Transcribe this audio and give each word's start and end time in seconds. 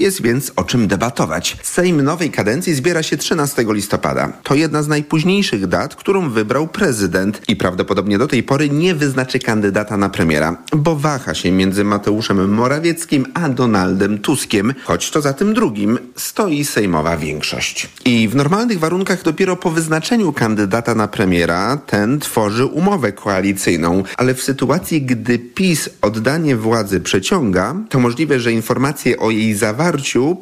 Jest 0.00 0.22
więc 0.22 0.52
o 0.56 0.64
czym 0.64 0.88
debatować. 0.88 1.56
Sejm 1.62 2.02
nowej 2.02 2.30
kadencji 2.30 2.74
zbiera 2.74 3.02
się 3.02 3.16
13 3.16 3.64
listopada. 3.68 4.32
To 4.42 4.54
jedna 4.54 4.82
z 4.82 4.88
najpóźniejszych 4.88 5.66
dat, 5.66 5.94
którą 5.94 6.30
wybrał 6.30 6.68
prezydent 6.68 7.42
i 7.48 7.56
prawdopodobnie 7.56 8.18
do 8.18 8.26
tej 8.26 8.42
pory 8.42 8.70
nie 8.70 8.94
wyznaczy 8.94 9.38
kandydata 9.38 9.96
na 9.96 10.08
premiera, 10.08 10.56
bo 10.76 10.96
waha 10.96 11.34
się 11.34 11.52
między 11.52 11.84
Mateuszem 11.84 12.54
Morawieckim 12.54 13.26
a 13.34 13.48
Donaldem 13.48 14.18
Tuskiem, 14.18 14.74
choć 14.84 15.10
to 15.10 15.20
za 15.20 15.32
tym 15.32 15.54
drugim 15.54 15.98
stoi 16.16 16.64
sejmowa 16.64 17.16
większość. 17.16 17.88
I 18.04 18.28
w 18.28 18.36
normalnych 18.36 18.78
warunkach 18.78 19.22
dopiero 19.22 19.56
po 19.56 19.70
wyznaczeniu 19.70 20.32
kandydata 20.32 20.94
na 20.94 21.08
premiera 21.08 21.76
ten 21.76 22.18
tworzy 22.18 22.66
umowę 22.66 23.12
koalicyjną, 23.12 24.02
ale 24.16 24.34
w 24.34 24.42
sytuacji, 24.42 25.02
gdy 25.02 25.38
PiS 25.38 25.90
oddanie 26.02 26.56
władzy 26.56 27.00
przeciąga, 27.00 27.74
to 27.88 27.98
możliwe, 27.98 28.40
że 28.40 28.52
informacje 28.52 29.18
o 29.18 29.30
jej 29.30 29.54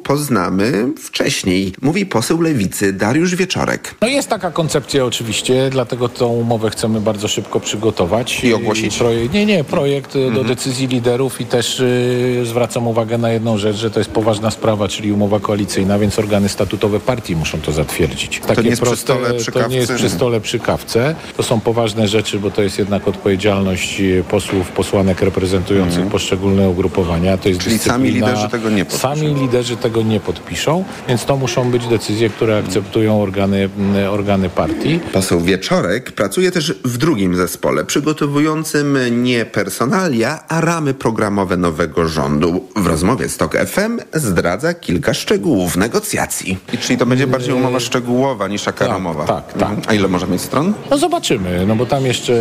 poznamy 0.02 0.88
wcześniej, 0.98 1.72
mówi 1.82 2.06
poseł 2.06 2.40
Lewicy 2.40 2.92
Dariusz 2.92 3.34
Wieczorek. 3.34 3.94
No 4.00 4.08
jest 4.08 4.28
taka 4.28 4.50
koncepcja 4.50 5.04
oczywiście, 5.04 5.68
dlatego 5.70 6.08
tą 6.08 6.26
umowę 6.26 6.70
chcemy 6.70 7.00
bardzo 7.00 7.28
szybko 7.28 7.60
przygotować. 7.60 8.44
I 8.44 8.54
ogłosić? 8.54 8.96
Projekt, 8.96 9.34
nie, 9.34 9.46
nie, 9.46 9.64
projekt 9.64 10.16
y, 10.16 10.30
do 10.30 10.44
decyzji 10.44 10.86
liderów 10.86 11.40
i 11.40 11.46
też 11.46 11.80
y, 11.80 12.42
zwracam 12.44 12.86
uwagę 12.86 13.18
na 13.18 13.30
jedną 13.30 13.58
rzecz, 13.58 13.76
że 13.76 13.90
to 13.90 14.00
jest 14.00 14.10
poważna 14.10 14.50
sprawa, 14.50 14.88
czyli 14.88 15.12
umowa 15.12 15.40
koalicyjna, 15.40 15.98
więc 15.98 16.18
organy 16.18 16.48
statutowe 16.48 17.00
partii 17.00 17.36
muszą 17.36 17.60
to 17.60 17.72
zatwierdzić. 17.72 18.40
Takie 18.46 18.62
nie 18.62 18.70
jest 18.70 18.82
przy 18.82 18.96
stole 18.96 19.34
przy 19.34 19.52
to 19.52 19.68
nie 19.68 19.76
jest 19.76 19.88
kawce? 19.88 20.04
przy 20.04 20.16
stole 20.16 20.40
przy 20.40 20.58
kawce. 20.58 21.14
To 21.36 21.42
są 21.42 21.60
poważne 21.60 22.08
rzeczy, 22.08 22.38
bo 22.38 22.50
to 22.50 22.62
jest 22.62 22.78
jednak 22.78 23.08
odpowiedzialność 23.08 24.00
y, 24.00 24.24
posłów, 24.30 24.68
posłanek 24.68 25.20
reprezentujących 25.20 26.06
poszczególne 26.06 26.68
ugrupowania. 26.68 27.38
To 27.38 27.48
jest 27.48 27.58
Mhm. 27.58 27.78
Czyli 27.78 27.90
sami 27.90 28.10
liderzy 28.10 28.48
tego 28.48 28.70
nie 28.70 28.84
podpiszą. 28.84 29.08
Sami 29.08 29.34
liderzy 29.38 29.76
tego 29.76 30.02
nie 30.02 30.20
podpiszą, 30.20 30.84
więc 31.08 31.24
to 31.24 31.36
muszą 31.36 31.70
być 31.70 31.86
decyzje, 31.86 32.30
które 32.30 32.58
akceptują 32.58 33.22
organy, 33.22 33.68
mm, 33.78 34.12
organy 34.12 34.50
partii. 34.50 35.00
Poseł 35.12 35.40
Wieczorek 35.40 36.12
pracuje 36.12 36.50
też 36.50 36.74
w 36.84 36.98
drugim 36.98 37.36
zespole, 37.36 37.84
przygotowującym 37.84 38.98
nie 39.22 39.44
personalia, 39.44 40.44
a 40.48 40.60
ramy 40.60 40.94
programowe 40.94 41.56
nowego 41.56 42.08
rządu. 42.08 42.64
W 42.76 42.86
rozmowie 42.86 43.28
z 43.28 43.36
TOK 43.36 43.56
FM 43.56 43.98
zdradza 44.14 44.74
kilka 44.74 45.14
szczegółów 45.14 45.76
negocjacji. 45.76 46.58
I 46.72 46.78
czyli 46.78 46.98
to 46.98 47.06
będzie 47.06 47.26
bardziej 47.26 47.54
umowa 47.54 47.80
szczegółowa 47.80 48.48
niż 48.48 48.62
taka 48.62 48.78
tak, 48.78 48.88
ramowa? 48.88 49.24
tak, 49.24 49.52
tak. 49.52 49.62
Mhm. 49.62 49.82
A 49.86 49.94
ile 49.94 50.08
może 50.08 50.26
mieć 50.26 50.42
stron? 50.42 50.74
No 50.90 50.98
zobaczymy, 50.98 51.66
no 51.66 51.76
bo 51.76 51.86
tam 51.86 52.06
jeszcze 52.06 52.32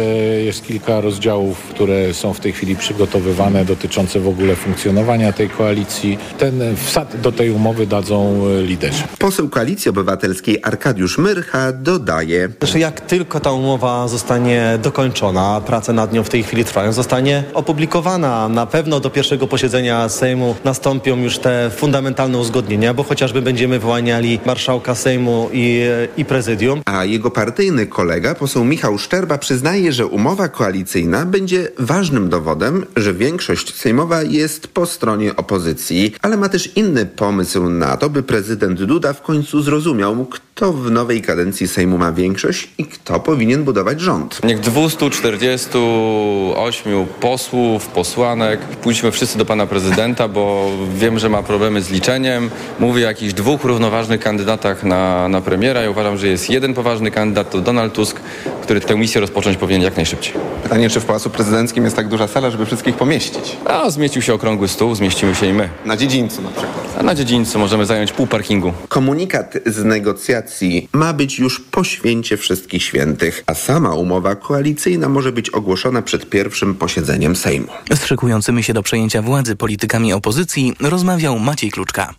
jest 0.45 0.65
kilka 0.65 1.01
rozdziałów, 1.01 1.57
które 1.57 2.13
są 2.13 2.33
w 2.33 2.39
tej 2.39 2.53
chwili 2.53 2.75
przygotowywane 2.75 3.65
dotyczące 3.65 4.19
w 4.19 4.27
ogóle 4.27 4.55
funkcjonowania 4.55 5.33
tej 5.33 5.49
koalicji. 5.49 6.17
Ten 6.37 6.75
wsad 6.85 7.21
do 7.21 7.31
tej 7.31 7.51
umowy 7.51 7.87
dadzą 7.87 8.43
e, 8.47 8.61
liderzy. 8.63 9.03
Poseł 9.19 9.49
Koalicji 9.49 9.89
Obywatelskiej 9.89 10.59
Arkadiusz 10.63 11.17
Myrcha 11.17 11.71
dodaje... 11.71 12.49
Znaczy, 12.59 12.79
jak 12.79 13.01
tylko 13.01 13.39
ta 13.39 13.51
umowa 13.51 14.07
zostanie 14.07 14.79
dokończona, 14.83 15.61
prace 15.65 15.93
nad 15.93 16.13
nią 16.13 16.23
w 16.23 16.29
tej 16.29 16.43
chwili 16.43 16.65
trwają, 16.65 16.93
zostanie 16.93 17.43
opublikowana. 17.53 18.49
Na 18.49 18.65
pewno 18.65 18.99
do 18.99 19.09
pierwszego 19.09 19.47
posiedzenia 19.47 20.09
Sejmu 20.09 20.55
nastąpią 20.63 21.17
już 21.17 21.37
te 21.37 21.71
fundamentalne 21.75 22.37
uzgodnienia, 22.37 22.93
bo 22.93 23.03
chociażby 23.03 23.41
będziemy 23.41 23.79
wyłaniali 23.79 24.39
marszałka 24.45 24.95
Sejmu 24.95 25.49
i, 25.53 25.81
i 26.17 26.25
prezydium. 26.25 26.81
A 26.85 27.05
jego 27.05 27.31
partyjny 27.31 27.87
kolega, 27.87 28.35
poseł 28.35 28.65
Michał 28.65 28.97
Szczerba, 28.97 29.37
przyznaje, 29.37 29.93
że 29.93 30.05
umowa 30.05 30.47
koalicyjna 30.47 31.25
będzie 31.25 31.67
ważnym 31.79 32.29
dowodem, 32.29 32.85
że 32.95 33.13
większość 33.13 33.75
sejmowa 33.75 34.23
jest 34.23 34.67
po 34.67 34.85
stronie 34.85 35.35
opozycji, 35.35 36.13
ale 36.21 36.37
ma 36.37 36.49
też 36.49 36.66
inny 36.75 37.05
pomysł 37.05 37.69
na 37.69 37.97
to, 37.97 38.09
by 38.09 38.23
prezydent 38.23 38.83
Duda 38.83 39.13
w 39.13 39.21
końcu 39.21 39.61
zrozumiał, 39.61 40.27
kto 40.57 40.73
w 40.73 40.91
nowej 40.91 41.21
kadencji 41.21 41.67
Sejmu 41.67 41.97
ma 41.97 42.11
większość 42.11 42.69
i 42.77 42.85
kto 42.85 43.19
powinien 43.19 43.63
budować 43.63 44.01
rząd. 44.01 44.43
Niech 44.43 44.59
248 44.59 47.05
posłów, 47.19 47.87
posłanek, 47.87 48.59
pójdźmy 48.59 49.11
wszyscy 49.11 49.37
do 49.37 49.45
pana 49.45 49.65
prezydenta, 49.65 50.27
bo 50.27 50.71
wiem, 50.95 51.19
że 51.19 51.29
ma 51.29 51.43
problemy 51.43 51.81
z 51.81 51.89
liczeniem. 51.89 52.49
Mówię 52.79 53.05
o 53.05 53.07
jakichś 53.07 53.33
dwóch 53.33 53.63
równoważnych 53.63 54.21
kandydatach 54.21 54.83
na, 54.83 55.27
na 55.27 55.41
premiera. 55.41 55.81
Ja 55.81 55.89
uważam, 55.89 56.17
że 56.17 56.27
jest 56.27 56.49
jeden 56.49 56.73
poważny 56.73 57.11
kandydat, 57.11 57.49
to 57.49 57.61
Donald 57.61 57.93
Tusk, 57.93 58.19
który 58.61 58.81
tę 58.81 58.95
misję 58.95 59.21
rozpocząć 59.21 59.57
powinien 59.57 59.81
jak 59.81 59.95
najszybciej. 59.95 60.33
Pytanie, 60.63 60.89
czy 60.89 60.99
w 60.99 61.05
Pałacu 61.05 61.29
Prezydenckim 61.29 61.83
jest 61.83 61.95
tak 61.95 62.07
duża 62.07 62.27
sala, 62.27 62.51
żeby 62.51 62.65
wszystkich 62.65 62.95
pomieścić? 62.95 63.57
A 63.65 63.89
zmieścił 63.89 64.21
się 64.21 64.33
okrągły 64.33 64.67
stół, 64.67 64.95
zmieścimy 64.95 65.35
się 65.35 65.45
i 65.45 65.53
my. 65.53 65.69
Na 65.85 65.97
dziedzińcu 65.97 66.41
na 66.41 66.49
przykład. 66.49 66.95
A 66.99 67.03
na 67.03 67.15
dziedzińcu 67.15 67.59
możemy 67.59 67.85
zająć 67.85 68.11
pół 68.11 68.27
parkingu. 68.27 68.73
Komunikat 68.89 69.57
z 69.65 69.83
negocjacji 69.83 70.46
ma 70.93 71.13
być 71.13 71.39
już 71.39 71.59
po 71.59 71.83
święcie 71.83 72.37
wszystkich 72.37 72.83
świętych, 72.83 73.43
a 73.45 73.53
sama 73.53 73.95
umowa 73.95 74.35
koalicyjna 74.35 75.09
może 75.09 75.31
być 75.31 75.49
ogłoszona 75.49 76.01
przed 76.01 76.29
pierwszym 76.29 76.75
posiedzeniem 76.75 77.35
Sejmu. 77.35 77.67
Z 77.93 78.05
szykującymi 78.05 78.63
się 78.63 78.73
do 78.73 78.83
przejęcia 78.83 79.21
władzy 79.21 79.55
politykami 79.55 80.13
opozycji 80.13 80.73
rozmawiał 80.79 81.39
Maciej 81.39 81.71
Kluczka. 81.71 82.13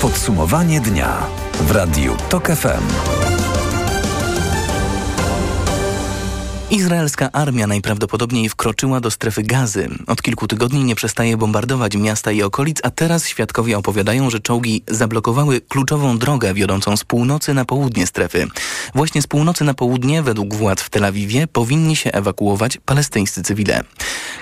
Podsumowanie 0.00 0.80
dnia 0.80 1.26
w 1.60 1.70
Radiu 1.70 2.16
TOK 2.28 2.46
FM. 2.46 3.23
Izraelska 6.74 7.32
armia 7.32 7.66
najprawdopodobniej 7.66 8.48
wkroczyła 8.48 9.00
do 9.00 9.10
strefy 9.10 9.42
gazy. 9.42 9.88
Od 10.06 10.22
kilku 10.22 10.48
tygodni 10.48 10.84
nie 10.84 10.94
przestaje 10.94 11.36
bombardować 11.36 11.96
miasta 11.96 12.32
i 12.32 12.42
okolic, 12.42 12.78
a 12.82 12.90
teraz 12.90 13.28
świadkowie 13.28 13.78
opowiadają, 13.78 14.30
że 14.30 14.40
czołgi 14.40 14.82
zablokowały 14.88 15.60
kluczową 15.60 16.18
drogę 16.18 16.54
wiodącą 16.54 16.96
z 16.96 17.04
północy 17.04 17.54
na 17.54 17.64
południe 17.64 18.06
strefy. 18.06 18.46
Właśnie 18.94 19.22
z 19.22 19.26
północy 19.26 19.64
na 19.64 19.74
południe, 19.74 20.22
według 20.22 20.54
władz 20.54 20.80
w 20.80 20.90
Tel 20.90 21.04
Awiwie, 21.04 21.46
powinni 21.46 21.96
się 21.96 22.12
ewakuować 22.12 22.78
palestyńscy 22.84 23.42
cywile. 23.42 23.80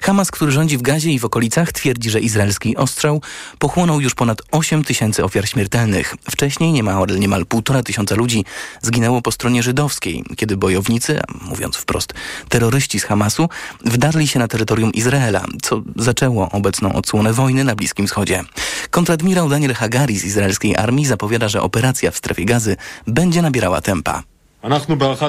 Hamas, 0.03 0.31
który 0.31 0.53
rządzi 0.53 0.79
w 0.79 0.83
Gazie 0.83 1.11
i 1.11 1.19
w 1.19 1.25
okolicach, 1.25 1.73
twierdzi, 1.73 2.11
że 2.11 2.21
izraelski 2.21 2.77
ostrzał 2.77 3.23
pochłonął 3.59 4.01
już 4.01 4.15
ponad 4.15 4.43
8 4.51 4.85
tysięcy 4.85 5.25
ofiar 5.25 5.49
śmiertelnych. 5.49 6.17
Wcześniej 6.31 6.73
niemal, 6.73 7.07
niemal 7.19 7.47
półtora 7.47 7.83
tysiąca 7.83 8.15
ludzi 8.15 8.45
zginęło 8.83 9.23
po 9.23 9.33
stronie 9.33 9.63
żydowskiej, 9.63 10.25
kiedy 10.37 10.57
bojownicy, 10.57 11.21
mówiąc 11.41 11.77
wprost, 11.77 12.15
terroryści 12.49 13.01
z 13.01 13.05
Hamasu 13.05 13.49
wdarli 13.85 14.29
się 14.29 14.39
na 14.39 14.49
terytorium 14.49 14.93
Izraela, 14.93 15.45
co 15.63 15.83
zaczęło 15.97 16.51
obecną 16.51 16.93
odsłonę 16.93 17.33
wojny 17.33 17.65
na 17.65 17.75
Bliskim 17.75 18.07
Wschodzie. 18.07 18.45
Kontradmirał 18.91 19.49
Daniel 19.49 19.75
Hagari 19.75 20.19
z 20.19 20.25
izraelskiej 20.25 20.77
armii 20.77 21.07
zapowiada, 21.07 21.49
że 21.49 21.63
operacja 21.63 22.11
w 22.11 22.17
strefie 22.17 22.45
gazy 22.45 22.77
będzie 23.07 23.43
nabierała 23.43 23.81
tempa. 23.81 24.32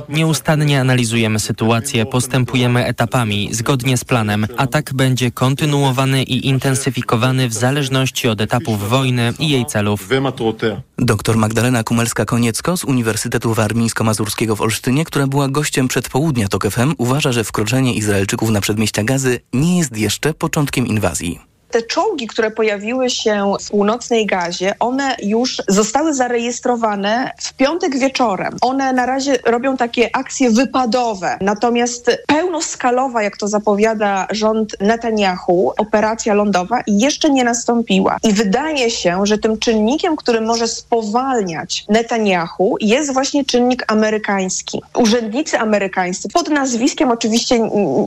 Nieustannie 0.09 0.79
analizujemy 0.79 1.39
sytuację, 1.39 2.05
postępujemy 2.05 2.85
etapami, 2.85 3.49
zgodnie 3.51 3.97
z 3.97 4.05
planem. 4.05 4.47
Atak 4.57 4.93
będzie 4.93 5.31
kontynuowany 5.31 6.23
i 6.23 6.47
intensyfikowany 6.47 7.49
w 7.49 7.53
zależności 7.53 8.27
od 8.27 8.41
etapów 8.41 8.89
wojny 8.89 9.33
i 9.39 9.49
jej 9.49 9.65
celów. 9.65 10.09
Dr 10.97 11.37
Magdalena 11.37 11.83
Kumelska-Koniecko 11.83 12.77
z 12.77 12.83
Uniwersytetu 12.83 13.53
Warmińsko-Mazurskiego 13.53 14.55
w 14.55 14.61
Olsztynie, 14.61 15.05
która 15.05 15.27
była 15.27 15.47
gościem 15.47 15.87
przedpołudnia 15.87 16.47
TOK 16.47 16.67
FM, 16.69 16.93
uważa, 16.97 17.31
że 17.31 17.43
wkroczenie 17.43 17.93
Izraelczyków 17.93 18.49
na 18.49 18.61
przedmieścia 18.61 19.03
gazy 19.03 19.39
nie 19.53 19.77
jest 19.77 19.97
jeszcze 19.97 20.33
początkiem 20.33 20.87
inwazji. 20.87 21.52
Te 21.73 21.81
czołgi, 21.81 22.27
które 22.27 22.51
pojawiły 22.51 23.09
się 23.09 23.53
w 23.61 23.69
północnej 23.69 24.25
gazie, 24.25 24.73
one 24.79 25.15
już 25.23 25.61
zostały 25.67 26.13
zarejestrowane 26.13 27.31
w 27.37 27.53
piątek 27.53 27.99
wieczorem. 27.99 28.57
One 28.61 28.93
na 28.93 29.05
razie 29.05 29.37
robią 29.45 29.77
takie 29.77 30.15
akcje 30.15 30.51
wypadowe, 30.51 31.37
natomiast 31.41 32.11
pełnoskalowa, 32.27 33.23
jak 33.23 33.37
to 33.37 33.47
zapowiada 33.47 34.27
rząd 34.31 34.75
Netanyahu, 34.79 35.73
operacja 35.77 36.33
lądowa 36.33 36.81
jeszcze 36.87 37.29
nie 37.29 37.43
nastąpiła. 37.43 38.17
I 38.23 38.33
wydaje 38.33 38.89
się, 38.89 39.25
że 39.25 39.37
tym 39.37 39.59
czynnikiem, 39.59 40.15
który 40.15 40.41
może 40.41 40.67
spowalniać 40.67 41.85
Netanyahu 41.89 42.77
jest 42.81 43.13
właśnie 43.13 43.45
czynnik 43.45 43.91
amerykański. 43.91 44.81
Urzędnicy 44.97 45.59
amerykańscy, 45.59 46.29
pod 46.29 46.49
nazwiskiem 46.49 47.11
oczywiście 47.11 47.59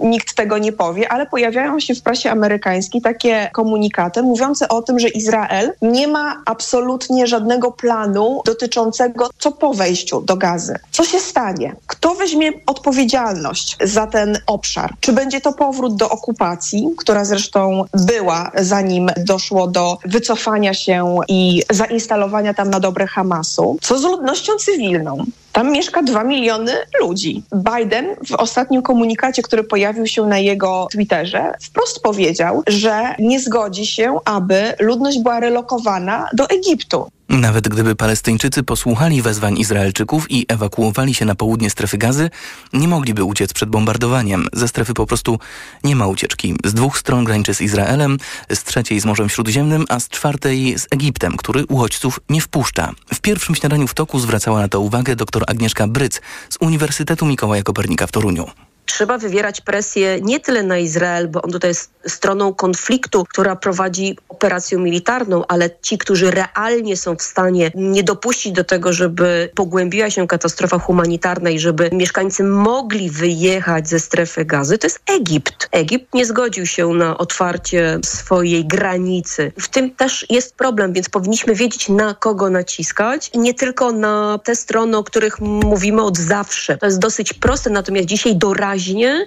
nikt 0.02 0.34
tego 0.34 0.58
nie 0.58 0.72
powie, 0.72 1.12
ale 1.12 1.26
pojawiają 1.26 1.80
się 1.80 1.94
w 1.94 2.02
prasie 2.02 2.30
amerykańskiej 2.30 3.00
takie 3.00 3.50
komunikaty 3.56 4.22
mówiące 4.22 4.68
o 4.68 4.82
tym, 4.82 4.98
że 4.98 5.08
Izrael 5.08 5.72
nie 5.82 6.08
ma 6.08 6.42
absolutnie 6.46 7.26
żadnego 7.26 7.72
planu 7.72 8.42
dotyczącego 8.44 9.30
co 9.38 9.52
po 9.52 9.74
wejściu 9.74 10.20
do 10.20 10.36
gazy. 10.36 10.74
Co 10.90 11.04
się 11.04 11.20
stanie? 11.20 11.76
Kto 11.86 12.14
weźmie 12.14 12.52
odpowiedzialność 12.66 13.76
za 13.84 14.06
ten 14.06 14.38
obszar? 14.46 14.94
Czy 15.00 15.12
będzie 15.12 15.40
to 15.40 15.52
powrót 15.52 15.96
do 15.96 16.10
okupacji, 16.10 16.88
która 16.96 17.24
zresztą 17.24 17.84
była 17.94 18.50
zanim 18.54 19.10
doszło 19.16 19.66
do 19.66 19.98
wycofania 20.04 20.74
się 20.74 21.16
i 21.28 21.62
zainstalowania 21.70 22.54
tam 22.54 22.70
na 22.70 22.80
dobre 22.80 23.06
Hamasu? 23.06 23.78
Co 23.82 23.98
z 23.98 24.02
ludnością 24.02 24.52
cywilną? 24.56 25.24
Tam 25.56 25.72
mieszka 25.72 26.02
2 26.02 26.24
miliony 26.24 26.72
ludzi. 27.00 27.42
Biden 27.52 28.16
w 28.26 28.32
ostatnim 28.32 28.82
komunikacie, 28.82 29.42
który 29.42 29.64
pojawił 29.64 30.06
się 30.06 30.26
na 30.26 30.38
jego 30.38 30.88
Twitterze, 30.92 31.52
wprost 31.62 32.02
powiedział, 32.02 32.62
że 32.66 33.14
nie 33.18 33.40
zgodzi 33.40 33.86
się, 33.86 34.18
aby 34.24 34.74
ludność 34.80 35.18
była 35.22 35.40
relokowana 35.40 36.28
do 36.32 36.48
Egiptu. 36.50 37.08
Nawet 37.28 37.68
gdyby 37.68 37.96
Palestyńczycy 37.96 38.62
posłuchali 38.62 39.22
wezwań 39.22 39.58
Izraelczyków 39.58 40.30
i 40.30 40.46
ewakuowali 40.48 41.14
się 41.14 41.24
na 41.24 41.34
południe 41.34 41.70
strefy 41.70 41.98
gazy, 41.98 42.30
nie 42.72 42.88
mogliby 42.88 43.24
uciec 43.24 43.52
przed 43.52 43.68
bombardowaniem. 43.68 44.48
Ze 44.52 44.68
strefy 44.68 44.94
po 44.94 45.06
prostu 45.06 45.38
nie 45.84 45.96
ma 45.96 46.06
ucieczki. 46.06 46.54
Z 46.64 46.74
dwóch 46.74 46.98
stron 46.98 47.24
graniczy 47.24 47.54
z 47.54 47.60
Izraelem, 47.60 48.18
z 48.52 48.64
trzeciej 48.64 49.00
z 49.00 49.04
Morzem 49.04 49.28
Śródziemnym, 49.28 49.84
a 49.88 50.00
z 50.00 50.08
czwartej 50.08 50.78
z 50.78 50.86
Egiptem, 50.90 51.36
który 51.36 51.66
uchodźców 51.66 52.20
nie 52.28 52.40
wpuszcza. 52.40 52.92
W 53.14 53.20
pierwszym 53.20 53.54
śniadaniu 53.54 53.86
w 53.86 53.94
toku 53.94 54.18
zwracała 54.18 54.60
na 54.60 54.68
to 54.68 54.80
uwagę 54.80 55.16
dr 55.16 55.44
Agnieszka 55.46 55.86
Bryc 55.86 56.20
z 56.50 56.56
Uniwersytetu 56.60 57.26
Mikołaja 57.26 57.62
Kopernika 57.62 58.06
w 58.06 58.12
Toruniu 58.12 58.65
trzeba 58.86 59.18
wywierać 59.18 59.60
presję 59.60 60.20
nie 60.20 60.40
tyle 60.40 60.62
na 60.62 60.78
Izrael, 60.78 61.28
bo 61.28 61.42
on 61.42 61.50
tutaj 61.50 61.70
jest 61.70 61.90
stroną 62.06 62.54
konfliktu, 62.54 63.24
która 63.24 63.56
prowadzi 63.56 64.18
operację 64.28 64.78
militarną, 64.78 65.44
ale 65.48 65.70
ci, 65.82 65.98
którzy 65.98 66.30
realnie 66.30 66.96
są 66.96 67.16
w 67.16 67.22
stanie 67.22 67.70
nie 67.74 68.02
dopuścić 68.02 68.52
do 68.52 68.64
tego, 68.64 68.92
żeby 68.92 69.50
pogłębiła 69.54 70.10
się 70.10 70.26
katastrofa 70.26 70.78
humanitarna 70.78 71.50
i 71.50 71.58
żeby 71.58 71.90
mieszkańcy 71.92 72.44
mogli 72.44 73.10
wyjechać 73.10 73.88
ze 73.88 74.00
strefy 74.00 74.44
gazy, 74.44 74.78
to 74.78 74.86
jest 74.86 75.00
Egipt. 75.06 75.68
Egipt 75.72 76.14
nie 76.14 76.26
zgodził 76.26 76.66
się 76.66 76.88
na 76.88 77.18
otwarcie 77.18 77.98
swojej 78.04 78.64
granicy. 78.64 79.52
W 79.60 79.68
tym 79.68 79.90
też 79.90 80.26
jest 80.30 80.56
problem, 80.56 80.92
więc 80.92 81.08
powinniśmy 81.08 81.54
wiedzieć, 81.54 81.88
na 81.88 82.14
kogo 82.14 82.50
naciskać 82.50 83.30
i 83.32 83.38
nie 83.38 83.54
tylko 83.54 83.92
na 83.92 84.40
te 84.44 84.56
strony, 84.56 84.96
o 84.96 85.04
których 85.04 85.40
mówimy 85.40 86.02
od 86.02 86.18
zawsze. 86.18 86.78
To 86.78 86.86
jest 86.86 86.98
dosyć 86.98 87.32
proste, 87.32 87.70
natomiast 87.70 88.06
dzisiaj 88.06 88.36
doraźnie 88.36 88.75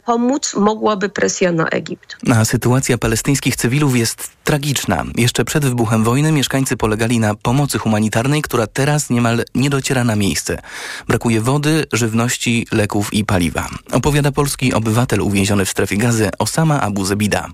pomóc 0.06 0.56
mogłaby 0.56 1.10
presja 1.10 1.52
na 1.52 1.68
Egipt. 1.68 2.18
A 2.36 2.46
sytuacja 2.46 2.98
palestyńskich 2.98 3.56
cywilów 3.56 3.98
jest 3.98 4.30
tragiczna. 4.44 5.04
Jeszcze 5.16 5.46
przed 5.46 5.66
wybuchem 5.66 6.04
wojny 6.04 6.32
mieszkańcy 6.32 6.78
polegali 6.78 7.20
na 7.20 7.36
pomocy 7.36 7.78
humanitarnej, 7.78 8.42
która 8.42 8.68
teraz 8.68 9.10
niemal 9.10 9.44
nie 9.56 9.70
dociera 9.70 10.04
na 10.04 10.16
miejsce. 10.16 10.62
Brakuje 11.08 11.42
wody, 11.42 11.86
żywności, 11.94 12.68
leków 12.72 13.14
i 13.14 13.26
paliwa. 13.26 13.70
Opowiada 13.92 14.32
polski 14.32 14.74
obywatel 14.74 15.22
uwięziony 15.22 15.66
w 15.66 15.70
strefie 15.70 15.98
gazy 15.98 16.30
Osama 16.40 16.82
Abu 16.82 17.06
Zebida. 17.06 17.48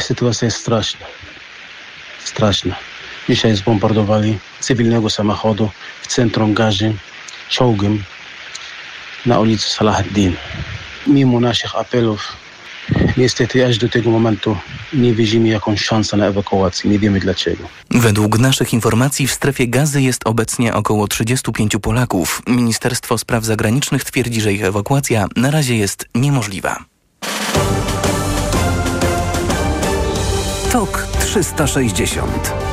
Sytuacja 0.00 0.46
jest 0.46 0.56
straszna. 0.56 1.06
Straszna. 2.24 2.76
Dzisiaj 3.28 3.56
zbombardowali 3.56 4.38
cywilnego 4.60 5.10
samochodu 5.10 5.70
w 6.02 6.06
centrum 6.06 6.54
Gazy 6.54 6.94
czołgiem 7.48 8.04
na 9.26 9.40
ulicy 9.40 9.70
Salahaddin. 9.70 10.36
Mimo 11.06 11.40
naszych 11.40 11.76
apelów 11.76 12.36
Niestety 13.16 13.66
aż 13.66 13.78
do 13.78 13.88
tego 13.88 14.10
momentu 14.10 14.56
nie 14.92 15.12
widzimy 15.12 15.48
jakąś 15.48 15.80
szansę 15.80 16.16
na 16.16 16.26
ewakuację. 16.26 16.90
Nie 16.90 16.98
wiemy 16.98 17.20
dlaczego. 17.20 17.64
Według 17.90 18.38
naszych 18.38 18.72
informacji 18.72 19.26
w 19.26 19.32
strefie 19.32 19.68
gazy 19.68 20.02
jest 20.02 20.26
obecnie 20.26 20.74
około 20.74 21.08
35 21.08 21.76
Polaków. 21.82 22.42
Ministerstwo 22.46 23.18
Spraw 23.18 23.44
Zagranicznych 23.44 24.04
twierdzi, 24.04 24.40
że 24.40 24.52
ich 24.52 24.64
ewakuacja 24.64 25.26
na 25.36 25.50
razie 25.50 25.76
jest 25.76 26.06
niemożliwa. 26.14 26.84
Tok 30.72 31.06
360 31.20 32.63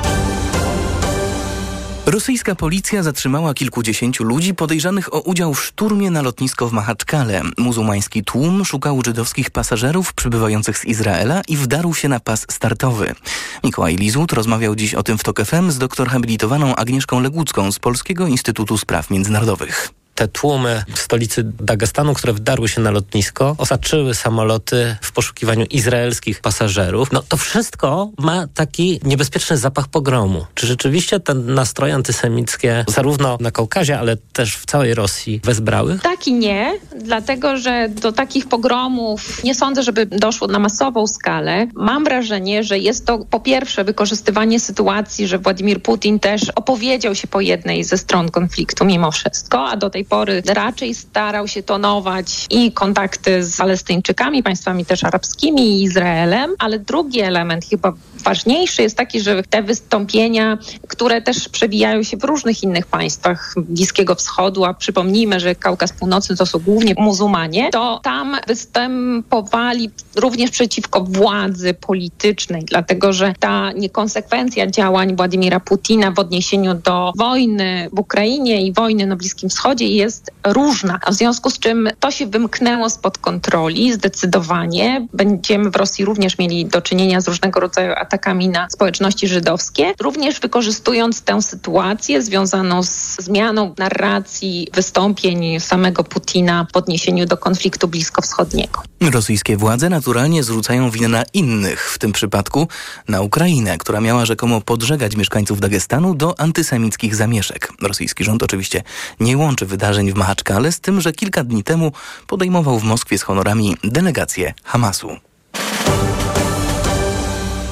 Rosyjska 2.06 2.56
policja 2.56 3.04
zatrzymała 3.04 3.54
kilkudziesięciu 3.54 4.24
ludzi 4.24 4.54
podejrzanych 4.54 5.14
o 5.14 5.20
udział 5.20 5.54
w 5.54 5.64
szturmie 5.64 6.12
na 6.12 6.22
lotnisko 6.22 6.68
w 6.68 6.74
Mahaczkale. 6.74 7.42
Muzułmański 7.58 8.24
tłum 8.24 8.66
szukał 8.66 9.02
żydowskich 9.06 9.50
pasażerów 9.50 10.14
przybywających 10.14 10.78
z 10.78 10.86
Izraela 10.86 11.42
i 11.48 11.58
wdarł 11.58 11.94
się 11.94 12.10
na 12.10 12.20
pas 12.20 12.46
startowy. 12.50 13.16
Mikołaj 13.64 13.96
Lizut 13.96 14.34
rozmawiał 14.34 14.76
dziś 14.76 14.96
o 14.96 15.04
tym 15.04 15.18
w 15.18 15.24
TOK 15.24 15.46
FM 15.46 15.72
z 15.72 15.78
doktor 15.78 16.10
habilitowaną 16.10 16.76
Agnieszką 16.76 17.20
Legucką 17.20 17.72
z 17.72 17.80
Polskiego 17.80 18.28
Instytutu 18.28 18.78
Spraw 18.78 19.10
Międzynarodowych 19.10 20.01
te 20.16 20.28
tłumy 20.28 20.84
w 20.96 21.00
stolicy 21.00 21.44
Dagestanu, 21.44 22.14
które 22.14 22.34
wdarły 22.34 22.70
się 22.70 22.82
na 22.82 22.92
lotnisko, 22.92 23.56
osaczyły 23.58 24.16
samoloty 24.16 24.96
w 25.02 25.12
poszukiwaniu 25.12 25.66
izraelskich 25.66 26.42
pasażerów. 26.42 27.12
No 27.12 27.24
to 27.30 27.38
wszystko 27.38 28.10
ma 28.18 28.48
taki 28.48 29.00
niebezpieczny 29.04 29.58
zapach 29.58 29.88
pogromu. 29.88 30.46
Czy 30.56 30.68
rzeczywiście 30.68 31.20
te 31.20 31.34
nastroje 31.34 31.96
antysemickie 31.96 32.86
zarówno 32.88 33.38
na 33.40 33.52
Kaukazie, 33.52 34.00
ale 34.00 34.18
też 34.18 34.56
w 34.56 34.66
całej 34.66 34.96
Rosji 34.96 35.42
wezbrały? 35.44 36.00
Tak 36.04 36.28
i 36.28 36.34
nie, 36.34 36.74
dlatego 36.96 37.58
że 37.58 37.90
do 37.90 38.12
takich 38.12 38.48
pogromów 38.48 39.44
nie 39.44 39.56
sądzę, 39.56 39.84
żeby 39.84 40.06
doszło 40.06 40.48
na 40.48 40.60
masową 40.60 41.08
skalę. 41.08 41.68
Mam 41.76 42.04
wrażenie, 42.04 42.64
że 42.64 42.80
jest 42.80 43.06
to 43.06 43.20
po 43.30 43.40
pierwsze 43.40 43.84
wykorzystywanie 43.84 44.60
sytuacji, 44.60 45.28
że 45.28 45.40
Władimir 45.40 45.82
Putin 45.82 46.20
też 46.20 46.50
opowiedział 46.50 47.16
się 47.16 47.28
po 47.28 47.42
jednej 47.42 47.84
ze 47.84 47.98
stron 47.98 48.32
konfliktu 48.32 48.86
mimo 48.86 49.12
wszystko, 49.12 49.66
a 49.68 49.78
do 49.78 49.90
tej 49.90 50.01
pory 50.06 50.44
raczej 50.48 50.96
starał 50.96 51.48
się 51.48 51.64
tonować 51.64 52.46
i 52.50 52.72
kontakty 52.72 53.44
z 53.44 53.58
Palestyńczykami, 53.58 54.44
państwami 54.44 54.86
też 54.86 55.04
arabskimi 55.04 55.62
i 55.62 55.84
Izraelem, 55.84 56.56
ale 56.60 56.80
drugi 56.80 57.20
element 57.20 57.66
chyba 57.66 57.94
ważniejszy 58.22 58.82
jest 58.82 58.98
taki, 58.98 59.22
że 59.22 59.44
te 59.44 59.64
wystąpienia, 59.64 60.58
które 60.88 61.22
też 61.22 61.50
przewijają 61.50 62.04
się 62.04 62.18
w 62.18 62.24
różnych 62.24 62.64
innych 62.64 62.88
państwach 62.88 63.56
Bliskiego 63.58 64.16
Wschodu, 64.16 64.66
a 64.66 64.74
przypomnijmy, 64.74 65.40
że 65.40 65.56
Kaukaz 65.56 65.94
Północny 65.94 66.36
to 66.36 66.46
są 66.46 66.60
głównie 66.60 66.96
muzułmanie, 66.98 67.70
to 67.70 68.00
tam 68.04 68.38
występowali 68.48 69.90
również 70.16 70.52
przeciwko 70.52 71.02
władzy 71.02 71.74
politycznej, 71.74 72.64
dlatego 72.66 73.14
że 73.14 73.34
ta 73.40 73.72
niekonsekwencja 73.72 74.68
działań 74.68 75.16
Władimira 75.16 75.60
Putina 75.60 76.12
w 76.12 76.20
odniesieniu 76.20 76.74
do 76.74 77.12
wojny 77.18 77.90
w 77.94 78.00
Ukrainie 78.00 78.66
i 78.66 78.74
wojny 78.74 79.06
na 79.06 79.16
Bliskim 79.16 79.50
Wschodzie 79.50 79.88
jest 79.88 80.32
różna. 80.48 81.00
W 81.10 81.14
związku 81.14 81.50
z 81.50 81.60
czym 81.60 81.90
to 82.00 82.12
się 82.12 82.26
wymknęło 82.26 82.90
spod 82.90 83.18
kontroli 83.18 83.94
zdecydowanie. 83.94 85.08
Będziemy 85.14 85.70
w 85.70 85.76
Rosji 85.76 86.06
również 86.06 86.38
mieli 86.38 86.66
do 86.66 86.82
czynienia 86.82 87.22
z 87.22 87.28
różnego 87.28 87.60
rodzaju 87.60 87.94
atakami 87.98 88.11
na 88.52 88.68
społeczności 88.70 89.28
żydowskie, 89.28 89.94
również 90.00 90.40
wykorzystując 90.40 91.22
tę 91.22 91.42
sytuację 91.42 92.22
związaną 92.22 92.84
z 92.84 93.18
zmianą 93.20 93.76
narracji 93.78 94.68
wystąpień 94.74 95.60
samego 95.60 96.04
Putina 96.04 96.68
w 96.74 96.78
odniesieniu 96.78 97.26
do 97.26 97.38
konfliktu 97.38 97.88
bliskowschodniego. 97.88 98.82
Rosyjskie 99.12 99.58
władze 99.58 99.90
naturalnie 99.90 100.44
zrzucają 100.44 100.92
winę 100.92 101.08
na 101.08 101.24
innych, 101.34 101.92
w 101.92 101.98
tym 101.98 102.12
przypadku 102.12 102.68
na 103.08 103.22
Ukrainę, 103.22 103.78
która 103.78 104.02
miała 104.02 104.26
rzekomo 104.26 104.62
podżegać 104.62 105.16
mieszkańców 105.16 105.60
Dagestanu 105.60 106.16
do 106.16 106.40
antysemickich 106.40 107.16
zamieszek. 107.16 107.74
Rosyjski 107.82 108.24
rząd 108.24 108.44
oczywiście 108.44 108.84
nie 109.20 109.38
łączy 109.38 109.66
wydarzeń 109.66 110.12
w 110.12 110.16
Mahaczkale 110.16 110.72
z 110.72 110.80
tym, 110.80 111.02
że 111.02 111.14
kilka 111.14 111.44
dni 111.44 111.64
temu 111.64 111.92
podejmował 112.28 112.80
w 112.80 112.84
Moskwie 112.84 113.18
z 113.18 113.24
honorami 113.24 113.78
delegację 113.84 114.54
Hamasu. 114.64 115.18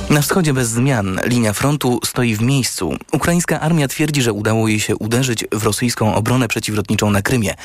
Na 0.09 0.21
wschodzie 0.21 0.53
bez 0.53 0.69
zmian 0.69 1.19
linia 1.23 1.53
frontu 1.53 1.99
stoi 2.05 2.35
w 2.35 2.41
miejscu. 2.41 2.97
Ukraińska 3.11 3.59
armia 3.59 3.87
twierdzi, 3.87 4.21
że 4.21 4.33
udało 4.33 4.67
jej 4.67 4.79
się 4.79 4.95
uderzyć 4.95 5.45
w 5.51 5.63
rosyjską 5.63 6.15
obronę 6.15 6.47
przeciwlotniczą 6.47 7.11
na 7.11 7.21
Krymie. 7.21 7.55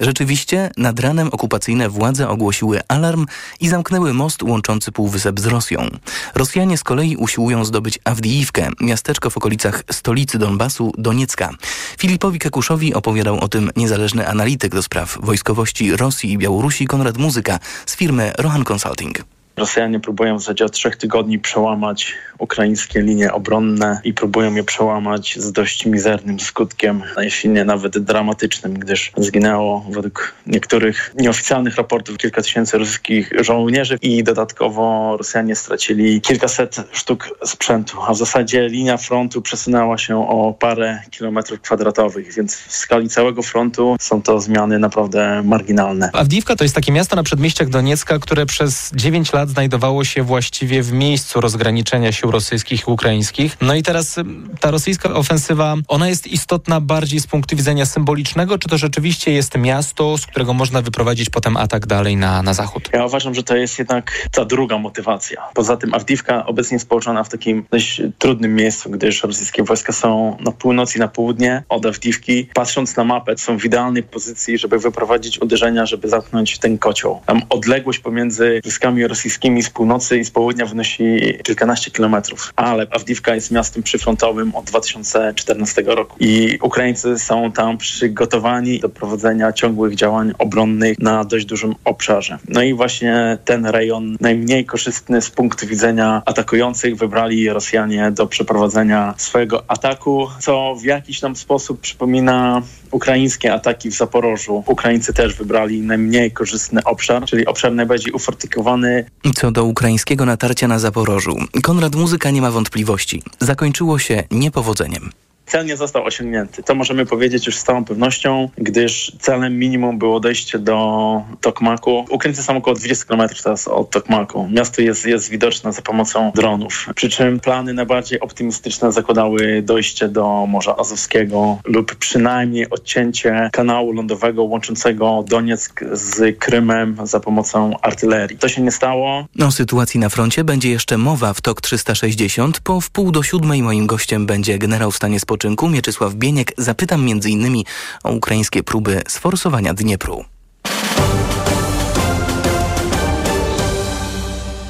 Rzeczywiście 0.00 0.70
nad 0.76 1.00
ranem 1.00 1.28
okupacyjne 1.32 1.88
władze 1.88 2.28
ogłosiły 2.28 2.80
alarm 2.88 3.26
i 3.60 3.68
zamknęły 3.68 4.14
most 4.14 4.42
łączący 4.42 4.92
Półwysep 4.92 5.40
z 5.40 5.46
Rosją. 5.46 5.88
Rosjanie 6.34 6.78
z 6.78 6.84
kolei 6.84 7.16
usiłują 7.16 7.64
zdobyć 7.64 7.98
Awdijiwkę, 8.04 8.68
miasteczko 8.80 9.30
w 9.30 9.36
okolicach 9.36 9.82
stolicy 9.90 10.38
Donbasu, 10.38 10.92
Doniecka. 10.98 11.50
Filipowi 11.98 12.38
Kekuszowi 12.38 12.94
opowiadał 12.94 13.40
o 13.40 13.48
tym 13.48 13.70
niezależny 13.76 14.28
analityk 14.28 14.74
do 14.74 14.82
spraw 14.82 15.18
wojskowości 15.22 15.96
Rosji 15.96 16.32
i 16.32 16.38
Białorusi 16.38 16.86
Konrad 16.86 17.18
Muzyka 17.18 17.58
z 17.86 17.96
firmy 17.96 18.32
Rohan 18.38 18.64
Consulting. 18.72 19.24
Rosjanie 19.56 20.00
próbują 20.00 20.36
w 20.36 20.40
zasadzie 20.40 20.64
od 20.64 20.72
trzech 20.72 20.96
tygodni 20.96 21.38
przełamać 21.38 22.14
ukraińskie 22.38 23.00
linie 23.02 23.32
obronne 23.32 24.00
i 24.04 24.14
próbują 24.14 24.54
je 24.54 24.64
przełamać 24.64 25.38
z 25.38 25.52
dość 25.52 25.86
mizernym 25.86 26.40
skutkiem, 26.40 27.02
jeśli 27.18 27.50
nie 27.50 27.64
nawet 27.64 27.98
dramatycznym, 27.98 28.74
gdyż 28.74 29.12
zginęło 29.16 29.86
według 29.90 30.34
niektórych 30.46 31.14
nieoficjalnych 31.18 31.76
raportów 31.76 32.16
kilka 32.16 32.42
tysięcy 32.42 32.78
rosyjskich 32.78 33.32
żołnierzy 33.40 33.98
i 34.02 34.24
dodatkowo 34.24 35.16
Rosjanie 35.16 35.56
stracili 35.56 36.20
kilkaset 36.20 36.76
sztuk 36.92 37.38
sprzętu, 37.44 37.98
a 38.06 38.14
w 38.14 38.16
zasadzie 38.16 38.68
linia 38.68 38.96
frontu 38.96 39.42
przesunęła 39.42 39.98
się 39.98 40.28
o 40.28 40.54
parę 40.58 41.02
kilometrów 41.10 41.60
kwadratowych, 41.60 42.34
więc 42.34 42.56
w 42.56 42.76
skali 42.76 43.08
całego 43.08 43.42
frontu 43.42 43.96
są 44.00 44.22
to 44.22 44.40
zmiany 44.40 44.78
naprawdę 44.78 45.42
marginalne. 45.44 46.10
Awdiwka 46.12 46.56
to 46.56 46.64
jest 46.64 46.74
takie 46.74 46.92
miasto 46.92 47.16
na 47.16 47.22
przedmieściach 47.22 47.68
Doniecka, 47.68 48.18
które 48.18 48.46
przez 48.46 48.90
9 48.94 49.32
lat 49.32 49.41
lat 49.42 49.50
znajdowało 49.50 50.04
się 50.04 50.22
właściwie 50.22 50.82
w 50.82 50.92
miejscu 50.92 51.40
rozgraniczenia 51.40 52.12
sił 52.12 52.30
rosyjskich 52.30 52.80
i 52.80 52.90
ukraińskich. 52.90 53.56
No 53.60 53.74
i 53.74 53.82
teraz 53.82 54.16
ta 54.60 54.70
rosyjska 54.70 55.14
ofensywa, 55.14 55.74
ona 55.88 56.08
jest 56.08 56.26
istotna 56.26 56.80
bardziej 56.80 57.20
z 57.20 57.26
punktu 57.26 57.56
widzenia 57.56 57.86
symbolicznego, 57.86 58.58
czy 58.58 58.68
to 58.68 58.78
rzeczywiście 58.78 59.32
jest 59.32 59.58
miasto, 59.58 60.18
z 60.18 60.26
którego 60.26 60.54
można 60.54 60.82
wyprowadzić 60.82 61.30
potem 61.30 61.56
atak 61.56 61.86
dalej 61.86 62.16
na, 62.16 62.42
na 62.42 62.54
zachód? 62.54 62.88
Ja 62.92 63.06
uważam, 63.06 63.34
że 63.34 63.42
to 63.42 63.56
jest 63.56 63.78
jednak 63.78 64.28
ta 64.32 64.44
druga 64.44 64.78
motywacja. 64.78 65.42
Poza 65.54 65.76
tym 65.76 65.94
Awdiwka 65.94 66.46
obecnie 66.46 66.74
jest 66.74 66.88
położona 66.88 67.24
w 67.24 67.28
takim 67.28 67.64
dość 67.70 68.02
trudnym 68.18 68.54
miejscu, 68.54 68.90
gdyż 68.90 69.22
rosyjskie 69.22 69.62
wojska 69.62 69.92
są 69.92 70.36
na 70.40 70.52
północ 70.52 70.96
i 70.96 70.98
na 70.98 71.08
południe 71.08 71.62
od 71.68 71.86
Awdiwki. 71.86 72.48
Patrząc 72.54 72.96
na 72.96 73.04
mapę, 73.04 73.38
są 73.38 73.58
w 73.58 73.64
idealnej 73.64 74.02
pozycji, 74.02 74.58
żeby 74.58 74.78
wyprowadzić 74.78 75.42
uderzenia, 75.42 75.86
żeby 75.86 76.08
zamknąć 76.08 76.58
ten 76.58 76.78
kocioł. 76.78 77.20
Tam 77.26 77.42
odległość 77.50 77.98
pomiędzy 77.98 78.60
wojskami 78.64 79.06
rosyjskimi 79.06 79.31
z 79.62 79.70
północy 79.70 80.18
i 80.18 80.24
z 80.24 80.30
południa 80.30 80.66
wynosi 80.66 81.04
kilkanaście 81.42 81.90
kilometrów, 81.90 82.52
ale 82.56 82.86
Awdiwka 82.90 83.34
jest 83.34 83.50
miastem 83.50 83.82
przyfrontowym 83.82 84.54
od 84.54 84.64
2014 84.64 85.82
roku 85.86 86.16
i 86.20 86.58
Ukraińcy 86.62 87.18
są 87.18 87.52
tam 87.52 87.78
przygotowani 87.78 88.80
do 88.80 88.88
prowadzenia 88.88 89.52
ciągłych 89.52 89.94
działań 89.94 90.32
obronnych 90.38 90.98
na 90.98 91.24
dość 91.24 91.46
dużym 91.46 91.74
obszarze. 91.84 92.38
No 92.48 92.62
i 92.62 92.74
właśnie 92.74 93.38
ten 93.44 93.66
rejon 93.66 94.16
najmniej 94.20 94.64
korzystny 94.64 95.22
z 95.22 95.30
punktu 95.30 95.66
widzenia 95.66 96.22
atakujących 96.26 96.96
wybrali 96.96 97.48
Rosjanie 97.48 98.10
do 98.10 98.26
przeprowadzenia 98.26 99.14
swojego 99.16 99.64
ataku, 99.68 100.28
co 100.40 100.74
w 100.74 100.84
jakiś 100.84 101.20
tam 101.20 101.36
sposób 101.36 101.80
przypomina 101.80 102.62
ukraińskie 102.92 103.52
ataki 103.52 103.90
w 103.90 103.94
Zaporożu. 103.94 104.64
Ukraińcy 104.66 105.12
też 105.12 105.34
wybrali 105.34 105.80
najmniej 105.80 106.32
korzystny 106.32 106.84
obszar, 106.84 107.24
czyli 107.24 107.46
obszar 107.46 107.72
najbardziej 107.72 108.12
ufortyfikowany. 108.12 109.04
Co 109.34 109.50
do 109.50 109.64
ukraińskiego 109.64 110.24
natarcia 110.24 110.68
na 110.68 110.78
Zaporożu, 110.78 111.36
Konrad 111.62 111.94
Muzyka 111.94 112.30
nie 112.30 112.42
ma 112.42 112.50
wątpliwości. 112.50 113.22
Zakończyło 113.40 113.98
się 113.98 114.24
niepowodzeniem. 114.30 115.10
Cel 115.46 115.66
nie 115.66 115.76
został 115.76 116.04
osiągnięty. 116.04 116.62
To 116.62 116.74
możemy 116.74 117.06
powiedzieć 117.06 117.46
już 117.46 117.56
z 117.56 117.64
całą 117.64 117.84
pewnością, 117.84 118.48
gdyż 118.58 119.12
celem 119.20 119.58
minimum 119.58 119.98
było 119.98 120.20
dojście 120.20 120.58
do 120.58 121.22
Tokmaku. 121.40 122.04
Ukraińcy 122.10 122.42
są 122.42 122.56
około 122.56 122.76
20 122.76 123.04
km 123.04 123.28
teraz 123.44 123.68
od 123.68 123.90
Tokmaku. 123.90 124.48
Miasto 124.48 124.82
jest, 124.82 125.06
jest 125.06 125.30
widoczne 125.30 125.72
za 125.72 125.82
pomocą 125.82 126.32
dronów. 126.34 126.86
Przy 126.94 127.08
czym 127.08 127.40
plany 127.40 127.74
najbardziej 127.74 128.20
optymistyczne 128.20 128.92
zakładały 128.92 129.62
dojście 129.62 130.08
do 130.08 130.46
Morza 130.46 130.76
Azowskiego 130.76 131.58
lub 131.64 131.94
przynajmniej 131.94 132.70
odcięcie 132.70 133.50
kanału 133.52 133.92
lądowego 133.92 134.44
łączącego 134.44 135.24
Donieck 135.28 135.84
z 135.92 136.38
Krymem 136.38 136.96
za 137.04 137.20
pomocą 137.20 137.72
artylerii. 137.82 138.38
To 138.38 138.48
się 138.48 138.62
nie 138.62 138.70
stało. 138.70 139.26
O 139.46 139.50
sytuacji 139.50 140.00
na 140.00 140.08
froncie 140.08 140.44
będzie 140.44 140.70
jeszcze 140.70 140.98
mowa 140.98 141.32
w 141.32 141.40
TOK 141.40 141.60
360. 141.60 142.60
Po 142.60 142.80
wpół 142.80 143.12
do 143.12 143.22
siódmej 143.22 143.62
moim 143.62 143.86
gościem 143.86 144.26
będzie 144.26 144.58
generał 144.58 144.90
w 144.90 144.96
stanie 144.96 145.20
spoczynku 145.20 145.31
spoczynku 145.32 145.68
Mieczysław 145.68 146.14
Bieniek 146.14 146.52
zapytam 146.58 147.00
m.in. 147.10 147.64
o 148.02 148.12
ukraińskie 148.12 148.62
próby 148.62 149.02
sforsowania 149.08 149.74
Dniepru. 149.74 150.24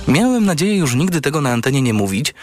Miałem 0.09 0.45
nadzieję 0.45 0.77
już 0.77 0.95
nigdy 0.95 1.21
tego 1.21 1.41
na 1.41 1.51
antenie 1.53 1.83
nie 1.83 1.95
mówić, 1.95 2.35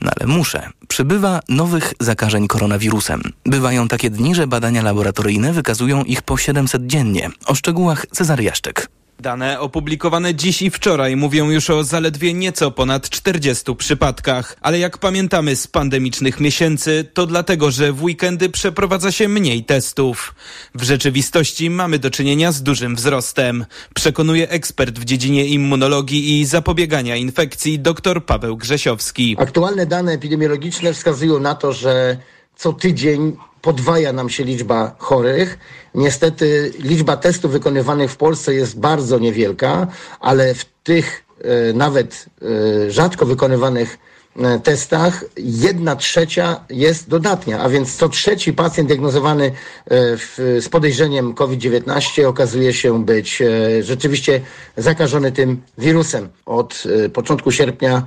no 0.00 0.10
ale 0.16 0.26
muszę. 0.26 0.68
Przybywa 0.88 1.40
nowych 1.48 1.94
zakażeń 2.00 2.48
koronawirusem. 2.48 3.22
Bywają 3.44 3.88
takie 3.88 4.10
dni, 4.10 4.34
że 4.34 4.46
badania 4.46 4.82
laboratoryjne 4.82 5.52
wykazują 5.52 6.04
ich 6.04 6.22
po 6.22 6.36
700 6.36 6.86
dziennie. 6.86 7.30
O 7.46 7.54
szczegółach 7.54 8.06
Cezary 8.12 8.44
Jaszczyk. 8.44 8.88
Dane 9.26 9.60
opublikowane 9.60 10.34
dziś 10.34 10.62
i 10.62 10.70
wczoraj 10.70 11.16
mówią 11.16 11.50
już 11.50 11.70
o 11.70 11.84
zaledwie 11.84 12.34
nieco 12.34 12.70
ponad 12.70 13.10
40 13.10 13.76
przypadkach. 13.76 14.56
Ale 14.60 14.78
jak 14.78 14.98
pamiętamy 14.98 15.56
z 15.56 15.66
pandemicznych 15.66 16.40
miesięcy, 16.40 17.04
to 17.14 17.26
dlatego, 17.26 17.70
że 17.70 17.92
w 17.92 18.02
weekendy 18.02 18.48
przeprowadza 18.48 19.12
się 19.12 19.28
mniej 19.28 19.64
testów. 19.64 20.34
W 20.74 20.82
rzeczywistości 20.82 21.70
mamy 21.70 21.98
do 21.98 22.10
czynienia 22.10 22.52
z 22.52 22.62
dużym 22.62 22.96
wzrostem. 22.96 23.66
Przekonuje 23.94 24.48
ekspert 24.48 24.98
w 24.98 25.04
dziedzinie 25.04 25.46
immunologii 25.46 26.40
i 26.40 26.44
zapobiegania 26.44 27.16
infekcji 27.16 27.78
dr 27.78 28.24
Paweł 28.24 28.56
Grzesiowski. 28.56 29.36
Aktualne 29.38 29.86
dane 29.86 30.12
epidemiologiczne 30.12 30.92
wskazują 30.92 31.40
na 31.40 31.54
to, 31.54 31.72
że 31.72 32.16
co 32.56 32.72
tydzień 32.72 33.36
podwaja 33.62 34.12
nam 34.12 34.28
się 34.30 34.44
liczba 34.44 34.94
chorych. 34.98 35.58
Niestety 35.94 36.72
liczba 36.78 37.16
testów 37.16 37.52
wykonywanych 37.52 38.10
w 38.10 38.16
Polsce 38.16 38.54
jest 38.54 38.78
bardzo 38.78 39.18
niewielka, 39.18 39.86
ale 40.20 40.54
w 40.54 40.64
tych 40.64 41.24
e, 41.44 41.72
nawet 41.72 42.26
e, 42.42 42.90
rzadko 42.90 43.26
wykonywanych 43.26 43.98
e, 44.36 44.60
testach 44.60 45.24
jedna 45.36 45.96
trzecia 45.96 46.64
jest 46.70 47.08
dodatnia, 47.08 47.60
a 47.60 47.68
więc 47.68 47.96
co 47.96 48.08
trzeci 48.08 48.52
pacjent 48.52 48.88
diagnozowany 48.88 49.52
w, 49.90 50.58
z 50.60 50.68
podejrzeniem 50.68 51.34
COVID-19 51.34 52.24
okazuje 52.24 52.72
się 52.72 53.04
być 53.04 53.42
rzeczywiście 53.80 54.40
zakażony 54.76 55.32
tym 55.32 55.62
wirusem. 55.78 56.28
Od 56.46 56.84
początku 57.12 57.52
sierpnia 57.52 58.06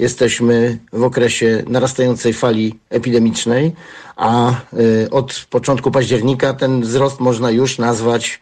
jesteśmy 0.00 0.78
w 0.92 1.02
okresie 1.02 1.62
narastającej 1.66 2.32
fali 2.32 2.78
epidemicznej, 2.90 3.72
a 4.16 4.50
y, 5.04 5.10
od 5.10 5.46
początku 5.50 5.90
października 5.90 6.54
ten 6.54 6.80
wzrost 6.80 7.20
można 7.20 7.50
już 7.50 7.78
nazwać 7.78 8.40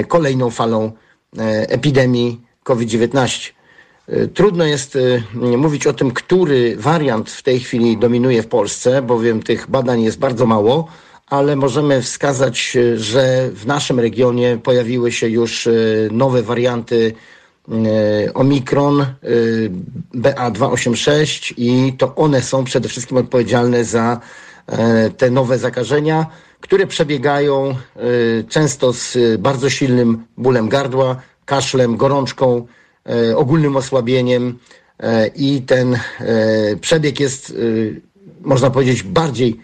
y, 0.00 0.04
kolejną 0.04 0.50
falą 0.50 0.84
y, 0.86 1.40
epidemii 1.68 2.40
COVID-19. 2.62 3.52
Trudno 4.34 4.64
jest 4.64 4.98
mówić 5.34 5.86
o 5.86 5.92
tym, 5.92 6.10
który 6.10 6.76
wariant 6.76 7.30
w 7.30 7.42
tej 7.42 7.60
chwili 7.60 7.96
dominuje 7.96 8.42
w 8.42 8.46
Polsce, 8.46 9.02
bowiem 9.02 9.42
tych 9.42 9.70
badań 9.70 10.02
jest 10.02 10.18
bardzo 10.18 10.46
mało, 10.46 10.88
ale 11.26 11.56
możemy 11.56 12.02
wskazać, 12.02 12.76
że 12.96 13.50
w 13.54 13.66
naszym 13.66 14.00
regionie 14.00 14.58
pojawiły 14.62 15.12
się 15.12 15.28
już 15.28 15.68
nowe 16.10 16.42
warianty 16.42 17.14
E, 17.14 17.14
Omikron, 18.34 19.00
e, 19.00 19.06
BA286 20.14 21.54
i 21.56 21.92
to 21.98 22.14
one 22.14 22.42
są 22.42 22.64
przede 22.64 22.88
wszystkim 22.88 23.16
odpowiedzialne 23.16 23.84
za 23.84 24.20
e, 24.66 25.10
te 25.10 25.30
nowe 25.30 25.58
zakażenia, 25.58 26.26
które 26.60 26.86
przebiegają 26.86 27.74
często 28.48 28.92
z 28.92 29.18
bardzo 29.38 29.70
silnym 29.70 30.24
bólem 30.36 30.68
gardła, 30.68 31.16
kaszlem, 31.44 31.96
gorączką, 31.96 32.66
ogólnym 33.36 33.76
osłabieniem 33.76 34.58
i 35.36 35.62
ten 35.62 35.98
przebieg 36.80 37.20
jest, 37.20 37.54
można 38.40 38.70
powiedzieć, 38.70 39.02
bardziej 39.02 39.60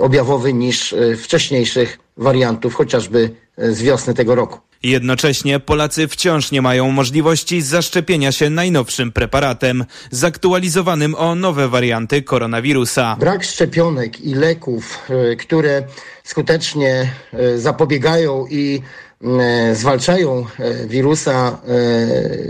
objawowy 0.00 0.52
niż 0.52 0.94
wcześniejszych 1.18 1.98
wariantów, 2.16 2.74
chociażby 2.74 3.30
z 3.58 3.82
wiosny 3.82 4.14
tego 4.14 4.34
roku. 4.34 4.71
Jednocześnie 4.82 5.60
Polacy 5.60 6.08
wciąż 6.08 6.50
nie 6.50 6.62
mają 6.62 6.90
możliwości 6.90 7.62
zaszczepienia 7.62 8.32
się 8.32 8.50
najnowszym 8.50 9.12
preparatem, 9.12 9.84
zaktualizowanym 10.10 11.14
o 11.14 11.34
nowe 11.34 11.68
warianty 11.68 12.22
koronawirusa. 12.22 13.16
Brak 13.20 13.44
szczepionek 13.44 14.20
i 14.20 14.34
leków, 14.34 14.98
e, 15.08 15.36
które 15.36 15.82
skutecznie 16.24 17.12
e, 17.32 17.58
zapobiegają 17.58 18.46
i 18.50 18.82
e, 19.24 19.74
zwalczają 19.74 20.46
wirusa 20.86 21.58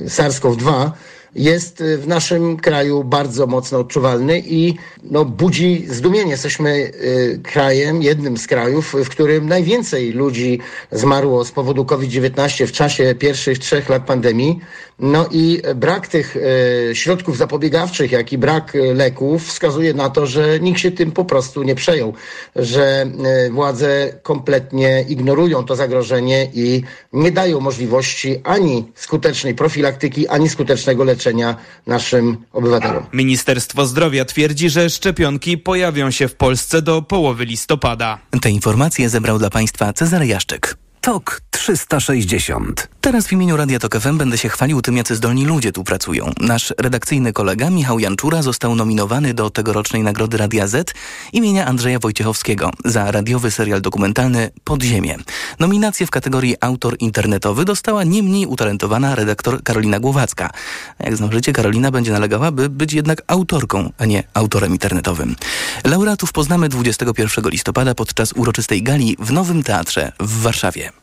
SARS-CoV-2 0.07 0.91
jest 1.35 1.81
y, 1.81 1.99
w 1.99 2.09
naszym 2.09 2.57
kraju 2.57 3.05
bardzo 3.05 3.47
mocno 3.47 3.79
odczuwalny 3.79 4.43
i 4.47 4.75
no, 5.03 5.25
budzi 5.25 5.87
zdumienie. 5.89 6.31
Jesteśmy 6.31 6.71
y, 6.71 7.41
krajem, 7.43 8.03
jednym 8.03 8.37
z 8.37 8.47
krajów, 8.47 8.95
w 9.05 9.09
którym 9.09 9.49
najwięcej 9.49 10.13
ludzi 10.13 10.61
zmarło 10.93 11.45
z 11.45 11.53
powodu 11.53 11.85
COVID-19 11.85 12.67
w 12.67 12.73
czasie 12.73 13.15
pierwszych 13.15 13.59
trzech 13.59 13.89
lat 13.89 14.05
pandemii. 14.05 14.61
No 15.03 15.29
i 15.31 15.63
brak 15.75 16.09
tych 16.09 16.37
y, 16.37 16.91
środków 16.95 17.37
zapobiegawczych, 17.37 18.13
jak 18.13 18.33
i 18.33 18.39
brak 18.39 18.73
leków 18.95 19.47
wskazuje 19.47 19.95
na 19.95 20.11
to, 20.11 20.27
że 20.27 20.61
nikt 20.61 20.81
się 20.81 20.91
tym 20.91 21.13
po 21.13 21.25
prostu 21.25 21.63
nie 21.63 21.75
przejął, 21.75 22.15
że 22.57 23.07
władze 23.51 24.13
kompletnie 24.23 25.05
ignorują 25.09 25.65
to 25.65 25.77
zagrożenie 25.77 26.51
i 26.55 26.83
nie 27.13 27.33
dają 27.33 27.61
możliwości 27.61 28.41
ani 28.45 28.93
skutecznej 28.95 29.55
profilaktyki, 29.55 30.29
ani 30.29 30.49
skutecznego 30.49 31.05
leczenia 31.05 31.33
leczenia 31.33 31.57
naszym 31.87 32.37
obywatelom. 32.53 33.07
Ministerstwo 33.13 33.87
Zdrowia 33.87 34.25
twierdzi, 34.25 34.71
że 34.71 34.91
szczepionki 34.91 35.59
pojawią 35.59 36.11
się 36.11 36.29
w 36.29 36.35
Polsce 36.35 36.83
do 36.83 37.03
połowy 37.03 37.45
listopada. 37.45 38.19
Te 38.43 38.51
informacje 38.51 39.09
zebrał 39.09 39.39
dla 39.39 39.51
Państwa 39.51 39.93
Cezary 39.93 40.27
Jaszczyk. 40.27 40.77
TOK 41.01 41.41
360. 41.53 42.89
Teraz 43.01 43.27
w 43.27 43.33
imieniu 43.33 43.57
Radia 43.57 43.79
Tok 43.79 44.01
FM 44.01 44.19
będę 44.19 44.39
się 44.39 44.49
chwalił 44.49 44.83
tym, 44.83 44.97
jacy 44.97 45.17
zdolni 45.17 45.45
ludzie 45.45 45.73
tu 45.73 45.85
pracują. 45.85 46.33
Nasz 46.41 46.75
redakcyjny 46.79 47.33
kolega 47.33 47.71
Michał 47.71 47.99
Janczura 47.99 48.43
został 48.43 48.75
nominowany 48.75 49.35
do 49.35 49.51
tegorocznej 49.51 50.03
Nagrody 50.03 50.37
Radia 50.37 50.67
Z 50.67 50.95
imienia 51.33 51.67
Andrzeja 51.67 51.99
Wojciechowskiego 51.99 52.71
za 52.85 53.11
radiowy 53.11 53.51
serial 53.51 53.81
dokumentalny 53.81 54.51
Podziemie. 54.65 55.17
Nominację 55.59 56.07
w 56.07 56.11
kategorii 56.11 56.57
autor 56.61 56.97
internetowy 56.99 57.65
dostała 57.65 58.05
nie 58.05 58.23
mniej 58.23 58.47
utalentowana 58.47 59.15
redaktor 59.15 59.63
Karolina 59.63 60.01
Głowacka. 60.01 60.51
Jak 61.01 61.17
zdążycie, 61.17 61.53
Karolina 61.53 61.91
będzie 61.91 62.13
nalegała, 62.13 62.51
by 62.51 62.69
być 62.69 62.93
jednak 62.93 63.23
autorką, 63.27 63.91
a 63.99 64.05
nie 64.05 64.23
autorem 64.35 64.73
internetowym. 64.73 65.37
Laureatów 65.85 66.33
poznamy 66.33 66.69
21 66.69 67.51
listopada 67.51 67.95
podczas 67.95 68.33
uroczystej 68.33 68.83
gali 68.83 69.17
w 69.19 69.33
Nowym 69.33 69.63
Teatrze 69.63 70.13
w 70.21 70.43
Warszawie. 70.43 71.02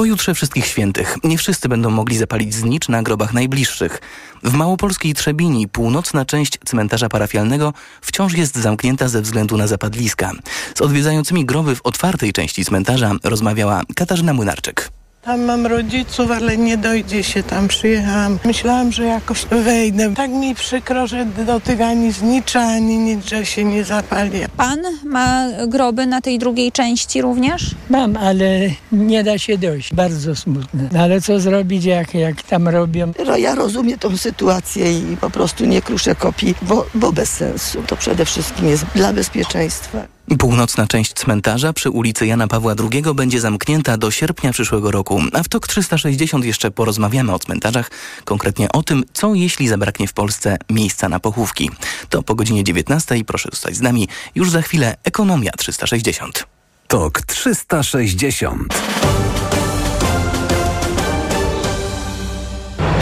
Pojutrze 0.00 0.34
Wszystkich 0.34 0.66
Świętych. 0.66 1.16
Nie 1.24 1.38
wszyscy 1.38 1.68
będą 1.68 1.90
mogli 1.90 2.16
zapalić 2.16 2.54
znicz 2.54 2.88
na 2.88 3.02
grobach 3.02 3.34
najbliższych. 3.34 4.00
W 4.42 4.52
małopolskiej 4.52 5.14
Trzebini 5.14 5.68
północna 5.68 6.24
część 6.24 6.58
cmentarza 6.64 7.08
parafialnego 7.08 7.72
wciąż 8.00 8.32
jest 8.32 8.56
zamknięta 8.56 9.08
ze 9.08 9.22
względu 9.22 9.56
na 9.56 9.66
zapadliska. 9.66 10.32
Z 10.74 10.80
odwiedzającymi 10.80 11.44
groby 11.44 11.76
w 11.76 11.86
otwartej 11.86 12.32
części 12.32 12.64
cmentarza 12.64 13.12
rozmawiała 13.24 13.82
Katarzyna 13.96 14.32
Młynarczyk. 14.32 14.90
Tam 15.22 15.42
mam 15.44 15.66
rodziców, 15.66 16.30
ale 16.30 16.56
nie 16.56 16.76
dojdzie 16.76 17.22
się 17.22 17.42
tam. 17.42 17.68
Przyjechałam. 17.68 18.38
Myślałam, 18.44 18.92
że 18.92 19.04
jakoś 19.04 19.46
wejdę. 19.46 20.14
Tak 20.14 20.30
mi 20.30 20.54
przykro, 20.54 21.06
że 21.06 21.24
do 21.24 21.60
tych 21.60 21.80
ani 21.80 22.12
znicza, 22.12 22.60
ani 22.60 22.98
nic, 22.98 23.26
że 23.26 23.46
się 23.46 23.64
nie 23.64 23.84
zapali. 23.84 24.40
Pan 24.56 24.78
ma 25.04 25.46
groby 25.68 26.06
na 26.06 26.20
tej 26.20 26.38
drugiej 26.38 26.72
części 26.72 27.22
również? 27.22 27.74
Mam, 27.90 28.16
ale 28.16 28.70
nie 28.92 29.24
da 29.24 29.38
się 29.38 29.58
dojść. 29.58 29.94
Bardzo 29.94 30.36
smutne. 30.36 30.88
No 30.92 31.00
ale 31.00 31.20
co 31.20 31.40
zrobić, 31.40 31.84
jak, 31.84 32.14
jak 32.14 32.42
tam 32.42 32.68
robią? 32.68 33.12
No, 33.26 33.36
ja 33.36 33.54
rozumiem 33.54 33.98
tą 33.98 34.16
sytuację 34.16 34.98
i 35.12 35.16
po 35.16 35.30
prostu 35.30 35.64
nie 35.64 35.82
kruszę 35.82 36.14
kopii, 36.14 36.54
bo, 36.62 36.86
bo 36.94 37.12
bez 37.12 37.30
sensu. 37.30 37.82
To 37.86 37.96
przede 37.96 38.24
wszystkim 38.24 38.68
jest 38.68 38.84
dla 38.94 39.12
bezpieczeństwa. 39.12 40.19
Północna 40.38 40.86
część 40.86 41.12
cmentarza 41.14 41.72
przy 41.72 41.90
ulicy 41.90 42.26
Jana 42.26 42.48
Pawła 42.48 42.74
II 42.92 43.02
będzie 43.14 43.40
zamknięta 43.40 43.96
do 43.96 44.10
sierpnia 44.10 44.52
przyszłego 44.52 44.90
roku, 44.90 45.22
a 45.32 45.42
w 45.42 45.48
TOK 45.48 45.68
360 45.68 46.44
jeszcze 46.44 46.70
porozmawiamy 46.70 47.34
o 47.34 47.38
cmentarzach, 47.38 47.90
konkretnie 48.24 48.72
o 48.72 48.82
tym, 48.82 49.04
co 49.12 49.34
jeśli 49.34 49.68
zabraknie 49.68 50.08
w 50.08 50.12
Polsce 50.12 50.56
miejsca 50.70 51.08
na 51.08 51.20
pochówki. 51.20 51.70
To 52.08 52.22
po 52.22 52.34
godzinie 52.34 52.64
19. 52.64 53.24
Proszę 53.24 53.48
zostać 53.52 53.76
z 53.76 53.80
nami. 53.80 54.08
Już 54.34 54.50
za 54.50 54.62
chwilę 54.62 54.96
Ekonomia 55.04 55.52
360. 55.52 56.46
TOK 56.88 57.22
360. 57.22 58.74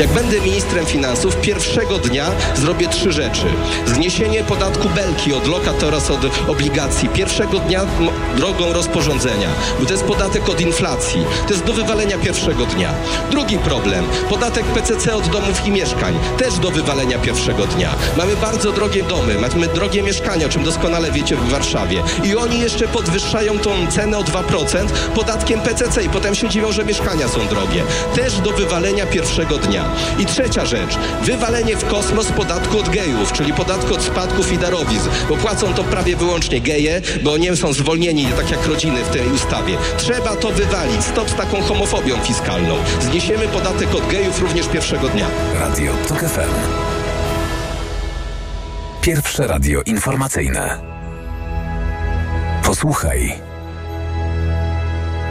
Jak 0.01 0.09
będę 0.09 0.41
ministrem 0.41 0.87
finansów, 0.87 1.37
pierwszego 1.37 1.99
dnia 1.99 2.31
zrobię 2.55 2.89
trzy 2.89 3.13
rzeczy. 3.13 3.47
Zniesienie 3.87 4.45
podatku 4.45 4.89
belki 4.89 5.33
od 5.33 5.47
lokat 5.47 5.83
oraz 5.83 6.11
od 6.11 6.21
obligacji. 6.49 7.09
Pierwszego 7.09 7.59
dnia 7.59 7.87
drogą 8.37 8.73
rozporządzenia, 8.73 9.49
bo 9.81 9.87
to 9.87 9.93
jest 9.93 10.05
podatek 10.05 10.49
od 10.49 10.61
inflacji. 10.61 11.25
To 11.47 11.53
jest 11.53 11.65
do 11.65 11.73
wywalenia 11.73 12.19
pierwszego 12.19 12.67
dnia. 12.67 12.95
Drugi 13.31 13.59
problem, 13.59 14.05
podatek 14.29 14.65
PCC 14.65 15.17
od 15.17 15.29
domów 15.29 15.67
i 15.67 15.71
mieszkań. 15.71 16.19
Też 16.39 16.59
do 16.59 16.71
wywalenia 16.71 17.19
pierwszego 17.19 17.67
dnia. 17.67 17.95
Mamy 18.17 18.37
bardzo 18.37 18.73
drogie 18.73 19.03
domy, 19.03 19.35
mamy 19.39 19.67
drogie 19.67 20.03
mieszkania, 20.03 20.47
o 20.47 20.49
czym 20.49 20.65
doskonale 20.65 21.13
wiecie 21.13 21.37
w 21.37 21.49
Warszawie. 21.49 22.03
I 22.25 22.37
oni 22.37 22.61
jeszcze 22.61 22.89
podwyższają 22.89 23.59
tą 23.59 23.71
cenę 23.91 24.19
o 24.19 24.23
2% 24.23 24.87
podatkiem 25.15 25.61
PCC 25.61 26.03
i 26.05 26.09
potem 26.09 26.35
się 26.35 26.49
dziwią, 26.49 26.73
że 26.73 26.85
mieszkania 26.85 27.29
są 27.29 27.47
drogie. 27.47 27.83
Też 28.15 28.41
do 28.41 28.51
wywalenia 28.51 29.07
pierwszego 29.07 29.59
dnia. 29.59 29.88
I 30.19 30.27
trzecia 30.27 30.67
rzecz, 30.67 30.99
wywalenie 31.23 31.77
w 31.77 31.85
kosmos 31.85 32.27
podatku 32.27 32.79
od 32.79 32.89
gejów, 32.89 33.33
czyli 33.33 33.53
podatku 33.53 33.95
od 33.95 34.03
spadków 34.03 34.53
i 34.53 34.59
darowizn, 34.59 35.09
bo 35.29 35.37
płacą 35.37 35.75
to 35.75 35.85
prawie 35.85 36.17
wyłącznie 36.17 36.61
geje, 36.61 37.01
bo 37.23 37.37
nie 37.37 37.57
są 37.57 37.73
zwolnieni 37.73 38.29
tak 38.37 38.51
jak 38.51 38.67
rodziny 38.67 39.05
w 39.05 39.09
tej 39.09 39.33
ustawie. 39.33 39.77
Trzeba 39.97 40.37
to 40.37 40.51
wywalić. 40.51 41.05
Stop 41.05 41.31
z 41.31 41.35
taką 41.35 41.63
homofobią 41.63 42.17
fiskalną. 42.17 42.75
Zniesiemy 43.01 43.49
podatek 43.49 43.95
od 43.95 44.07
gejów 44.07 44.41
również 44.41 44.67
pierwszego 44.69 45.09
dnia. 45.09 45.27
Radio 45.55 45.93
TOK 46.09 46.19
FM. 46.19 46.51
Pierwsze 49.03 49.47
radio 49.47 49.83
informacyjne. 49.87 50.79
Posłuchaj, 52.65 53.33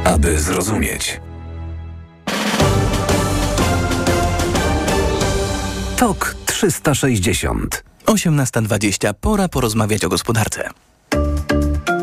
aby 0.03 0.39
zrozumieć. 0.39 1.26
TOK 5.97 6.35
360. 6.45 7.83
18.20. 8.05 9.13
Pora 9.21 9.47
porozmawiać 9.47 10.05
o 10.05 10.09
gospodarce. 10.09 10.69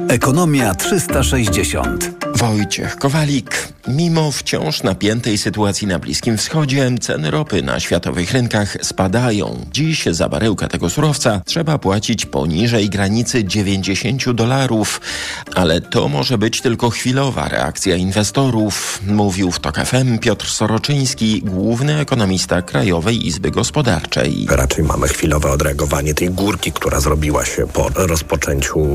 Ekonomia 0.08 0.74
360. 0.74 2.23
Wojciech 2.34 2.96
Kowalik. 2.96 3.68
Mimo 3.88 4.32
wciąż 4.32 4.82
napiętej 4.82 5.38
sytuacji 5.38 5.86
na 5.86 5.98
Bliskim 5.98 6.36
Wschodzie, 6.38 6.90
ceny 7.00 7.30
ropy 7.30 7.62
na 7.62 7.80
światowych 7.80 8.32
rynkach 8.32 8.76
spadają. 8.82 9.66
Dziś 9.72 10.06
za 10.06 10.28
baryłkę 10.28 10.68
tego 10.68 10.90
surowca 10.90 11.40
trzeba 11.44 11.78
płacić 11.78 12.26
poniżej 12.26 12.90
granicy 12.90 13.44
90 13.44 14.30
dolarów. 14.30 15.00
Ale 15.54 15.80
to 15.80 16.08
może 16.08 16.38
być 16.38 16.60
tylko 16.60 16.90
chwilowa 16.90 17.48
reakcja 17.48 17.96
inwestorów, 17.96 19.00
mówił 19.06 19.50
w 19.50 19.60
TOK 19.60 19.76
FM 19.76 20.18
Piotr 20.18 20.46
Soroczyński, 20.46 21.42
główny 21.42 21.98
ekonomista 21.98 22.62
Krajowej 22.62 23.26
Izby 23.26 23.50
Gospodarczej. 23.50 24.46
Raczej 24.50 24.84
mamy 24.84 25.08
chwilowe 25.08 25.50
odreagowanie 25.50 26.14
tej 26.14 26.30
górki, 26.30 26.72
która 26.72 27.00
zrobiła 27.00 27.44
się 27.44 27.66
po 27.66 27.88
rozpoczęciu 27.94 28.86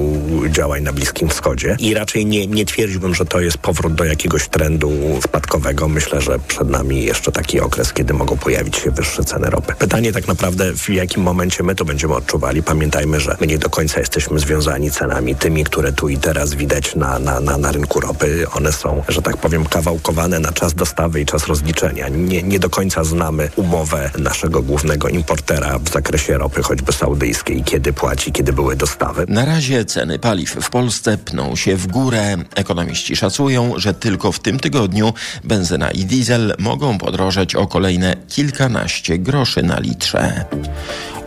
działań 0.49 0.83
na 0.83 0.93
Bliskim 0.93 1.29
Wschodzie 1.29 1.77
i 1.79 1.93
raczej 1.93 2.25
nie, 2.25 2.47
nie 2.47 2.65
twierdziłbym, 2.65 3.15
że 3.15 3.28
to 3.29 3.39
jest 3.39 3.57
powrót 3.57 3.93
do 3.93 4.03
jakiegoś 4.03 4.47
trendu 4.47 4.91
spadkowego. 5.23 5.87
Myślę, 5.87 6.21
że 6.21 6.39
przed 6.39 6.69
nami 6.69 7.03
jeszcze 7.03 7.31
taki 7.31 7.59
okres, 7.59 7.93
kiedy 7.93 8.13
mogą 8.13 8.37
pojawić 8.37 8.77
się 8.77 8.91
wyższe 8.91 9.23
ceny 9.23 9.49
ropy. 9.49 9.73
Pytanie 9.79 10.11
tak 10.11 10.27
naprawdę, 10.27 10.73
w 10.73 10.89
jakim 10.89 11.23
momencie 11.23 11.63
my 11.63 11.75
to 11.75 11.85
będziemy 11.85 12.15
odczuwali. 12.15 12.63
Pamiętajmy, 12.63 13.19
że 13.19 13.37
my 13.41 13.47
nie 13.47 13.57
do 13.57 13.69
końca 13.69 13.99
jesteśmy 13.99 14.39
związani 14.39 14.91
cenami 14.91 15.35
tymi, 15.35 15.63
które 15.63 15.93
tu 15.93 16.09
i 16.09 16.17
teraz 16.17 16.53
widać 16.53 16.95
na, 16.95 17.19
na, 17.19 17.39
na, 17.39 17.57
na 17.57 17.71
rynku 17.71 17.99
ropy. 17.99 18.45
One 18.53 18.71
są, 18.71 19.03
że 19.07 19.21
tak 19.21 19.37
powiem, 19.37 19.65
kawałkowane 19.65 20.39
na 20.39 20.51
czas 20.51 20.73
dostawy 20.73 21.21
i 21.21 21.25
czas 21.25 21.47
rozliczenia. 21.47 22.07
Nie, 22.09 22.43
nie 22.43 22.59
do 22.59 22.69
końca 22.69 23.03
znamy 23.03 23.49
umowę 23.55 24.11
naszego 24.17 24.61
głównego 24.61 25.07
importera 25.07 25.79
w 25.79 25.89
zakresie 25.89 26.37
ropy, 26.37 26.63
choćby 26.63 26.93
saudyjskiej, 26.93 27.63
kiedy 27.63 27.93
płaci, 27.93 28.31
kiedy 28.31 28.53
były 28.53 28.75
dostawy. 28.75 29.25
Na 29.27 29.45
razie 29.45 29.85
ceny 29.85 30.19
paliw 30.19 30.49
w 30.49 30.69
Polsce 30.69 31.17
pną 31.17 31.55
się 31.55 31.75
w 31.75 31.87
górę. 31.87 32.37
Ekonomiści 32.55 33.15
szacują, 33.19 33.73
że 33.77 33.93
tylko 33.93 34.31
w 34.31 34.39
tym 34.39 34.59
tygodniu 34.59 35.13
benzyna 35.43 35.91
i 35.91 36.05
diesel 36.05 36.53
mogą 36.59 36.97
podrożeć 36.97 37.55
o 37.55 37.67
kolejne 37.67 38.15
kilkanaście 38.27 39.17
groszy 39.17 39.63
na 39.63 39.79
litrze. 39.79 40.45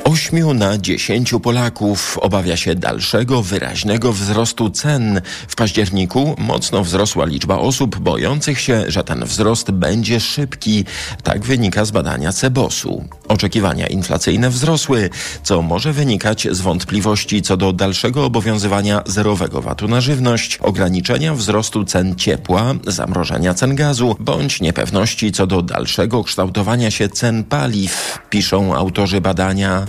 Ośmiu 0.05 0.55
na 0.55 0.79
dziesięciu 0.79 1.41
Polaków 1.41 2.19
obawia 2.19 2.57
się 2.57 2.75
dalszego 2.75 3.43
wyraźnego 3.43 4.13
wzrostu 4.13 4.71
cen. 4.71 5.21
W 5.49 5.57
październiku 5.57 6.35
mocno 6.39 6.85
wzrosła 6.85 7.27
liczba 7.27 7.59
osób 7.59 7.99
bojących 7.99 8.61
się, 8.61 8.85
że 8.89 9.05
ten 9.05 9.25
wzrost 9.25 9.71
będzie 9.71 10.21
szybki. 10.21 10.85
Tak 11.23 11.45
wynika 11.45 11.85
z 11.85 11.91
badania 11.91 12.33
Cebosu. 12.33 13.05
Oczekiwania 13.29 13.87
inflacyjne 13.87 14.51
wzrosły, 14.51 15.11
co 15.43 15.63
może 15.63 15.93
wynikać 15.93 16.49
z 16.51 16.61
wątpliwości 16.61 17.43
co 17.43 17.57
do 17.57 17.73
dalszego 17.73 18.25
obowiązywania 18.25 19.03
zerowego 19.07 19.63
VAT-u 19.63 19.89
na 19.89 20.01
żywność, 20.01 20.57
ograniczenia 20.57 21.35
wzrostu 21.35 21.85
cen 21.85 22.17
ciepła, 22.17 22.75
zamrożenia 22.87 23.55
cen 23.55 23.75
gazu, 23.75 24.17
bądź 24.21 24.61
niepewności 24.61 25.33
co 25.33 25.47
do 25.47 25.63
dalszego 25.63 26.25
kształtowania 26.25 26.91
się 26.91 27.09
cen 27.09 27.45
paliw, 27.45 28.19
piszą 28.31 28.75
autorzy 28.75 29.21
badania. 29.21 29.87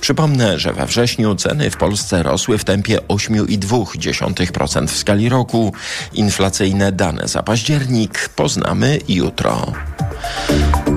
Przypomnę, 0.00 0.58
że 0.58 0.72
we 0.72 0.86
wrześniu 0.86 1.34
ceny 1.34 1.70
w 1.70 1.76
Polsce 1.76 2.22
rosły 2.22 2.58
w 2.58 2.64
tempie 2.64 2.98
8,2% 3.08 4.86
w 4.86 4.96
skali 4.96 5.28
roku. 5.28 5.72
Inflacyjne 6.12 6.92
dane 6.92 7.28
za 7.28 7.42
październik 7.42 8.28
poznamy 8.28 8.98
jutro. 9.08 9.72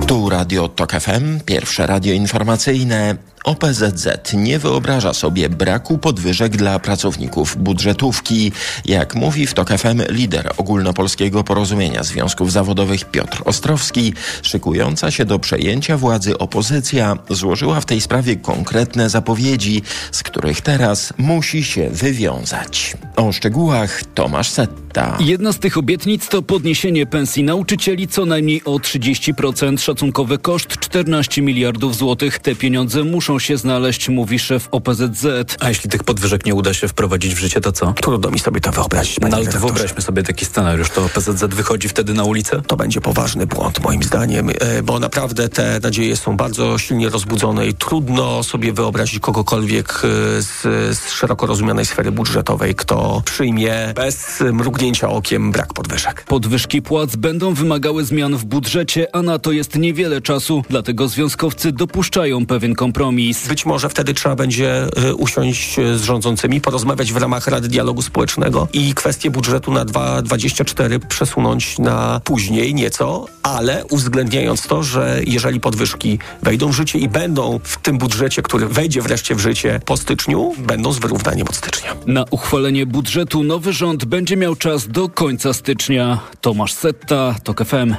Tu 0.08 0.30
Radio 0.30 0.67
Tok 0.67 0.91
FM, 0.91 1.39
pierwsze 1.46 1.88
radio 1.88 2.13
informacyjne. 2.13 3.15
OPZZ 3.48 4.34
nie 4.34 4.60
wyobraża 4.60 5.14
sobie 5.14 5.50
braku 5.50 5.98
podwyżek 5.98 6.58
dla 6.58 6.80
pracowników 6.80 7.58
budżetówki. 7.58 8.52
Jak 8.86 9.16
mówi 9.16 9.48
w 9.48 9.54
TOK 9.54 9.70
FM 9.70 10.02
lider 10.10 10.52
ogólnopolskiego 10.58 11.44
porozumienia 11.44 12.04
związków 12.04 12.52
zawodowych 12.52 13.06
Piotr 13.06 13.42
Ostrowski, 13.46 14.14
szykująca 14.42 15.12
się 15.12 15.26
do 15.26 15.40
przejęcia 15.40 15.98
władzy 15.98 16.38
opozycja 16.38 17.18
złożyła 17.30 17.82
w 17.82 17.86
tej 17.86 18.02
sprawie 18.02 18.36
konkretne 18.36 19.10
zapowiedzi, 19.10 19.82
z 20.12 20.24
których 20.24 20.62
teraz 20.62 21.14
musi 21.18 21.64
się 21.64 21.90
wywiązać. 21.90 22.98
O 23.16 23.32
szczegółach 23.32 24.04
Tomasz 24.04 24.50
Setta. 24.50 24.87
Setta. 24.98 25.18
Jedna 25.20 25.54
z 25.54 25.60
tych 25.60 25.78
obietnic 25.78 26.28
to 26.28 26.42
podniesienie 26.42 27.06
pensji 27.06 27.44
nauczycieli 27.44 28.08
co 28.08 28.26
najmniej 28.26 28.62
o 28.66 28.72
30%. 28.72 29.78
Szacunkowy 29.80 30.38
koszt 30.38 30.68
14 30.80 31.42
miliardów 31.42 31.96
złotych. 31.96 32.40
Te 32.40 32.56
pieniądze 32.56 33.04
muszą 33.04 33.40
się 33.40 33.58
znaleźć, 33.58 34.10
mówi 34.10 34.40
szef 34.40 34.68
OPZZ. 34.72 35.26
A 35.60 35.70
jeśli 35.70 35.90
tych 35.90 36.04
podwyżek 36.04 36.46
nie 36.46 36.56
uda 36.56 36.74
się 36.74 36.88
wprowadzić 36.88 37.36
w 37.36 37.38
życie, 37.38 37.62
to 37.62 37.72
co? 37.72 37.94
Trudno 37.94 38.32
mi 38.32 38.40
sobie 38.40 38.62
to 38.62 38.72
wyobrazić. 38.72 39.20
No, 39.22 39.28
ale 39.32 39.48
to 39.48 39.60
wyobraźmy 39.60 40.02
sobie 40.02 40.24
taki 40.24 40.46
scenariusz. 40.46 40.90
To 40.90 41.06
OPZZ 41.06 41.44
wychodzi 41.44 41.90
wtedy 41.90 42.14
na 42.14 42.24
ulicę? 42.24 42.62
To 42.68 42.76
będzie 42.76 43.02
poważny 43.02 43.48
błąd 43.48 43.84
moim 43.84 44.04
zdaniem, 44.04 44.50
e, 44.50 44.84
bo 44.84 45.00
naprawdę 45.00 45.50
te 45.50 45.80
nadzieje 45.84 46.18
są 46.18 46.38
bardzo 46.38 46.78
silnie 46.78 47.10
rozbudzone 47.10 47.68
i 47.68 47.74
trudno 47.74 48.44
sobie 48.44 48.74
wyobrazić 48.74 49.20
kogokolwiek 49.20 50.02
e, 50.04 50.42
z, 50.42 50.62
z 50.98 51.12
szeroko 51.12 51.48
rozumianej 51.48 51.86
sfery 51.86 52.12
budżetowej, 52.12 52.76
kto 52.76 53.22
przyjmie 53.26 53.94
bez 53.96 54.44
mrugnięcia 54.54 54.87
okiem 55.10 55.52
brak 55.52 55.73
podwyżek. 55.73 56.23
Podwyżki 56.28 56.82
płac 56.82 57.15
będą 57.15 57.54
wymagały 57.54 58.06
zmian 58.06 58.36
w 58.38 58.45
budżecie, 58.45 59.15
a 59.15 59.21
na 59.21 59.39
to 59.39 59.52
jest 59.52 59.76
niewiele 59.76 60.21
czasu, 60.21 60.63
dlatego 60.69 61.08
związkowcy 61.08 61.71
dopuszczają 61.71 62.45
pewien 62.45 62.76
kompromis. 62.76 63.47
Być 63.47 63.65
może 63.65 63.89
wtedy 63.89 64.13
trzeba 64.13 64.36
będzie 64.36 64.84
e, 64.84 65.15
usiąść 65.15 65.76
z 65.95 66.02
rządzącymi, 66.02 66.62
porozmawiać 66.62 67.13
w 67.13 67.17
ramach 67.17 67.47
Rady 67.47 67.67
Dialogu 67.67 68.02
Społecznego 68.02 68.67
i 68.73 68.93
kwestię 68.93 69.32
budżetu 69.32 69.71
na 69.71 69.86
2024 69.86 71.00
przesunąć 71.00 71.80
na 71.80 72.21
później 72.23 72.73
nieco, 72.73 73.26
ale 73.43 73.86
uwzględniając 73.86 74.67
to, 74.67 74.84
że 74.84 75.21
jeżeli 75.28 75.60
podwyżki 75.60 76.19
wejdą 76.43 76.67
w 76.69 76.76
życie 76.76 77.00
i 77.00 77.10
będą 77.10 77.60
w 77.63 77.78
tym 77.78 77.97
budżecie, 77.97 78.41
który 78.41 78.67
wejdzie 78.67 79.02
wreszcie 79.02 79.36
w 79.36 79.39
życie 79.39 79.80
po 79.86 79.97
styczniu, 79.97 80.54
będą 80.58 80.91
z 80.91 81.00
wyrównaniem 81.00 81.47
od 81.47 81.56
stycznia. 81.56 81.95
Na 82.06 82.26
uchwalenie 82.32 82.86
budżetu 82.86 83.43
nowy 83.43 83.73
rząd 83.73 84.06
będzie 84.06 84.38
miał 84.38 84.56
czas 84.56 84.77
do 84.86 85.10
końca 85.10 85.54
stycznia. 85.54 86.20
Tomasz 86.42 86.74
Setta, 86.74 87.36
TOK 87.44 87.66
FM. 87.66 87.96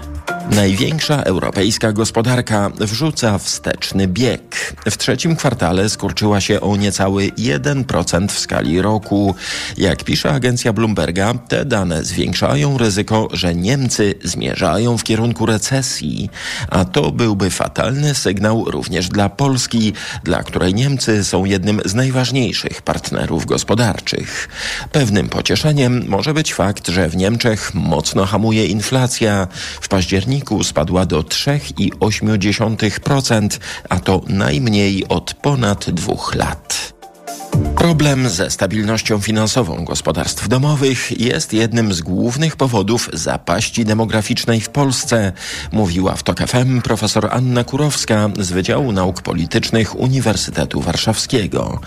Największa 0.51 1.23
europejska 1.23 1.93
gospodarka 1.93 2.71
wrzuca 2.81 3.39
wsteczny 3.39 4.09
bieg. 4.09 4.75
W 4.91 4.99
trzecim 4.99 5.37
kwartale 5.37 5.89
skurczyła 5.89 6.41
się 6.41 6.61
o 6.61 6.77
niecały 6.77 7.29
1% 7.29 8.29
w 8.29 8.39
skali 8.39 8.83
roku. 8.83 9.35
Jak 9.77 10.05
pisze 10.05 10.31
agencja 10.31 10.73
Bloomberga, 10.73 11.35
te 11.35 11.65
dane 11.65 12.05
zwiększają 12.05 12.79
ryzyko, 12.79 13.29
że 13.33 13.55
Niemcy 13.55 14.15
zmierzają 14.25 14.99
w 14.99 15.05
kierunku 15.05 15.47
recesji, 15.47 16.31
a 16.71 16.85
to 16.85 17.13
byłby 17.13 17.51
fatalny 17.51 18.15
sygnał 18.15 18.65
również 18.65 19.09
dla 19.09 19.29
Polski, 19.29 19.93
dla 20.25 20.43
której 20.43 20.75
Niemcy 20.75 21.25
są 21.25 21.45
jednym 21.45 21.81
z 21.85 21.95
najważniejszych 21.95 22.83
partnerów 22.83 23.47
gospodarczych. 23.47 24.49
Pewnym 24.93 25.29
pocieszeniem 25.29 26.05
może 26.09 26.35
być 26.35 26.55
fakt, 26.55 26.89
że 26.89 27.09
w 27.09 27.17
Niemczech 27.17 27.75
mocno 27.75 28.27
hamuje 28.27 28.67
inflacja. 28.67 29.49
W 29.81 29.89
październiku 29.89 30.38
spadła 30.63 31.07
do 31.07 31.21
3,8%, 31.21 33.59
a 33.89 34.01
to 34.01 34.23
najmniej 34.29 35.05
od 35.09 35.35
ponad 35.35 35.91
dwóch 35.91 36.35
lat. 36.35 36.98
Problem 37.79 38.29
ze 38.29 38.51
stabilnością 38.51 39.21
finansową 39.21 39.85
gospodarstw 39.85 40.49
domowych 40.49 41.21
jest 41.21 41.53
jednym 41.53 41.95
z 41.95 42.01
głównych 42.01 42.57
powodów 42.57 43.11
zapaści 43.13 43.85
demograficznej 43.85 44.61
w 44.61 44.69
Polsce, 44.69 45.33
mówiła 45.73 46.15
w 46.15 46.23
TOK 46.23 46.39
FM 46.39 46.83
profesor 46.83 47.29
Anna 47.31 47.65
Kurowska 47.65 48.31
z 48.39 48.51
Wydziału 48.51 48.93
Nauk 48.93 49.23
Politycznych 49.23 50.01
Uniwersytetu 50.01 50.81
Warszawskiego. 50.81 51.81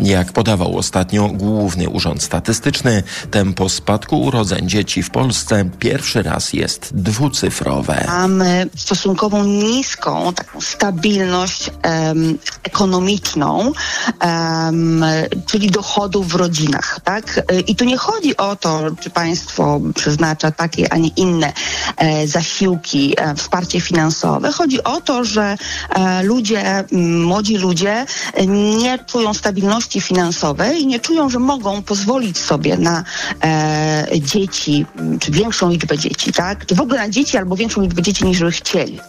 Jak 0.00 0.32
podawał 0.32 0.76
ostatnio 0.78 1.28
Główny 1.28 1.88
Urząd 1.88 2.22
Statystyczny, 2.22 3.02
tempo 3.30 3.68
spadku 3.68 4.20
urodzeń 4.20 4.68
dzieci 4.68 5.02
w 5.02 5.10
Polsce 5.10 5.70
pierwszy 5.78 6.22
raz 6.22 6.52
jest 6.52 6.96
dwucyfrowe. 6.96 8.04
Mamy 8.06 8.66
stosunkową 8.76 9.44
niską 9.44 10.32
taką 10.32 10.60
stabilność 10.60 11.70
em, 11.82 12.38
ekonomiczną, 12.64 13.72
em, 14.20 15.04
czyli 15.46 15.70
dochodów 15.70 16.28
w 16.28 16.34
rodzinach, 16.34 17.00
tak? 17.04 17.42
I 17.66 17.76
tu 17.76 17.84
nie 17.84 17.96
chodzi 17.96 18.36
o 18.36 18.56
to, 18.56 18.80
czy 19.00 19.10
państwo 19.10 19.80
przeznacza 19.94 20.50
takie, 20.50 20.92
a 20.92 20.96
nie 20.96 21.08
inne 21.08 21.52
e, 21.96 22.26
zasiłki, 22.26 23.14
e, 23.16 23.34
wsparcie 23.34 23.80
finansowe. 23.80 24.52
Chodzi 24.52 24.84
o 24.84 25.00
to, 25.00 25.24
że 25.24 25.56
e, 25.90 26.22
ludzie, 26.22 26.84
młodzi 26.92 27.56
ludzie 27.56 28.06
e, 28.34 28.46
nie 28.46 28.98
czują 28.98 29.34
stabilności 29.34 30.00
finansowej 30.00 30.82
i 30.82 30.86
nie 30.86 31.00
czują, 31.00 31.28
że 31.28 31.38
mogą 31.38 31.82
pozwolić 31.82 32.38
sobie 32.38 32.76
na 32.76 33.04
e, 33.44 34.06
dzieci, 34.20 34.86
czy 35.20 35.32
większą 35.32 35.70
liczbę 35.70 35.98
dzieci, 35.98 36.32
tak? 36.32 36.66
Czy 36.66 36.74
w 36.74 36.80
ogóle 36.80 36.98
na 36.98 37.08
dzieci 37.08 37.36
albo 37.36 37.56
większą 37.56 37.80
liczbę 37.82 38.02
dzieci 38.02 38.24
niż 38.24 38.40
by 38.40 38.50
chcieli. 38.50 39.00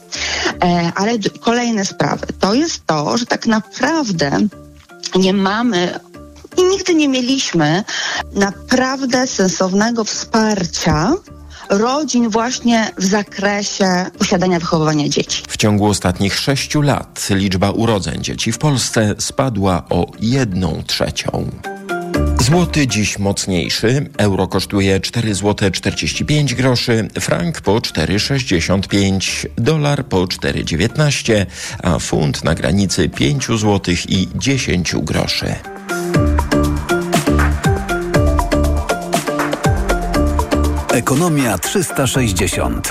E, 0.64 0.92
ale 0.96 1.12
kolejne 1.40 1.86
sprawy. 1.86 2.28
To 2.40 2.54
jest 2.54 2.86
to, 2.86 3.18
że 3.18 3.26
tak 3.26 3.46
naprawdę 3.46 4.40
nie 5.16 5.34
mamy 5.34 6.00
i 6.58 6.64
nigdy 6.64 6.96
nie 6.96 7.08
mieliśmy 7.08 7.84
naprawdę 8.34 9.28
sensownego 9.28 10.04
wsparcia 10.04 11.14
rodzin 11.70 12.30
właśnie 12.30 12.92
w 12.98 13.06
zakresie 13.06 14.06
posiadania, 14.20 14.60
wychowywania 14.60 15.10
dzieci. 15.10 15.44
W 15.48 15.58
ciągu 15.58 15.86
ostatnich 15.86 16.36
sześciu 16.36 16.82
lat 16.82 17.28
liczba 17.30 17.72
urodzeń 17.72 18.24
dzieci 18.24 18.52
w 18.52 18.58
Polsce 18.58 19.16
spadła 19.18 19.84
o 19.90 20.08
jedną 20.20 20.84
trzecią. 20.88 21.50
Złoty 22.42 22.88
dziś 22.88 23.20
mocniejszy. 23.20 24.10
Euro 24.18 24.48
kosztuje 24.48 25.00
4 25.00 25.36
zł 25.36 25.72
45 25.72 26.56
groszy, 26.56 27.08
frank 27.20 27.62
po 27.62 27.76
4,65, 27.76 29.46
dolar 29.58 30.06
po 30.06 30.18
4,19, 30.18 31.46
a 31.84 32.00
funt 32.00 32.44
na 32.44 32.56
granicy 32.56 33.10
5 33.10 33.46
zł 33.48 33.96
i 34.08 34.28
10 34.36 34.96
groszy. 34.96 35.56
Ekonomia 41.00 41.58
360. 41.58 42.90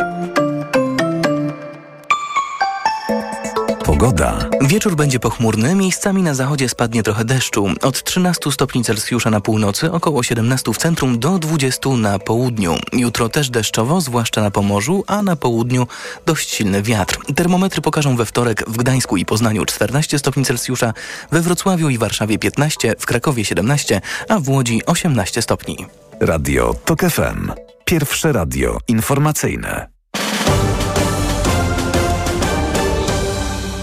Pogoda. 3.84 4.48
Wieczór 4.60 4.96
będzie 4.96 5.20
pochmurny, 5.20 5.74
miejscami 5.74 6.22
na 6.22 6.34
zachodzie 6.34 6.68
spadnie 6.68 7.02
trochę 7.02 7.24
deszczu. 7.24 7.66
Od 7.82 8.04
13 8.04 8.52
stopni 8.52 8.84
Celsjusza 8.84 9.30
na 9.30 9.40
północy, 9.40 9.92
około 9.92 10.22
17 10.22 10.72
w 10.72 10.76
centrum 10.76 11.18
do 11.18 11.38
20 11.38 11.90
na 11.90 12.18
południu. 12.18 12.76
Jutro 12.92 13.28
też 13.28 13.50
deszczowo, 13.50 14.00
zwłaszcza 14.00 14.42
na 14.42 14.50
Pomorzu, 14.50 15.04
a 15.06 15.22
na 15.22 15.36
południu 15.36 15.86
dość 16.26 16.54
silny 16.54 16.82
wiatr. 16.82 17.18
Termometry 17.34 17.82
pokażą 17.82 18.16
we 18.16 18.26
wtorek 18.26 18.64
w 18.66 18.76
Gdańsku 18.76 19.16
i 19.16 19.24
Poznaniu 19.24 19.64
14 19.64 20.18
stopni 20.18 20.44
Celsjusza, 20.44 20.92
we 21.30 21.40
Wrocławiu 21.40 21.88
i 21.88 21.98
Warszawie 21.98 22.38
15, 22.38 22.94
w 22.98 23.06
Krakowie 23.06 23.44
17, 23.44 24.00
a 24.28 24.40
w 24.40 24.48
Łodzi 24.48 24.82
18 24.86 25.42
stopni. 25.42 25.86
Radio 26.20 26.74
TOK 26.84 27.00
FM. 27.00 27.52
Pierwsze 27.88 28.32
radio 28.32 28.78
informacyjne. 28.88 29.88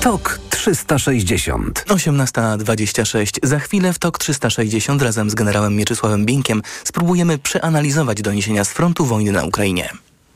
TOK 0.02 0.40
360. 0.50 1.86
18.26. 1.88 3.48
Za 3.48 3.60
chwilę 3.60 3.94
w 3.94 4.00
TOK 4.00 4.18
360 4.20 5.02
razem 5.02 5.30
z 5.30 5.36
generałem 5.36 5.76
Mieczysławem 5.76 6.26
Binkiem 6.26 6.62
spróbujemy 6.84 7.38
przeanalizować 7.38 8.22
doniesienia 8.22 8.64
z 8.64 8.70
frontu 8.70 9.06
wojny 9.06 9.32
na 9.32 9.44
Ukrainie. 9.44 9.90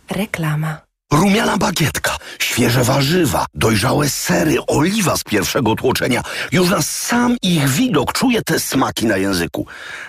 Reklama. 0.09 0.88
Rumiana 1.13 1.57
bagietka, 1.57 2.17
świeże 2.39 2.83
warzywa, 2.83 3.45
dojrzałe 3.53 4.09
sery, 4.09 4.55
oliwa 4.67 5.17
z 5.17 5.23
pierwszego 5.23 5.75
tłoczenia. 5.75 6.21
Już 6.51 6.69
na 6.69 6.81
sam 6.81 7.37
ich 7.41 7.69
widok 7.69 8.13
czuję 8.13 8.41
te 8.41 8.59
smaki 8.59 9.05
na 9.05 9.17
języku. 9.17 9.65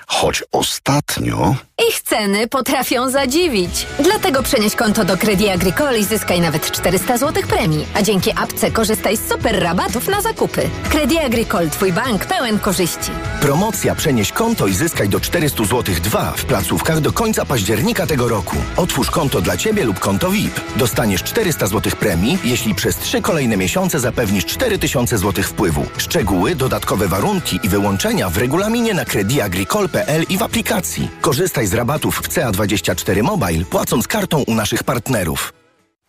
Choć 0.07 0.43
ostatnio... 0.53 1.55
Ich 1.89 2.01
ceny 2.03 2.47
potrafią 2.49 3.11
zadziwić. 3.11 3.87
Dlatego 4.01 4.43
przenieś 4.43 4.75
konto 4.75 5.05
do 5.05 5.17
Credit 5.17 5.49
Agricole 5.49 5.99
i 5.99 6.05
zyskaj 6.05 6.41
nawet 6.41 6.71
400 6.71 7.19
zł 7.19 7.43
premii. 7.49 7.87
A 7.95 8.03
dzięki 8.03 8.31
apce 8.37 8.71
korzystaj 8.71 9.17
z 9.17 9.29
super 9.29 9.63
rabatów 9.63 10.09
na 10.09 10.21
zakupy. 10.21 10.71
Credit 10.91 11.19
Agricole, 11.19 11.71
twój 11.71 11.93
bank 11.93 12.27
pełen 12.27 12.59
korzyści. 12.59 13.11
Promocja 13.41 13.95
Przenieś 13.95 14.33
konto 14.33 14.67
i 14.67 14.75
zyskaj 14.75 15.09
do 15.09 15.21
400 15.21 15.65
zł 15.65 15.95
2 16.03 16.33
w 16.37 16.45
placówkach 16.45 17.01
do 17.01 17.13
końca 17.13 17.45
października 17.45 18.07
tego 18.07 18.29
roku. 18.29 18.57
Otwórz 18.77 19.11
konto 19.11 19.41
dla 19.41 19.57
Ciebie 19.57 19.85
lub 19.85 19.99
konto 19.99 20.31
VIP. 20.31 20.61
Dostaniesz 20.91 21.23
400 21.23 21.67
zł 21.67 21.93
premii, 22.01 22.39
jeśli 22.45 22.75
przez 22.75 22.97
3 22.97 23.23
kolejne 23.23 23.57
miesiące 23.57 24.01
zapewnisz 24.01 24.47
4000 24.47 25.19
zł 25.19 25.45
wpływu. 25.45 25.87
Szczegóły, 25.97 26.55
dodatkowe 26.55 27.09
warunki 27.09 27.61
i 27.63 27.69
wyłączenia 27.69 28.31
w 28.31 28.37
regulaminie 28.37 28.95
na 28.95 29.05
crediagricole.pl 29.05 30.25
i 30.29 30.39
w 30.39 30.43
aplikacji. 30.43 31.09
Korzystaj 31.21 31.67
z 31.67 31.75
rabatów 31.75 32.17
w 32.17 32.29
CA24 32.29 33.23
Mobile, 33.23 33.65
płacąc 33.65 34.09
kartą 34.09 34.43
u 34.43 34.55
naszych 34.55 34.85
partnerów. 34.85 35.60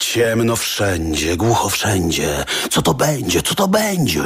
Ciemno 0.01 0.55
wszędzie, 0.55 1.37
głucho 1.37 1.69
wszędzie. 1.69 2.45
Co 2.69 2.81
to 2.81 2.93
będzie? 2.93 3.41
Co 3.41 3.55
to 3.55 3.67
będzie? 3.67 4.23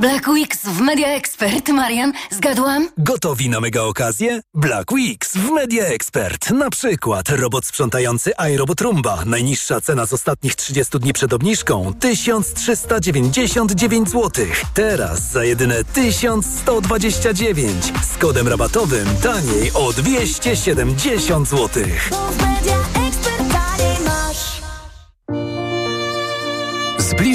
Black 0.00 0.28
Weeks 0.28 0.58
w 0.64 0.80
Media 0.80 1.08
Expert. 1.08 1.68
Marian, 1.68 2.12
zgadłam? 2.30 2.88
Gotowi 2.98 3.48
na 3.48 3.60
mega 3.60 3.82
okazję? 3.82 4.40
Black 4.54 4.92
Weeks 4.92 5.36
w 5.36 5.50
Media 5.50 5.84
Expert. 5.84 6.50
Na 6.50 6.70
przykład 6.70 7.28
robot 7.28 7.66
sprzątający 7.66 8.32
iRobot 8.52 8.80
Rumba. 8.80 9.24
Najniższa 9.24 9.80
cena 9.80 10.06
z 10.06 10.12
ostatnich 10.12 10.54
30 10.54 10.98
dni 10.98 11.12
przed 11.12 11.32
obniżką 11.32 11.92
1399 12.00 14.10
zł. 14.10 14.46
Teraz 14.74 15.30
za 15.30 15.44
jedyne 15.44 15.84
1129. 15.84 17.92
Z 18.14 18.18
kodem 18.18 18.48
rabatowym 18.48 19.06
taniej 19.22 19.70
o 19.74 19.92
270 19.92 21.48
zł. 21.48 21.82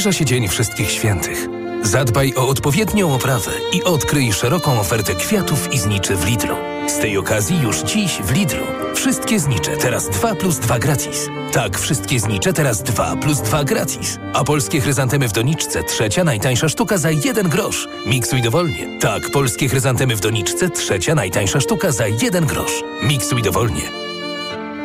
Zbliża 0.01 0.19
się 0.19 0.25
Dzień 0.25 0.47
Wszystkich 0.47 0.91
Świętych. 0.91 1.47
Zadbaj 1.83 2.33
o 2.35 2.47
odpowiednią 2.47 3.15
oprawę 3.15 3.51
i 3.73 3.83
odkryj 3.83 4.33
szeroką 4.33 4.79
ofertę 4.79 5.15
kwiatów 5.15 5.73
i 5.73 5.79
zniczy 5.79 6.15
w 6.15 6.25
Lidlu. 6.25 6.55
Z 6.87 6.97
tej 6.97 7.17
okazji 7.17 7.61
już 7.61 7.81
dziś 7.81 8.11
w 8.23 8.31
Lidlu. 8.31 8.63
Wszystkie 8.95 9.39
znicze 9.39 9.77
teraz 9.77 10.09
2 10.09 10.35
plus 10.35 10.59
2 10.59 10.79
gratis. 10.79 11.29
Tak, 11.51 11.79
wszystkie 11.79 12.19
znicze 12.19 12.53
teraz 12.53 12.83
2 12.83 13.15
plus 13.15 13.41
2 13.41 13.63
gratis. 13.63 14.19
A 14.33 14.43
polskie 14.43 14.81
chryzantemy 14.81 15.27
w 15.27 15.31
doniczce 15.31 15.83
trzecia 15.83 16.23
najtańsza 16.23 16.69
sztuka 16.69 16.97
za 16.97 17.11
1 17.11 17.49
grosz. 17.49 17.87
Miksuj 18.05 18.41
dowolnie. 18.41 18.99
Tak, 18.99 19.31
polskie 19.31 19.69
chryzantemy 19.69 20.15
w 20.15 20.19
doniczce 20.19 20.69
trzecia 20.69 21.15
najtańsza 21.15 21.59
sztuka 21.59 21.91
za 21.91 22.07
1 22.07 22.45
grosz. 22.45 22.83
Miksuj 23.03 23.41
dowolnie. 23.41 23.83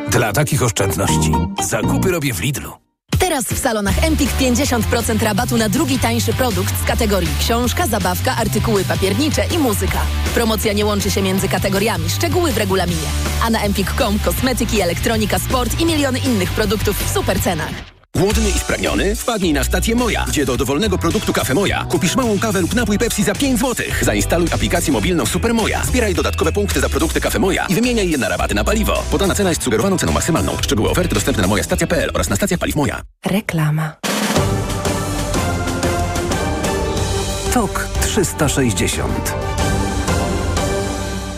Dla 0.09 0.33
takich 0.33 0.63
oszczędności 0.63 1.31
zakupy 1.63 2.11
robię 2.11 2.33
w 2.33 2.41
Lidlu. 2.41 2.86
Teraz 3.27 3.45
w 3.45 3.57
salonach 3.57 4.03
Empik 4.03 4.29
50% 4.29 5.23
rabatu 5.23 5.57
na 5.57 5.69
drugi 5.69 5.99
tańszy 5.99 6.33
produkt 6.33 6.83
z 6.83 6.87
kategorii 6.87 7.29
książka, 7.39 7.87
zabawka, 7.87 8.35
artykuły 8.35 8.83
papiernicze 8.83 9.45
i 9.55 9.57
muzyka. 9.57 9.99
Promocja 10.33 10.73
nie 10.73 10.85
łączy 10.85 11.11
się 11.11 11.21
między 11.21 11.47
kategoriami, 11.49 12.09
szczegóły 12.09 12.51
w 12.51 12.57
regulaminie. 12.57 13.07
A 13.43 13.49
na 13.49 13.61
empik.com 13.61 14.19
kosmetyki, 14.19 14.81
elektronika, 14.81 15.39
sport 15.39 15.79
i 15.79 15.85
miliony 15.85 16.19
innych 16.19 16.51
produktów 16.51 17.03
w 17.05 17.13
super 17.13 17.41
cenach. 17.41 17.96
Głodny 18.17 18.49
i 18.49 18.59
spragniony? 18.59 19.15
Wpadnij 19.15 19.53
na 19.53 19.63
stację 19.63 19.95
Moja, 19.95 20.25
gdzie 20.27 20.45
do 20.45 20.57
dowolnego 20.57 20.97
produktu 20.97 21.33
Kafe 21.33 21.53
Moja 21.53 21.85
kupisz 21.85 22.15
małą 22.15 22.39
kawę 22.39 22.61
lub 22.61 22.75
napój 22.75 22.97
Pepsi 22.97 23.23
za 23.23 23.35
5 23.35 23.59
zł. 23.59 23.85
Zainstaluj 24.01 24.47
aplikację 24.51 24.93
mobilną 24.93 25.25
Super 25.25 25.53
Moja. 25.53 25.83
Zbieraj 25.85 26.13
dodatkowe 26.13 26.51
punkty 26.51 26.79
za 26.79 26.89
produkty 26.89 27.21
Kafe 27.21 27.39
Moja 27.39 27.65
i 27.65 27.75
wymieniaj 27.75 28.09
je 28.09 28.17
na 28.17 28.29
rabaty 28.29 28.55
na 28.55 28.63
paliwo. 28.63 29.03
Podana 29.11 29.35
cena 29.35 29.49
jest 29.49 29.63
sugerowaną 29.63 29.97
ceną 29.97 30.11
maksymalną. 30.11 30.57
Szczegóły 30.61 30.89
oferty 30.89 31.15
dostępne 31.15 31.41
na 31.41 31.47
mojastacja.pl 31.47 32.11
oraz 32.13 32.29
na 32.29 32.35
stacjach 32.35 32.59
paliw 32.59 32.75
Moja. 32.75 33.01
Reklama. 33.25 33.93
TOK 37.53 37.87
360 38.01 39.46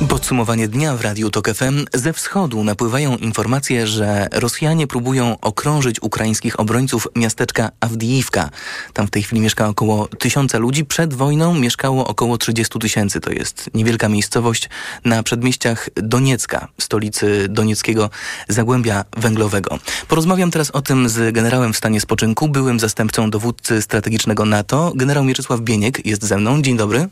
Podsumowanie 0.10 0.68
dnia 0.68 0.96
w 0.96 1.02
Radiu 1.02 1.30
Tok 1.30 1.50
FM. 1.50 1.86
Ze 1.94 2.14
wschodu 2.14 2.64
napływają 2.64 3.18
informacje, 3.18 3.88
że 3.88 4.28
Rosjanie 4.32 4.88
próbują 4.88 5.40
okrążyć 5.42 6.02
ukraińskich 6.02 6.60
obrońców 6.60 7.08
miasteczka 7.16 7.72
Awdijiwka. 7.80 8.50
Tam 8.94 9.08
w 9.08 9.10
tej 9.10 9.24
chwili 9.24 9.42
mieszka 9.42 9.68
około 9.68 10.08
tysiąca 10.08 10.58
ludzi. 10.58 10.86
Przed 10.86 11.14
wojną 11.14 11.54
mieszkało 11.54 12.08
około 12.08 12.38
30 12.38 12.80
tysięcy. 12.80 13.20
To 13.20 13.32
jest 13.32 13.70
niewielka 13.74 14.10
miejscowość 14.10 14.70
na 15.06 15.24
przedmieściach 15.24 15.90
Doniecka, 15.96 16.68
stolicy 16.78 17.48
donieckiego 17.50 18.10
Zagłębia 18.48 19.06
Węglowego. 19.18 19.80
Porozmawiam 20.08 20.52
teraz 20.52 20.72
o 20.72 20.82
tym 20.82 21.10
z 21.10 21.34
generałem 21.34 21.74
w 21.74 21.78
stanie 21.78 22.02
spoczynku, 22.02 22.48
byłym 22.48 22.80
zastępcą 22.80 23.30
dowódcy 23.30 23.82
strategicznego 23.82 24.46
NATO. 24.46 24.92
Generał 24.96 25.24
Mieczysław 25.24 25.60
Bieniek 25.60 26.06
jest 26.06 26.24
ze 26.24 26.38
mną. 26.38 26.62
Dzień 26.62 26.78
dobry. 26.78 27.10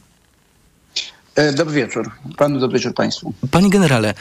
Dobry 1.53 1.75
wieczór. 1.75 2.11
Panu 2.37 2.59
dobry 2.59 2.79
wieczór 2.79 2.93
Państwu. 2.93 3.33
Panie 3.51 3.69
generale, 3.69 4.13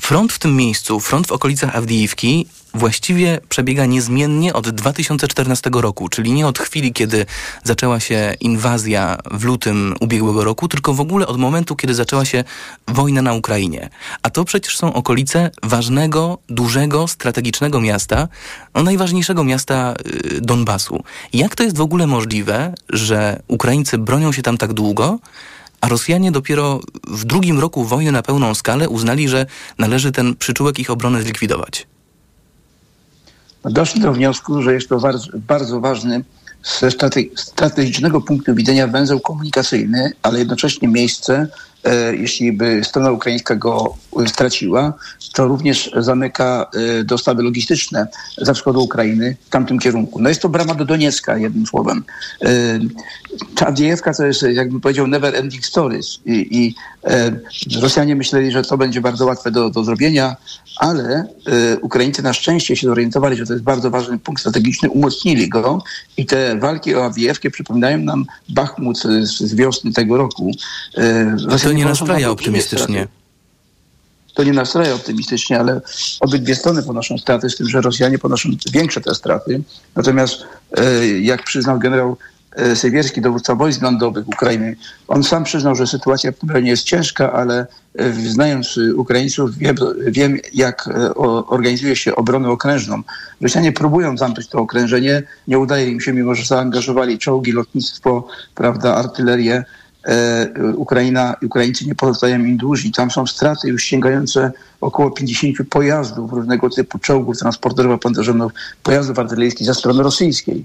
front 0.00 0.32
w 0.32 0.38
tym 0.38 0.56
miejscu, 0.56 1.00
front 1.00 1.26
w 1.26 1.32
okolicach 1.32 1.76
Awdijiwki 1.76 2.46
właściwie 2.74 3.40
przebiega 3.48 3.86
niezmiennie 3.86 4.52
od 4.52 4.70
2014 4.70 5.70
roku, 5.72 6.08
czyli 6.08 6.32
nie 6.32 6.46
od 6.46 6.58
chwili, 6.58 6.92
kiedy 6.92 7.26
zaczęła 7.64 8.00
się 8.00 8.34
inwazja 8.40 9.18
w 9.30 9.44
lutym 9.44 9.94
ubiegłego 10.00 10.44
roku, 10.44 10.68
tylko 10.68 10.94
w 10.94 11.00
ogóle 11.00 11.26
od 11.26 11.38
momentu, 11.38 11.76
kiedy 11.76 11.94
zaczęła 11.94 12.24
się 12.24 12.44
wojna 12.88 13.22
na 13.22 13.32
Ukrainie. 13.32 13.90
A 14.22 14.30
to 14.30 14.44
przecież 14.44 14.76
są 14.76 14.92
okolice 14.92 15.50
ważnego, 15.62 16.38
dużego, 16.48 17.08
strategicznego 17.08 17.80
miasta, 17.80 18.28
no 18.74 18.82
najważniejszego 18.82 19.44
miasta 19.44 19.94
y, 20.36 20.40
Donbasu. 20.40 21.02
Jak 21.32 21.54
to 21.54 21.62
jest 21.62 21.76
w 21.76 21.80
ogóle 21.80 22.06
możliwe, 22.06 22.74
że 22.88 23.42
Ukraińcy 23.48 23.98
bronią 23.98 24.32
się 24.32 24.42
tam 24.42 24.58
tak 24.58 24.72
długo, 24.72 25.18
a 25.80 25.88
Rosjanie 25.88 26.32
dopiero 26.32 26.80
w 27.08 27.24
drugim 27.24 27.58
roku 27.58 27.84
wojny 27.84 28.12
na 28.12 28.22
pełną 28.22 28.54
skalę 28.54 28.88
uznali, 28.88 29.28
że 29.28 29.46
należy 29.78 30.12
ten 30.12 30.36
przyczółek 30.36 30.78
ich 30.78 30.90
obrony 30.90 31.22
zlikwidować. 31.22 31.86
Doszli 33.64 34.00
do 34.00 34.12
wniosku, 34.12 34.62
że 34.62 34.74
jest 34.74 34.88
to 34.88 35.00
bardzo, 35.34 35.80
ważny 35.80 36.24
ze 36.80 36.90
strategicznego 37.36 38.20
punktu 38.20 38.54
widzenia 38.54 38.86
węzeł 38.86 39.20
komunikacyjny, 39.20 40.12
ale 40.22 40.38
jednocześnie 40.38 40.88
miejsce, 40.88 41.48
jeśli 42.12 42.52
by 42.52 42.84
strona 42.84 43.10
ukraińska 43.10 43.56
go 43.56 43.94
straciła, 44.26 44.94
to 45.32 45.48
również 45.48 45.90
zamyka 45.96 46.66
e, 46.74 47.04
dostawy 47.04 47.42
logistyczne 47.42 48.06
za 48.38 48.54
wschodu 48.54 48.80
Ukrainy 48.80 49.36
w 49.46 49.50
tamtym 49.50 49.78
kierunku. 49.78 50.22
No 50.22 50.28
jest 50.28 50.42
to 50.42 50.48
brama 50.48 50.74
do 50.74 50.84
Doniecka, 50.84 51.38
jednym 51.38 51.66
słowem. 51.66 52.04
E, 52.42 52.78
Awdiejewka 53.66 54.14
to 54.14 54.26
jest, 54.26 54.42
jakbym 54.42 54.80
powiedział, 54.80 55.06
never 55.06 55.36
ending 55.36 55.66
stories. 55.66 56.20
I, 56.24 56.58
i 56.58 56.74
e, 57.04 57.32
Rosjanie 57.80 58.16
myśleli, 58.16 58.50
że 58.50 58.62
to 58.62 58.78
będzie 58.78 59.00
bardzo 59.00 59.26
łatwe 59.26 59.50
do, 59.50 59.70
do 59.70 59.84
zrobienia, 59.84 60.36
ale 60.76 61.24
e, 61.46 61.78
Ukraińcy 61.78 62.22
na 62.22 62.32
szczęście 62.32 62.76
się 62.76 62.86
zorientowali, 62.86 63.36
że 63.36 63.46
to 63.46 63.52
jest 63.52 63.64
bardzo 63.64 63.90
ważny 63.90 64.18
punkt 64.18 64.40
strategiczny, 64.40 64.90
umocnili 64.90 65.48
go 65.48 65.82
i 66.16 66.26
te 66.26 66.58
walki 66.58 66.94
o 66.94 67.04
Awdiejewkę 67.04 67.50
przypominają 67.50 67.98
nam 67.98 68.26
Bachmut 68.48 68.98
z, 68.98 69.28
z 69.28 69.54
wiosny 69.54 69.92
tego 69.92 70.16
roku. 70.16 70.50
E, 70.96 71.36
to 71.70 71.76
nie 71.76 71.84
nastraja 71.84 72.30
optymistycznie 72.30 73.06
to 74.34 74.44
nie 74.44 74.52
nastraja 74.52 74.94
optymistycznie, 74.94 75.60
ale 75.60 75.80
obydwie 76.20 76.54
strony 76.54 76.82
ponoszą 76.82 77.18
straty, 77.18 77.50
z 77.50 77.56
tym, 77.56 77.68
że 77.68 77.80
Rosjanie 77.80 78.18
ponoszą 78.18 78.48
większe 78.72 79.00
te 79.00 79.14
straty. 79.14 79.62
Natomiast 79.96 80.34
jak 81.20 81.44
przyznał 81.44 81.78
generał 81.78 82.16
Sewierski, 82.74 83.20
dowódca 83.20 83.54
wojsk 83.54 83.82
lądowych 83.82 84.28
Ukrainy, 84.28 84.76
on 85.08 85.24
sam 85.24 85.44
przyznał, 85.44 85.74
że 85.74 85.86
sytuacja 85.86 86.32
w 86.32 86.36
tym 86.36 86.50
rejonie 86.50 86.70
jest 86.70 86.82
ciężka, 86.82 87.32
ale 87.32 87.66
znając 88.26 88.78
Ukraińców 88.96 89.58
wiem, 89.58 89.76
wiem 90.06 90.38
jak 90.54 90.88
organizuje 91.46 91.96
się 91.96 92.16
obronę 92.16 92.48
okrężną. 92.48 93.02
Rosjanie 93.40 93.72
próbują 93.72 94.16
zamknąć 94.16 94.48
to 94.48 94.58
okrężenie, 94.58 95.22
nie 95.48 95.58
udaje 95.58 95.88
im 95.88 96.00
się, 96.00 96.12
mimo 96.12 96.34
że 96.34 96.44
zaangażowali 96.44 97.18
czołgi, 97.18 97.52
lotnictwo, 97.52 98.26
prawda, 98.54 98.94
artylerię. 98.94 99.64
Ukraina, 100.74 101.36
Ukraińcy 101.44 101.86
nie 101.86 101.94
pozostają 101.94 102.38
im 102.38 102.56
dłużni. 102.56 102.92
Tam 102.92 103.10
są 103.10 103.26
straty 103.26 103.68
już 103.68 103.84
sięgające 103.84 104.52
około 104.80 105.10
50 105.10 105.56
pojazdów 105.70 106.32
różnego 106.32 106.70
typu, 106.70 106.98
czołgów 106.98 107.38
transporterów, 107.38 108.00
panterzonów, 108.00 108.52
pojazdów 108.82 109.18
artyleryjskich 109.18 109.66
ze 109.66 109.74
strony 109.74 110.02
rosyjskiej. 110.02 110.64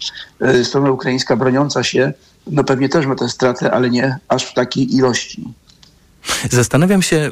Strona 0.63 0.91
ukraińska 0.91 1.35
broniąca 1.35 1.83
się, 1.83 2.13
no 2.47 2.63
pewnie 2.63 2.89
też 2.89 3.05
ma 3.05 3.15
te 3.15 3.29
straty, 3.29 3.71
ale 3.71 3.89
nie 3.89 4.17
aż 4.27 4.45
w 4.45 4.53
takiej 4.53 4.95
ilości. 4.95 5.53
Zastanawiam 6.51 7.01
się, 7.01 7.31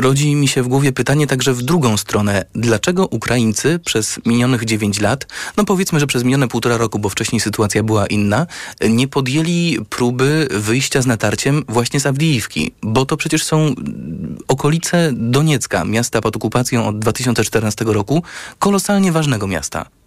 rodzi 0.00 0.34
mi 0.34 0.48
się 0.48 0.62
w 0.62 0.68
głowie 0.68 0.92
pytanie 0.92 1.26
także 1.26 1.54
w 1.54 1.62
drugą 1.62 1.96
stronę. 1.96 2.44
Dlaczego 2.54 3.06
Ukraińcy 3.06 3.78
przez 3.84 4.20
minionych 4.26 4.64
9 4.64 5.00
lat, 5.00 5.26
no 5.56 5.64
powiedzmy, 5.64 6.00
że 6.00 6.06
przez 6.06 6.24
minione 6.24 6.48
półtora 6.48 6.76
roku, 6.76 6.98
bo 6.98 7.08
wcześniej 7.08 7.40
sytuacja 7.40 7.82
była 7.82 8.06
inna, 8.06 8.46
nie 8.88 9.08
podjęli 9.08 9.78
próby 9.90 10.48
wyjścia 10.50 11.02
z 11.02 11.06
natarciem 11.06 11.64
właśnie 11.68 12.00
z 12.00 12.06
Awdijiwki? 12.06 12.72
Bo 12.82 13.06
to 13.06 13.16
przecież 13.16 13.44
są 13.44 13.74
okolice 14.48 15.10
Doniecka, 15.12 15.84
miasta 15.84 16.20
pod 16.20 16.36
okupacją 16.36 16.86
od 16.86 16.98
2014 16.98 17.84
roku, 17.84 18.22
kolosalnie 18.58 19.12
ważnego 19.12 19.46
miasta 19.46 19.97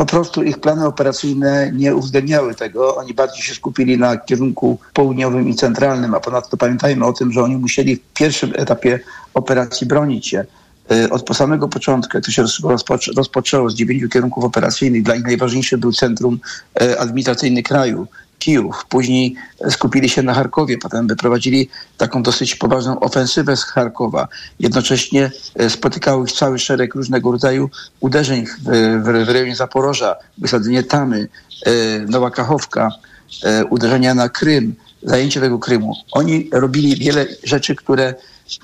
po 0.00 0.06
prostu 0.06 0.42
ich 0.42 0.58
plany 0.58 0.86
operacyjne 0.86 1.72
nie 1.72 1.96
uwzględniały 1.96 2.54
tego. 2.54 2.96
Oni 2.96 3.14
bardziej 3.14 3.42
się 3.42 3.54
skupili 3.54 3.98
na 3.98 4.16
kierunku 4.16 4.78
południowym 4.94 5.48
i 5.48 5.54
centralnym, 5.54 6.14
a 6.14 6.20
ponadto 6.20 6.56
pamiętajmy 6.56 7.06
o 7.06 7.12
tym, 7.12 7.32
że 7.32 7.42
oni 7.42 7.56
musieli 7.56 7.96
w 7.96 8.00
pierwszym 8.14 8.52
etapie 8.56 9.00
operacji 9.34 9.86
bronić 9.86 10.28
się. 10.28 10.44
e, 10.90 11.10
od 11.10 11.36
samego 11.36 11.68
początku, 11.68 12.16
jak 12.16 12.24
to 12.24 12.30
się 12.30 12.42
rozpoczę, 12.62 13.12
rozpoczęło 13.16 13.70
z 13.70 13.74
dziewięciu 13.74 14.08
kierunków 14.08 14.44
operacyjnych, 14.44 15.02
dla 15.02 15.14
nich 15.14 15.24
najważniejszy 15.24 15.78
był 15.78 15.92
centrum 15.92 16.38
e, 16.80 17.00
administracyjny 17.00 17.62
kraju, 17.62 18.06
Kijów. 18.40 18.84
Później 18.88 19.34
skupili 19.70 20.08
się 20.08 20.22
na 20.22 20.34
Charkowie, 20.34 20.78
potem 20.78 21.06
wyprowadzili 21.06 21.68
taką 21.96 22.22
dosyć 22.22 22.54
poważną 22.54 23.00
ofensywę 23.00 23.56
z 23.56 23.64
Charkowa. 23.64 24.28
Jednocześnie 24.60 25.30
e, 25.54 25.70
spotykały 25.70 26.24
ich 26.24 26.32
cały 26.32 26.58
szereg 26.58 26.94
różnego 26.94 27.32
rodzaju 27.32 27.70
uderzeń 28.00 28.46
w, 28.46 28.50
w, 29.04 29.24
w 29.26 29.28
rejonie 29.28 29.56
Zaporoża, 29.56 30.16
wysadzenie 30.38 30.82
Tamy, 30.82 31.28
Nowa 32.08 32.30
Kachowka, 32.30 32.90
uderzenia 33.70 34.14
na 34.14 34.28
Krym, 34.28 34.74
zajęcie 35.02 35.40
tego 35.40 35.58
Krymu. 35.58 35.94
Oni 36.12 36.48
robili 36.52 36.96
wiele 36.96 37.26
rzeczy, 37.44 37.74
które 37.74 38.14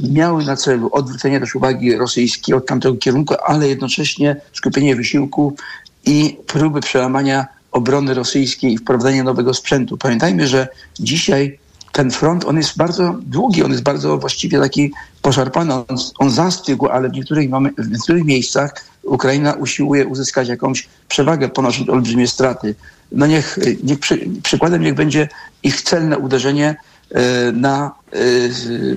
miały 0.00 0.44
na 0.44 0.56
celu 0.56 0.90
odwrócenie 0.92 1.40
też 1.40 1.54
uwagi 1.54 1.96
rosyjskiej 1.96 2.54
od 2.54 2.66
tamtego 2.66 2.96
kierunku, 2.96 3.34
ale 3.46 3.68
jednocześnie 3.68 4.36
skupienie 4.52 4.96
wysiłku 4.96 5.56
i 6.04 6.38
próby 6.46 6.80
przełamania 6.80 7.46
obrony 7.76 8.14
rosyjskiej 8.14 8.72
i 8.72 8.78
wprowadzenia 8.78 9.24
nowego 9.24 9.54
sprzętu. 9.54 9.98
Pamiętajmy, 9.98 10.46
że 10.46 10.68
dzisiaj 11.00 11.58
ten 11.92 12.10
front, 12.10 12.44
on 12.44 12.56
jest 12.56 12.76
bardzo 12.76 13.16
długi, 13.22 13.62
on 13.62 13.70
jest 13.70 13.82
bardzo 13.82 14.18
właściwie 14.18 14.60
taki 14.60 14.92
poszarpany, 15.22 15.74
on, 15.74 15.84
on 16.18 16.30
zastygł, 16.30 16.86
ale 16.86 17.08
w 17.08 17.12
niektórych, 17.12 17.50
w 17.78 17.90
niektórych 17.90 18.24
miejscach 18.24 18.84
Ukraina 19.02 19.52
usiłuje 19.52 20.06
uzyskać 20.06 20.48
jakąś 20.48 20.88
przewagę, 21.08 21.48
ponosząc 21.48 21.88
olbrzymie 21.88 22.28
straty. 22.28 22.74
No 23.12 23.26
niech, 23.26 23.58
niech 23.82 23.98
przy, 23.98 24.28
przykładem 24.42 24.82
niech 24.82 24.94
będzie 24.94 25.28
ich 25.62 25.82
celne 25.82 26.18
uderzenie 26.18 26.76
e, 27.10 27.52
na 27.52 27.92
e, 28.12 28.18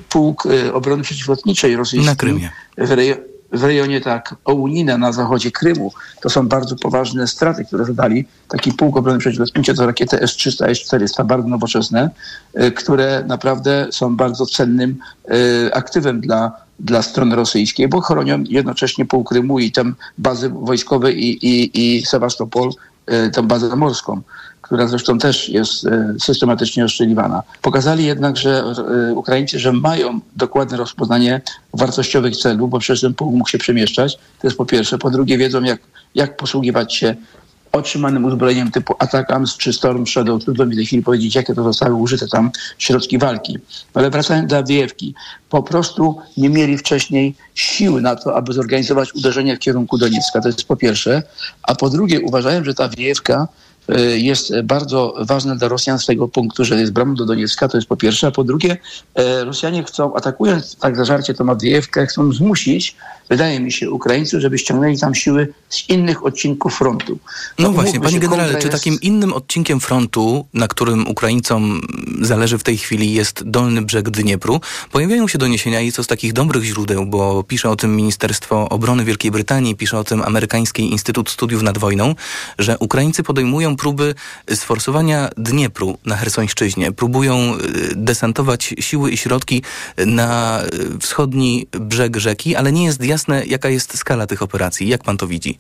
pułk 0.10 0.46
e, 0.46 0.74
obrony 0.74 1.04
przeciwlotniczej 1.04 1.76
rosyjskiej. 1.76 2.12
Na 2.12 2.16
Krymie. 2.16 2.50
W, 2.78 2.92
rejo, 2.92 3.16
w 3.52 3.64
rejonie 3.64 4.02
tak 4.02 4.36
Ołunina 4.46 4.98
na 4.98 5.12
zachodzie 5.12 5.52
Krymu. 5.52 5.92
To 6.22 6.30
są 6.30 6.48
bardzo 6.48 6.76
poważne 6.76 7.28
straty, 7.28 7.66
które 7.66 7.86
zadali. 7.86 8.26
Taki 8.48 8.74
pułk 8.74 8.98
obrony 8.98 9.20
przeciwlotniczej 9.20 9.76
to 9.76 9.86
rakiety 9.86 10.22
S-300, 10.22 10.66
S-400, 10.66 11.26
bardzo 11.26 11.48
nowoczesne, 11.48 12.10
które 12.76 13.24
naprawdę 13.28 13.88
są 13.92 14.16
bardzo 14.16 14.46
cennym 14.46 14.98
aktywem 15.74 16.22
dla 16.22 16.70
dla 16.80 17.02
strony 17.02 17.36
rosyjskiej, 17.36 17.88
bo 17.88 18.02
chronią 18.02 18.44
jednocześnie 18.50 19.06
pół 19.06 19.24
Krymu 19.24 19.60
i 19.60 19.72
tam 19.72 19.96
bazy 20.18 20.50
wojskowe 20.50 21.12
i, 21.12 21.46
i, 21.46 21.98
i 21.98 22.06
Sewastopol, 22.06 22.72
tę 23.34 23.44
bazę 23.44 23.76
morską 23.76 24.22
która 24.62 24.88
zresztą 24.88 25.18
też 25.18 25.50
jest 25.50 25.88
e, 25.88 26.14
systematycznie 26.20 26.86
oszczeliwana. 26.86 27.44
Pokazali 27.62 28.06
jednak, 28.06 28.38
że 28.38 28.64
e, 29.10 29.14
Ukraińcy, 29.14 29.60
że 29.60 29.72
mają 29.74 30.20
dokładne 30.36 30.78
rozpoznanie 30.78 31.42
wartościowych 31.74 32.38
celów, 32.38 32.70
bo 32.70 32.80
przez 32.80 33.02
ten 33.02 33.14
pułk 33.14 33.34
mógł 33.36 33.50
się 33.50 33.58
przemieszczać. 33.58 34.16
To 34.16 34.48
jest 34.48 34.58
po 34.58 34.66
pierwsze. 34.66 34.98
Po 34.98 35.12
drugie 35.12 35.38
wiedzą, 35.38 35.64
jak, 35.64 35.80
jak 36.16 36.38
posługiwać 36.38 36.96
się 36.96 37.16
otrzymanym 37.72 38.26
uzbrojeniem 38.26 38.72
typu 38.72 38.96
Atakams 39.00 39.58
czy 39.58 39.74
Storm 39.74 40.06
Shadow. 40.06 40.44
Trudno 40.44 40.66
mi 40.66 40.74
w 40.74 40.76
tej 40.76 40.86
chwili 40.86 41.04
powiedzieć, 41.04 41.36
jakie 41.36 41.56
to 41.56 41.64
zostały 41.64 41.96
użyte 41.96 42.28
tam 42.28 42.52
środki 42.78 43.18
walki. 43.18 43.58
Ale 43.94 44.10
wracając 44.10 44.50
do 44.50 44.58
Awdiewki, 44.58 45.16
po 45.50 45.64
prostu 45.64 46.18
nie 46.38 46.50
mieli 46.50 46.78
wcześniej 46.78 47.36
siły 47.56 48.02
na 48.02 48.16
to, 48.16 48.36
aby 48.36 48.54
zorganizować 48.54 49.16
uderzenie 49.16 49.56
w 49.56 49.60
kierunku 49.60 49.98
Doniecka. 49.98 50.42
To 50.42 50.48
jest 50.48 50.64
po 50.64 50.76
pierwsze. 50.76 51.24
A 51.64 51.76
po 51.76 51.90
drugie 51.90 52.22
uważałem, 52.22 52.66
że 52.66 52.74
ta 52.74 52.84
Awdiewka 52.84 53.48
jest 54.18 54.62
bardzo 54.64 55.14
ważne 55.20 55.56
dla 55.56 55.68
Rosjan 55.68 56.00
z 56.00 56.06
tego 56.06 56.28
punktu, 56.28 56.66
że 56.66 56.80
jest 56.80 56.94
bramą 56.94 57.16
do 57.16 57.26
Doniecka, 57.26 57.68
to 57.68 57.78
jest 57.78 57.88
po 57.88 57.98
pierwsze, 57.98 58.28
a 58.28 58.32
po 58.32 58.44
drugie 58.44 58.78
e, 59.16 59.44
Rosjanie 59.44 59.84
chcą, 59.84 60.16
atakując 60.16 60.76
tak 60.76 60.96
zażarcie 60.96 61.34
tą 61.34 61.50
Awdiejewkę, 61.50 62.06
chcą 62.06 62.32
zmusić, 62.34 62.96
wydaje 63.30 63.60
mi 63.60 63.72
się, 63.72 63.92
Ukraińców, 63.92 64.42
żeby 64.42 64.58
ściągnęli 64.58 65.00
tam 65.00 65.16
siły 65.16 65.54
z 65.70 65.90
innych 65.90 66.26
odcinków 66.26 66.78
frontu. 66.78 67.20
No, 67.60 67.68
no 67.68 67.72
właśnie, 67.72 68.00
panie 68.00 68.20
generale, 68.20 68.62
czy 68.62 68.70
takim 68.70 68.98
innym 69.02 69.34
odcinkiem 69.34 69.80
frontu, 69.80 70.46
na 70.54 70.68
którym 70.68 71.08
Ukraińcom 71.08 71.82
zależy 72.22 72.58
w 72.58 72.64
tej 72.64 72.78
chwili 72.78 73.14
jest 73.14 73.44
dolny 73.44 73.82
brzeg 73.82 74.10
Dniepru, 74.10 74.62
pojawiają 74.92 75.28
się 75.28 75.38
doniesienia 75.38 75.82
i 75.82 75.92
co 75.92 76.04
z 76.04 76.08
takich 76.08 76.34
dobrych 76.34 76.64
źródeł, 76.64 77.06
bo 77.06 77.44
pisze 77.44 77.70
o 77.70 77.76
tym 77.76 77.96
Ministerstwo 77.96 78.70
Obrony 78.70 79.06
Wielkiej 79.06 79.32
Brytanii, 79.32 79.76
pisze 79.76 80.00
o 80.00 80.04
tym 80.04 80.22
Amerykański 80.22 80.92
Instytut 80.92 81.30
Studiów 81.30 81.64
nad 81.64 81.78
Wojną, 81.78 82.16
że 82.60 82.78
Ukraińcy 82.78 83.24
podejmują 83.24 83.76
próby 83.76 84.16
sforsowania 84.56 85.30
Dniepru 85.38 85.98
na 86.06 86.16
Hersońszczyźnie. 86.16 86.92
Próbują 86.92 87.56
y, 87.56 87.96
desantować 87.96 88.76
siły 88.80 89.12
i 89.12 89.18
środki 89.18 89.64
na 90.06 90.62
y, 90.64 91.00
wschodni 91.00 91.68
brzeg 91.72 92.18
rzeki, 92.18 92.56
ale 92.56 92.72
nie 92.72 92.84
jest 92.84 93.04
jasne, 93.04 93.19
jaka 93.28 93.70
jest 93.70 93.98
skala 93.98 94.28
tych 94.28 94.42
operacji. 94.42 94.88
Jak 94.88 95.04
pan 95.04 95.18
to 95.18 95.28
widzi? 95.28 95.60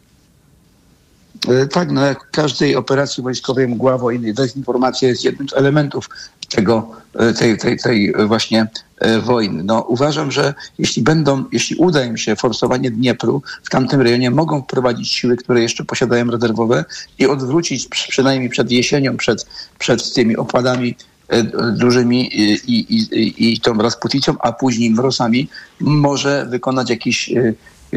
E, 1.47 1.67
tak, 1.67 1.91
no 1.91 2.05
jak 2.05 2.31
każdej 2.31 2.75
operacji 2.75 3.23
wojskowej 3.23 3.67
mgła 3.67 3.97
wojny, 3.97 4.33
dezinformacja 4.33 5.07
jest 5.07 5.23
jednym 5.23 5.49
z 5.49 5.53
elementów 5.53 6.09
tego, 6.49 6.91
e, 7.15 7.33
tej, 7.33 7.57
tej, 7.57 7.77
tej 7.77 8.13
właśnie 8.27 8.67
e, 8.97 9.19
wojny. 9.19 9.63
No, 9.63 9.81
uważam, 9.81 10.31
że 10.31 10.53
jeśli 10.79 11.03
będą, 11.03 11.45
jeśli 11.51 11.75
uda 11.75 12.03
im 12.03 12.17
się 12.17 12.35
forsowanie 12.35 12.91
Dniepru 12.91 13.41
w 13.63 13.69
tamtym 13.69 14.01
rejonie, 14.01 14.31
mogą 14.31 14.61
wprowadzić 14.61 15.11
siły, 15.11 15.37
które 15.37 15.61
jeszcze 15.61 15.85
posiadają 15.85 16.25
rezerwowe 16.25 16.85
i 17.19 17.27
odwrócić 17.27 17.87
przynajmniej 17.87 18.49
przed 18.49 18.71
jesienią, 18.71 19.17
przed, 19.17 19.45
przed 19.79 20.13
tymi 20.13 20.37
opadami 20.37 20.95
dużymi 21.73 22.41
i, 22.41 22.53
i, 22.67 22.93
i, 22.93 23.53
i 23.53 23.59
tą 23.59 23.77
a 24.39 24.51
później 24.51 24.91
mrozami, 24.91 25.49
może 25.79 26.45
wykonać 26.45 26.89
jakiś 26.89 27.33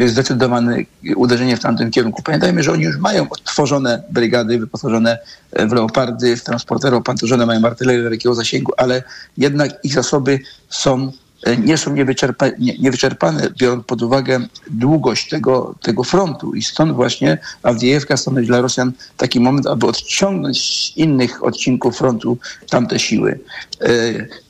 zdecydowane 0.07 0.77
uderzenie 1.17 1.57
w 1.57 1.61
tamtym 1.61 1.91
kierunku. 1.91 2.23
Pamiętajmy, 2.23 2.63
że 2.63 2.73
oni 2.73 2.83
już 2.83 2.99
mają 2.99 3.29
odtworzone 3.31 4.03
brygady 4.11 4.59
wyposażone 4.59 5.19
w 5.53 5.73
leopardy, 5.73 6.37
w 6.37 6.45
transportery 6.45 6.97
opancerzone, 6.97 7.47
mają 7.47 7.65
artylerię 7.65 8.03
wielkiego 8.03 8.35
zasięgu, 8.35 8.73
ale 8.77 9.03
jednak 9.37 9.85
ich 9.85 9.95
zasoby 9.95 10.41
są 10.69 11.13
E, 11.13 11.22
nie 11.65 11.79
są 11.79 11.95
niewyczerpa, 11.95 12.47
nie, 12.59 12.79
niewyczerpane, 12.79 13.51
biorąc 13.59 13.87
pod 13.87 14.03
uwagę 14.03 14.41
długość 14.71 15.29
tego, 15.29 15.75
tego 15.83 16.05
frontu. 16.05 16.55
I 16.55 16.63
stąd 16.63 16.93
właśnie 16.93 17.39
Awdiejewka 17.63 18.17
stanowi 18.17 18.47
dla 18.47 18.61
Rosjan 18.61 18.93
taki 19.17 19.41
moment, 19.41 19.67
aby 19.67 19.87
odciągnąć 19.87 20.93
z 20.93 20.97
innych 20.97 21.45
odcinków 21.45 21.99
frontu 21.99 22.39
tamte 22.71 22.99
siły. 22.99 23.41
E, 23.81 23.89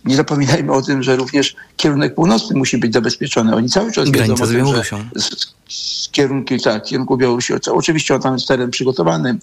nie 0.05 0.17
zapominajmy 0.17 0.73
o 0.73 0.83
tym, 0.83 1.03
że 1.03 1.17
również 1.17 1.57
kierunek 1.77 2.15
północny 2.15 2.57
musi 2.57 2.79
być 2.79 2.93
zabezpieczony. 2.93 3.57
Oni 3.57 3.69
cały 3.69 3.93
czas 3.93 4.11
wiedzą 4.11 4.35
o 4.35 4.37
tym, 4.37 4.67
że 4.67 4.83
z, 5.69 6.09
kierunku, 6.13 6.55
tak, 6.65 6.85
kierunku 6.85 7.17
Białorusi. 7.17 7.53
Oczywiście 7.73 8.15
on 8.15 8.21
tam 8.21 8.35
jest 8.35 8.49
teren 8.49 8.71
przygotowany, 8.71 9.31
y, 9.31 9.37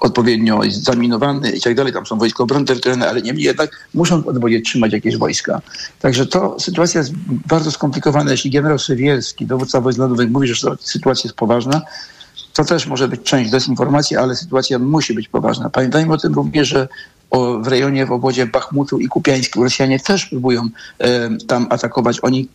odpowiednio 0.00 0.60
zaminowany 0.70 1.50
i 1.50 1.60
tak 1.60 1.74
dalej. 1.74 1.92
Tam 1.92 2.06
są 2.06 2.18
wojska 2.18 2.44
obrony 2.44 2.64
terytorialnej, 2.64 3.08
ale 3.08 3.22
niemniej 3.22 3.44
jednak 3.44 3.88
muszą 3.94 4.26
odwodzie 4.26 4.60
trzymać 4.60 4.92
jakieś 4.92 5.16
wojska. 5.16 5.60
Także 6.00 6.26
to 6.26 6.39
sytuacja 6.58 7.00
jest 7.00 7.12
bardzo 7.28 7.70
skomplikowana. 7.70 8.30
Jeśli 8.30 8.50
generał 8.50 8.78
Sywierski, 8.78 9.46
dowódca 9.46 9.80
wojsk 9.80 9.98
lądowych 9.98 10.30
mówi, 10.30 10.48
że 10.48 10.76
sytuacja 10.80 11.28
jest 11.28 11.36
poważna, 11.36 11.82
to 12.52 12.64
też 12.64 12.86
może 12.86 13.08
być 13.08 13.22
część 13.22 13.50
dezinformacji, 13.50 14.16
ale 14.16 14.36
sytuacja 14.36 14.78
musi 14.78 15.14
być 15.14 15.28
poważna. 15.28 15.70
Pamiętajmy 15.70 16.12
o 16.12 16.18
tym 16.18 16.34
również, 16.34 16.68
że 16.68 16.88
o, 17.30 17.58
w 17.58 17.66
rejonie, 17.66 18.06
w 18.06 18.12
obozie 18.12 18.46
Bachmutu 18.46 18.98
i 18.98 19.08
Kupiańskim 19.08 19.62
Rosjanie 19.62 20.00
też 20.00 20.26
próbują 20.26 20.68
tam 21.46 21.66
atakować. 21.70 22.18
Oni 22.22 22.48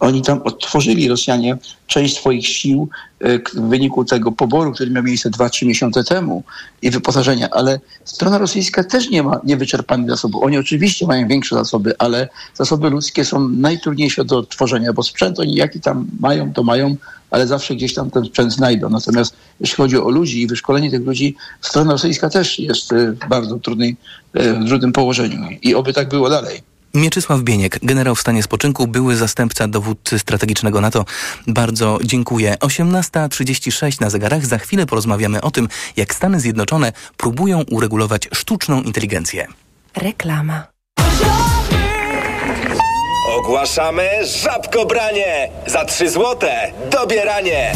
oni 0.00 0.22
tam 0.22 0.42
odtworzyli 0.42 1.08
Rosjanie 1.08 1.56
część 1.86 2.16
swoich 2.16 2.48
sił 2.48 2.88
e, 3.20 3.38
w 3.38 3.68
wyniku 3.68 4.04
tego 4.04 4.32
poboru, 4.32 4.72
który 4.72 4.90
miał 4.90 5.02
miejsce 5.02 5.30
2-3 5.30 5.66
miesiące 5.66 6.04
temu 6.04 6.42
i 6.82 6.90
wyposażenia, 6.90 7.50
ale 7.50 7.80
strona 8.04 8.38
rosyjska 8.38 8.84
też 8.84 9.10
nie 9.10 9.22
ma 9.22 9.40
niewyczerpanych 9.44 10.10
zasobów. 10.10 10.42
Oni 10.44 10.58
oczywiście 10.58 11.06
mają 11.06 11.28
większe 11.28 11.54
zasoby, 11.54 11.94
ale 11.98 12.28
zasoby 12.54 12.90
ludzkie 12.90 13.24
są 13.24 13.48
najtrudniejsze 13.48 14.24
do 14.24 14.38
odtworzenia, 14.38 14.92
bo 14.92 15.02
sprzęt 15.02 15.40
oni 15.40 15.54
jaki 15.54 15.80
tam 15.80 16.06
mają, 16.20 16.52
to 16.52 16.62
mają, 16.62 16.96
ale 17.30 17.46
zawsze 17.46 17.74
gdzieś 17.74 17.94
tam 17.94 18.10
ten 18.10 18.24
sprzęt 18.24 18.52
znajdą. 18.52 18.90
Natomiast 18.90 19.36
jeśli 19.60 19.76
chodzi 19.76 19.98
o 19.98 20.10
ludzi 20.10 20.42
i 20.42 20.46
wyszkolenie 20.46 20.90
tych 20.90 21.06
ludzi, 21.06 21.36
strona 21.60 21.92
rosyjska 21.92 22.30
też 22.30 22.58
jest 22.58 22.92
e, 22.92 23.12
w 23.12 23.28
bardzo 23.28 23.58
trudnej, 23.58 23.96
e, 24.34 24.52
w 24.52 24.66
trudnym 24.66 24.92
położeniu 24.92 25.48
i 25.62 25.74
oby 25.74 25.92
tak 25.92 26.08
było 26.08 26.30
dalej. 26.30 26.75
Mieczysław 26.96 27.40
Bieniek, 27.40 27.78
generał 27.82 28.14
w 28.14 28.20
stanie 28.20 28.42
spoczynku, 28.42 28.86
były 28.86 29.16
zastępca 29.16 29.68
dowódcy 29.68 30.18
strategicznego 30.18 30.80
NATO. 30.80 31.04
Bardzo 31.46 31.98
dziękuję. 32.02 32.56
18.36 32.60 34.00
na 34.00 34.10
zegarach. 34.10 34.46
Za 34.46 34.58
chwilę 34.58 34.86
porozmawiamy 34.86 35.40
o 35.40 35.50
tym, 35.50 35.68
jak 35.96 36.14
Stany 36.14 36.40
Zjednoczone 36.40 36.92
próbują 37.16 37.62
uregulować 37.70 38.28
sztuczną 38.34 38.82
inteligencję. 38.82 39.46
Reklama. 39.96 40.66
Ogłaszamy 43.38 44.10
żabkobranie! 44.42 45.50
Za 45.66 45.84
3 45.84 46.10
złote 46.10 46.72
dobieranie! 46.90 47.72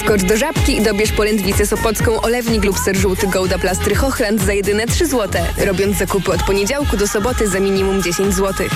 Skocz 0.00 0.22
do 0.22 0.36
Żabki 0.36 0.76
i 0.76 0.82
dobierz 0.82 1.12
polędwicę 1.12 1.66
sopocką, 1.66 2.20
olewnik 2.20 2.64
lub 2.64 2.78
ser 2.78 2.96
żółty 2.96 3.26
Gouda 3.26 3.58
Plastry 3.58 3.94
Hochland 3.94 4.40
za 4.42 4.52
jedyne 4.52 4.86
3 4.86 5.06
zł. 5.06 5.42
Robiąc 5.58 5.96
zakupy 5.98 6.32
od 6.32 6.42
poniedziałku 6.42 6.96
do 6.96 7.08
soboty 7.08 7.48
za 7.48 7.60
minimum 7.60 8.02
10 8.02 8.34
zł. 8.34 8.66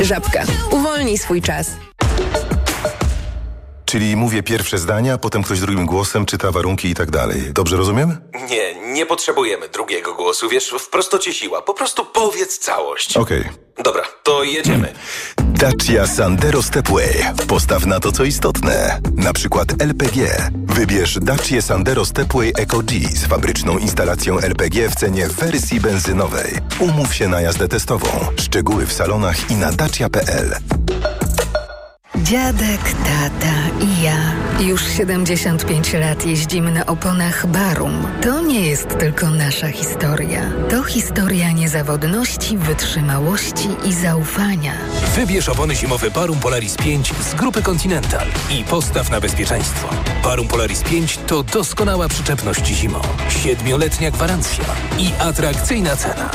Żabka. 0.00 0.42
Uwolnij 0.70 1.18
swój 1.18 1.42
czas. 1.42 1.70
Czyli 3.84 4.16
mówię 4.16 4.42
pierwsze 4.42 4.78
zdania, 4.78 5.18
potem 5.18 5.42
ktoś 5.42 5.60
drugim 5.60 5.86
głosem 5.86 6.26
czyta 6.26 6.50
warunki 6.50 6.88
i 6.88 6.94
tak 6.94 7.10
dalej. 7.10 7.42
Dobrze 7.52 7.76
rozumiem? 7.76 8.16
Nie, 8.50 8.92
nie 8.92 9.06
potrzebujemy 9.06 9.68
drugiego 9.68 10.14
głosu, 10.14 10.48
wiesz, 10.48 10.74
w 10.80 10.88
prostocie 10.88 11.32
siła. 11.32 11.62
Po 11.62 11.74
prostu 11.74 12.04
powiedz 12.04 12.58
całość. 12.58 13.16
Okej. 13.16 13.44
Dobra, 13.84 14.02
to 14.22 14.44
jedziemy. 14.44 14.92
Dacia 15.54 16.06
Sandero 16.06 16.62
Stepway. 16.62 17.24
Postaw 17.48 17.86
na 17.86 18.00
to, 18.00 18.12
co 18.12 18.24
istotne. 18.24 19.00
Na 19.16 19.32
przykład 19.32 19.82
LPG. 19.82 20.50
Wybierz 20.52 21.18
Dacia 21.22 21.62
Sandero 21.62 22.04
Stepway 22.04 22.52
Eco 22.58 22.82
G 22.82 23.00
z 23.08 23.26
fabryczną 23.26 23.78
instalacją 23.78 24.38
LPG 24.38 24.88
w 24.88 24.94
cenie 24.94 25.28
wersji 25.28 25.80
benzynowej. 25.80 26.58
Umów 26.80 27.14
się 27.14 27.28
na 27.28 27.40
jazdę 27.40 27.68
testową. 27.68 28.08
Szczegóły 28.36 28.86
w 28.86 28.92
salonach 28.92 29.50
i 29.50 29.54
na 29.54 29.72
dacia.pl. 29.72 30.54
Dziadek, 32.22 32.80
tata 32.80 33.84
i 33.84 34.02
ja. 34.02 34.16
Już 34.60 34.82
75 34.82 35.92
lat 35.92 36.26
jeździmy 36.26 36.70
na 36.70 36.86
oponach 36.86 37.46
Barum. 37.46 38.06
To 38.22 38.40
nie 38.40 38.60
jest 38.60 38.98
tylko 38.98 39.30
nasza 39.30 39.68
historia. 39.68 40.40
To 40.70 40.82
historia 40.82 41.52
niezawodności, 41.52 42.58
wytrzymałości 42.58 43.68
i 43.84 43.92
zaufania. 43.92 44.72
Wybierz 45.16 45.48
opony 45.48 45.74
zimowe 45.74 46.10
Barum 46.10 46.38
Polaris 46.38 46.76
5 46.76 47.12
z 47.30 47.34
grupy 47.34 47.62
Continental 47.62 48.26
i 48.50 48.64
postaw 48.64 49.10
na 49.10 49.20
bezpieczeństwo. 49.20 49.88
Barum 50.24 50.48
Polaris 50.48 50.82
5 50.82 51.18
to 51.26 51.42
doskonała 51.42 52.08
przyczepność 52.08 52.66
zimą, 52.66 53.00
siedmioletnia 53.28 54.10
gwarancja 54.10 54.64
i 54.98 55.10
atrakcyjna 55.18 55.96
cena. 55.96 56.30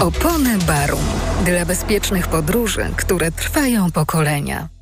Opony 0.00 0.58
Barum. 0.58 1.04
Dla 1.44 1.66
bezpiecznych 1.66 2.28
podróży, 2.28 2.86
które 2.96 3.32
trwają 3.32 3.90
pokolenia. 3.92 4.81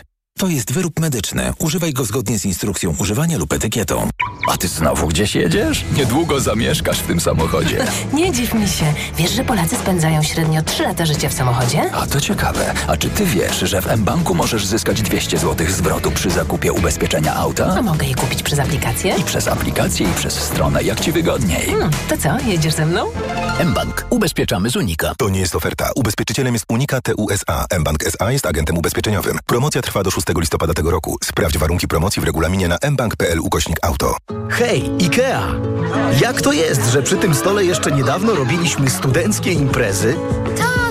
To 0.41 0.47
jest 0.47 0.73
wyrób 0.73 0.99
medyczny. 0.99 1.53
Używaj 1.59 1.93
go 1.93 2.05
zgodnie 2.05 2.39
z 2.39 2.45
instrukcją 2.45 2.95
używania 2.99 3.37
lub 3.37 3.53
etykietą. 3.53 4.09
A 4.47 4.57
ty 4.57 4.67
znowu 4.67 5.07
gdzieś 5.07 5.35
jedziesz? 5.35 5.85
Niedługo 5.97 6.39
zamieszkasz 6.39 6.99
w 6.99 7.07
tym 7.07 7.19
samochodzie. 7.19 7.85
Nie 8.13 8.31
dziw 8.31 8.53
mi 8.53 8.67
się. 8.67 8.93
Wiesz, 9.17 9.31
że 9.31 9.43
Polacy 9.43 9.75
spędzają 9.75 10.23
średnio 10.23 10.61
3 10.63 10.83
lata 10.83 11.05
życia 11.05 11.29
w 11.29 11.33
samochodzie? 11.33 11.91
A 11.93 12.05
to 12.07 12.21
ciekawe. 12.21 12.73
A 12.87 12.97
czy 12.97 13.09
ty 13.09 13.25
wiesz, 13.25 13.59
że 13.59 13.81
w 13.81 13.97
mBanku 13.97 14.35
możesz 14.35 14.65
zyskać 14.65 15.01
200 15.01 15.37
zł 15.37 15.67
zwrotu 15.69 16.11
przy 16.11 16.29
zakupie 16.29 16.73
ubezpieczenia 16.73 17.35
auta? 17.35 17.75
A 17.77 17.81
mogę 17.81 18.07
je 18.07 18.15
kupić 18.15 18.43
przez 18.43 18.59
aplikację? 18.59 19.15
I 19.17 19.23
przez 19.23 19.47
aplikację, 19.47 20.09
i 20.09 20.13
przez 20.13 20.33
stronę, 20.33 20.83
jak 20.83 20.99
ci 20.99 21.11
wygodniej. 21.11 21.65
Hmm, 21.65 21.89
to 22.09 22.17
co, 22.17 22.49
jedziesz 22.49 22.73
ze 22.73 22.85
mną? 22.85 23.05
mBank. 23.65 24.05
Ubezpieczamy 24.09 24.69
z 24.69 24.75
Unika. 24.75 25.13
To 25.17 25.29
nie 25.29 25.39
jest 25.39 25.55
oferta. 25.55 25.89
Ubezpieczycielem 25.95 26.53
jest 26.53 26.65
Unika 26.69 27.01
TUSA. 27.01 27.65
mBank 27.79 28.03
SA 28.05 28.31
jest 28.31 28.45
agentem 28.45 28.77
ubezpieczeniowym. 28.77 29.39
Promocja 29.45 29.81
trwa 29.81 30.03
do 30.03 30.11
6 30.11 30.27
listopada 30.39 30.73
tego 30.73 30.91
roku. 30.91 31.17
Sprawdź 31.23 31.57
warunki 31.57 31.87
promocji 31.87 32.21
w 32.21 32.25
regulaminie 32.25 32.67
na 32.67 32.77
mbank.pl 32.91 33.39
ukośnik 33.39 33.77
auto. 33.81 34.15
Hej, 34.49 34.91
IKEA! 35.01 35.41
Jak 36.21 36.41
to 36.41 36.51
jest, 36.51 36.91
że 36.91 37.01
przy 37.01 37.15
tym 37.17 37.35
stole 37.35 37.65
jeszcze 37.65 37.91
niedawno 37.91 38.35
robiliśmy 38.35 38.89
studenckie 38.89 39.51
imprezy, 39.51 40.15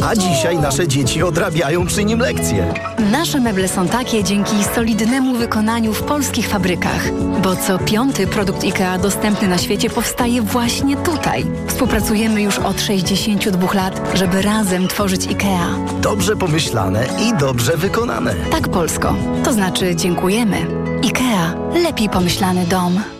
a 0.05 0.16
dzisiaj 0.16 0.59
nasze 0.59 0.88
dzieci 0.88 1.22
odrabiają 1.22 1.86
przy 1.86 2.05
nim 2.05 2.18
lekcje? 2.18 2.74
Nasze 3.11 3.40
meble 3.40 3.68
są 3.68 3.88
takie 3.88 4.24
dzięki 4.24 4.64
solidnemu 4.74 5.34
wykonaniu 5.34 5.92
w 5.92 6.03
polskich 6.03 6.48
fabrykach, 6.48 7.12
bo 7.42 7.57
co 7.57 7.78
piąty 7.78 8.26
produkt 8.26 8.64
IKEA 8.64 8.98
dostępny 9.03 9.48
na 9.48 9.59
świecie 9.59 9.90
powstaje 9.90 10.42
właśnie 10.42 10.96
tutaj. 10.96 11.46
Współpracujemy 11.66 12.42
już 12.42 12.59
od 12.59 12.80
62 12.80 13.72
lat, 13.74 14.01
żeby 14.14 14.42
razem 14.42 14.88
tworzyć 14.88 15.26
IKEA. 15.28 16.01
Dobrze 16.01 16.36
pomyślane 16.36 17.07
i 17.28 17.38
dobrze 17.38 17.76
wykonane. 17.76 18.34
Tak, 18.51 18.68
Polsko. 18.68 19.14
To 19.44 19.53
znaczy 19.53 19.96
dziękujemy. 19.96 20.57
IKEA. 21.05 21.55
Lepiej 21.82 22.09
pomyślany 22.09 22.66
dom. 22.66 23.20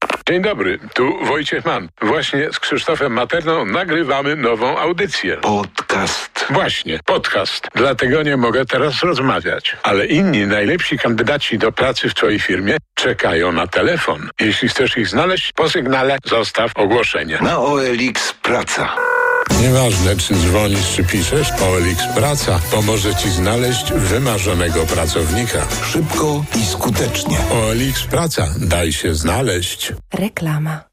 Dzień 0.31 0.41
dobry, 0.41 0.79
tu 0.93 1.25
Wojciech 1.25 1.65
Mann. 1.65 1.89
Właśnie 2.01 2.53
z 2.53 2.59
Krzysztofem 2.59 3.13
Materną 3.13 3.65
nagrywamy 3.65 4.35
nową 4.35 4.77
audycję. 4.77 5.37
Podcast. 5.37 6.45
Właśnie, 6.49 6.99
podcast. 7.05 7.67
Dlatego 7.75 8.23
nie 8.23 8.37
mogę 8.37 8.65
teraz 8.65 9.03
rozmawiać. 9.03 9.77
Ale 9.83 10.05
inni 10.05 10.47
najlepsi 10.47 10.97
kandydaci 10.97 11.57
do 11.57 11.71
pracy 11.71 12.09
w 12.09 12.13
Twojej 12.13 12.39
firmie 12.39 12.77
czekają 12.93 13.51
na 13.51 13.67
telefon. 13.67 14.29
Jeśli 14.39 14.69
chcesz 14.69 14.97
ich 14.97 15.07
znaleźć, 15.07 15.51
po 15.55 15.69
sygnale 15.69 16.17
zostaw 16.25 16.71
ogłoszenie. 16.75 17.37
Na 17.41 17.57
OLX 17.57 18.33
Praca. 18.33 19.10
Nieważne, 19.61 20.15
czy 20.15 20.33
dzwonisz, 20.35 20.95
czy 20.95 21.03
piszesz, 21.03 21.51
OLX 21.51 22.03
Praca 22.15 22.59
pomoże 22.71 23.15
Ci 23.15 23.29
znaleźć 23.29 23.93
wymarzonego 23.93 24.85
pracownika. 24.85 25.67
Szybko 25.91 26.45
i 26.61 26.65
skutecznie. 26.65 27.37
OLX 27.51 28.03
Praca. 28.03 28.47
Daj 28.57 28.93
się 28.93 29.15
znaleźć. 29.15 29.93
Reklama. 30.13 30.83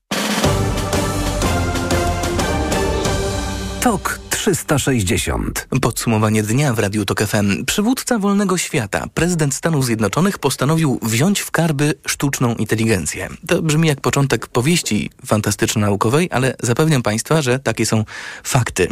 TOK 3.80 4.27
360. 4.38 5.68
Podsumowanie 5.82 6.42
dnia 6.42 6.74
w 6.74 6.78
Radiu 6.78 7.04
Tok 7.04 7.22
FM. 7.22 7.64
Przywódca 7.64 8.18
wolnego 8.18 8.58
świata, 8.58 9.04
prezydent 9.14 9.54
Stanów 9.54 9.84
Zjednoczonych 9.84 10.38
postanowił 10.38 10.98
wziąć 11.02 11.40
w 11.40 11.50
karby 11.50 11.94
sztuczną 12.06 12.54
inteligencję. 12.54 13.28
To 13.46 13.62
brzmi 13.62 13.88
jak 13.88 14.00
początek 14.00 14.46
powieści 14.46 15.10
fantastyczno-naukowej, 15.26 16.28
ale 16.30 16.54
zapewniam 16.62 17.02
Państwa, 17.02 17.42
że 17.42 17.58
takie 17.58 17.86
są 17.86 18.04
fakty. 18.44 18.88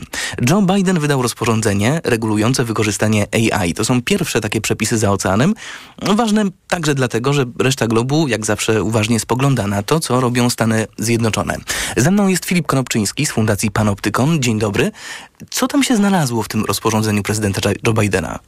Joe 0.51 0.63
Biden 0.63 0.99
wydał 0.99 1.23
rozporządzenie 1.23 2.01
regulujące 2.05 2.65
wykorzystanie 2.65 3.27
AI. 3.33 3.75
To 3.75 3.85
są 3.85 4.03
pierwsze 4.03 4.41
takie 4.41 4.61
przepisy 4.61 4.99
za 4.99 5.11
oceanem. 5.11 5.55
Ważne 6.03 6.45
także 6.69 6.95
dlatego, 6.95 7.33
że 7.33 7.45
reszta 7.59 7.87
globu 7.87 8.29
jak 8.29 8.47
zawsze 8.47 8.83
uważnie 8.83 9.21
spogląda 9.21 9.67
na 9.67 9.83
to, 9.83 10.01
co 10.01 10.21
robią 10.21 10.51
Stany 10.51 10.87
Zjednoczone. 10.99 11.57
Ze 11.97 12.11
mną 12.11 12.29
jest 12.29 12.45
Filip 12.45 12.67
Konopczyński 12.67 13.27
z 13.27 13.31
Fundacji 13.31 13.71
Panoptykon. 13.71 14.43
Dzień 14.43 14.59
dobry. 14.59 14.93
Co 15.51 15.69
tam 15.69 15.83
się 15.83 15.97
znalazło 15.97 16.43
w 16.43 16.49
tym 16.49 16.65
rozporządzeniu 16.65 17.23
prezydenta 17.23 17.71
Joe 17.87 17.93
Bidena? 17.93 18.39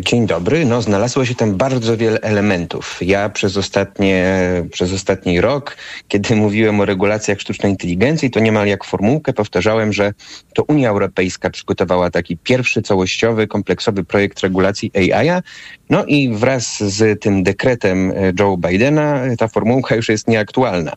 Dzień 0.00 0.26
dobry. 0.26 0.64
No, 0.64 0.82
znalazło 0.82 1.24
się 1.24 1.34
tam 1.34 1.54
bardzo 1.54 1.96
wiele 1.96 2.20
elementów. 2.20 2.98
Ja 3.00 3.28
przez, 3.28 3.56
ostatnie, 3.56 4.36
przez 4.72 4.92
ostatni 4.92 5.40
rok, 5.40 5.76
kiedy 6.08 6.36
mówiłem 6.36 6.80
o 6.80 6.84
regulacjach 6.84 7.40
sztucznej 7.40 7.72
inteligencji, 7.72 8.30
to 8.30 8.40
niemal 8.40 8.66
jak 8.66 8.84
formułkę 8.84 9.32
powtarzałem, 9.32 9.92
że 9.92 10.12
to 10.54 10.62
Unia 10.62 10.90
Europejska 10.90 11.50
przygotowała 11.50 12.10
taki 12.10 12.36
pierwszy 12.36 12.82
całościowy, 12.82 13.46
kompleksowy 13.46 14.04
projekt 14.04 14.40
regulacji 14.40 14.90
AI. 14.94 15.42
No 15.90 16.04
i 16.04 16.28
wraz 16.28 16.82
z 16.82 17.22
tym 17.22 17.42
dekretem 17.42 18.12
Joe 18.38 18.56
Bidena 18.56 19.20
ta 19.38 19.48
formułka 19.48 19.94
już 19.96 20.08
jest 20.08 20.28
nieaktualna. 20.28 20.92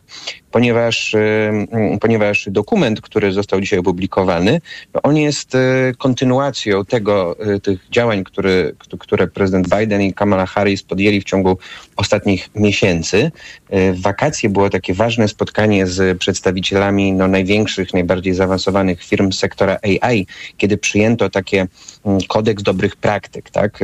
ponieważ, 0.50 1.16
ponieważ 2.00 2.48
dokument, 2.50 3.00
który 3.00 3.32
został 3.32 3.60
dzisiaj 3.60 3.78
opublikowany, 3.78 4.60
on 5.02 5.16
jest 5.16 5.56
kontynuacją 5.98 6.84
tego, 6.84 7.36
tych 7.62 7.80
działań, 7.90 8.24
które, 8.24 8.72
które 8.98 9.26
prezydent 9.26 9.68
Biden 9.78 10.02
i 10.02 10.14
Kamala 10.14 10.46
Harris 10.46 10.82
podjęli 10.82 11.20
w 11.20 11.24
ciągu 11.24 11.58
ostatnich 11.96 12.50
miesięcy. 12.54 13.30
W 13.70 14.00
wakacje 14.02 14.48
było 14.48 14.70
takie 14.70 14.94
ważne 14.94 15.28
spotkanie 15.28 15.86
z 15.86 16.18
przedstawicielami 16.18 17.12
no, 17.12 17.28
największych, 17.28 17.94
najbardziej 17.94 18.34
zaawansowanych 18.34 19.04
firm 19.04 19.32
sektora 19.32 19.78
AI, 19.82 20.26
kiedy 20.56 20.78
przyjęto 20.78 21.30
takie 21.30 21.66
kodeks 22.28 22.62
dobrych 22.62 22.96
praktyk. 22.96 23.50
Tak? 23.50 23.80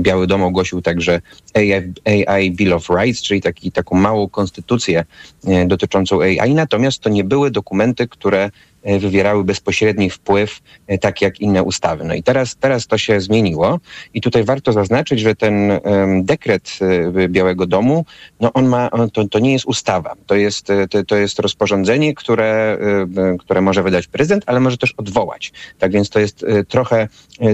Biały 0.00 0.26
Dom 0.26 0.42
ogłosił 0.42 0.82
także 0.82 1.20
AI, 1.54 2.26
AI 2.26 2.50
Bill 2.50 2.72
of 2.72 2.88
Rights, 2.90 3.22
czyli 3.22 3.40
taki, 3.40 3.72
taką 3.72 3.96
małą 3.96 4.28
konstytucję 4.28 5.04
e, 5.46 5.66
dotyczącą 5.66 6.20
AI, 6.22 6.54
natomiast 6.54 6.98
to 6.98 7.10
nie 7.10 7.24
były 7.24 7.50
dokumenty, 7.50 8.08
które 8.08 8.50
wywierały 8.84 9.44
bezpośredni 9.44 10.10
wpływ, 10.10 10.60
e, 10.86 10.98
tak 10.98 11.22
jak 11.22 11.40
inne 11.40 11.62
ustawy. 11.62 12.04
No 12.04 12.14
i 12.14 12.22
teraz, 12.22 12.56
teraz 12.56 12.86
to 12.86 12.98
się 12.98 13.20
zmieniło 13.20 13.80
i 14.14 14.20
tutaj 14.20 14.44
warto 14.44 14.72
zaznaczyć, 14.72 15.20
że 15.20 15.34
ten 15.34 15.80
dekret 16.22 16.78
e, 17.16 17.28
Białego 17.28 17.66
Domu, 17.66 18.04
no 18.40 18.52
on 18.52 18.66
ma, 18.66 18.90
to, 19.12 19.28
to 19.28 19.38
nie 19.38 19.52
jest 19.52 19.64
ustawa, 19.64 20.14
to 20.26 20.34
jest, 20.34 20.66
to, 20.90 21.04
to 21.04 21.16
jest 21.16 21.38
rozporządzenie, 21.38 22.14
które, 22.14 22.78
które 23.38 23.60
może 23.60 23.82
wydać 23.82 24.06
prezydent, 24.06 24.44
ale 24.46 24.60
może 24.60 24.76
też 24.76 24.94
odwołać. 24.96 25.52
Tak 25.78 25.92
więc 25.92 26.10
to 26.10 26.20
jest 26.20 26.46
trochę, 26.68 27.08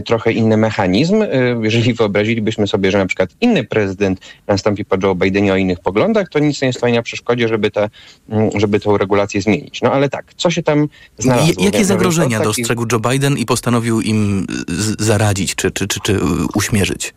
trochę 0.04 0.32
inny 0.32 0.56
mechanizm. 0.56 1.24
Jeżeli 1.62 1.94
wyobrazilibyśmy 1.94 2.66
sobie, 2.66 2.90
że 2.90 2.98
na 2.98 3.06
przykład 3.06 3.30
inny 3.40 3.64
prezydent 3.64 4.20
nastąpi 4.46 4.84
po 4.84 4.96
Joe 5.02 5.14
Bidenie 5.14 5.52
o 5.52 5.56
innych 5.56 5.80
poglądach, 5.80 6.28
to 6.28 6.38
nic 6.38 6.62
nie 6.62 6.72
stoi 6.72 6.92
na 6.92 7.02
przeszkodzie, 7.02 7.48
żeby, 7.48 7.70
te, 7.70 7.90
żeby 8.54 8.80
tę 8.80 8.98
regulację 8.98 9.42
zmienić. 9.42 9.82
No 9.82 9.92
ale 9.92 10.08
tak, 10.08 10.34
co 10.36 10.50
się 10.50 10.62
tam 10.62 10.88
znalazło. 11.18 11.64
Jakie 11.64 11.84
zagrożenia 11.84 12.40
dostrzegł 12.40 12.86
Joe 12.92 13.00
Biden 13.00 13.38
i 13.38 13.46
postanowił 13.46 14.00
im 14.00 14.46
zaradzić 14.98 15.54
czy, 15.54 15.70
czy, 15.70 15.88
czy, 15.88 16.00
czy 16.00 16.20
uśmierzyć? 16.54 17.14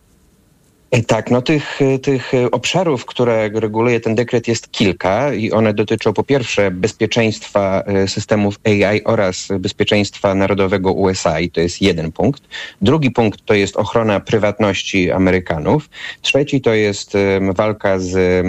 E, 0.90 1.02
tak, 1.02 1.30
no 1.30 1.42
tych, 1.42 1.82
e, 1.82 1.98
tych 1.98 2.34
e, 2.34 2.50
obszarów, 2.50 3.06
które 3.06 3.50
reguluje 3.54 4.00
ten 4.00 4.14
dekret 4.14 4.48
jest 4.48 4.70
kilka 4.72 5.34
i 5.34 5.52
one 5.52 5.74
dotyczą 5.74 6.12
po 6.12 6.24
pierwsze 6.24 6.70
bezpieczeństwa 6.70 7.84
systemów 8.06 8.60
AI 8.64 9.04
oraz 9.04 9.48
bezpieczeństwa 9.58 10.34
narodowego 10.34 10.92
USA 10.92 11.40
i 11.40 11.50
to 11.50 11.60
jest 11.60 11.82
jeden 11.82 12.12
punkt. 12.12 12.42
Drugi 12.82 13.10
punkt 13.10 13.44
to 13.44 13.54
jest 13.54 13.76
ochrona 13.76 14.20
prywatności 14.20 15.10
Amerykanów. 15.10 15.90
Trzeci 16.22 16.60
to 16.60 16.74
jest 16.74 17.12
walka 17.52 17.98
z 17.98 18.44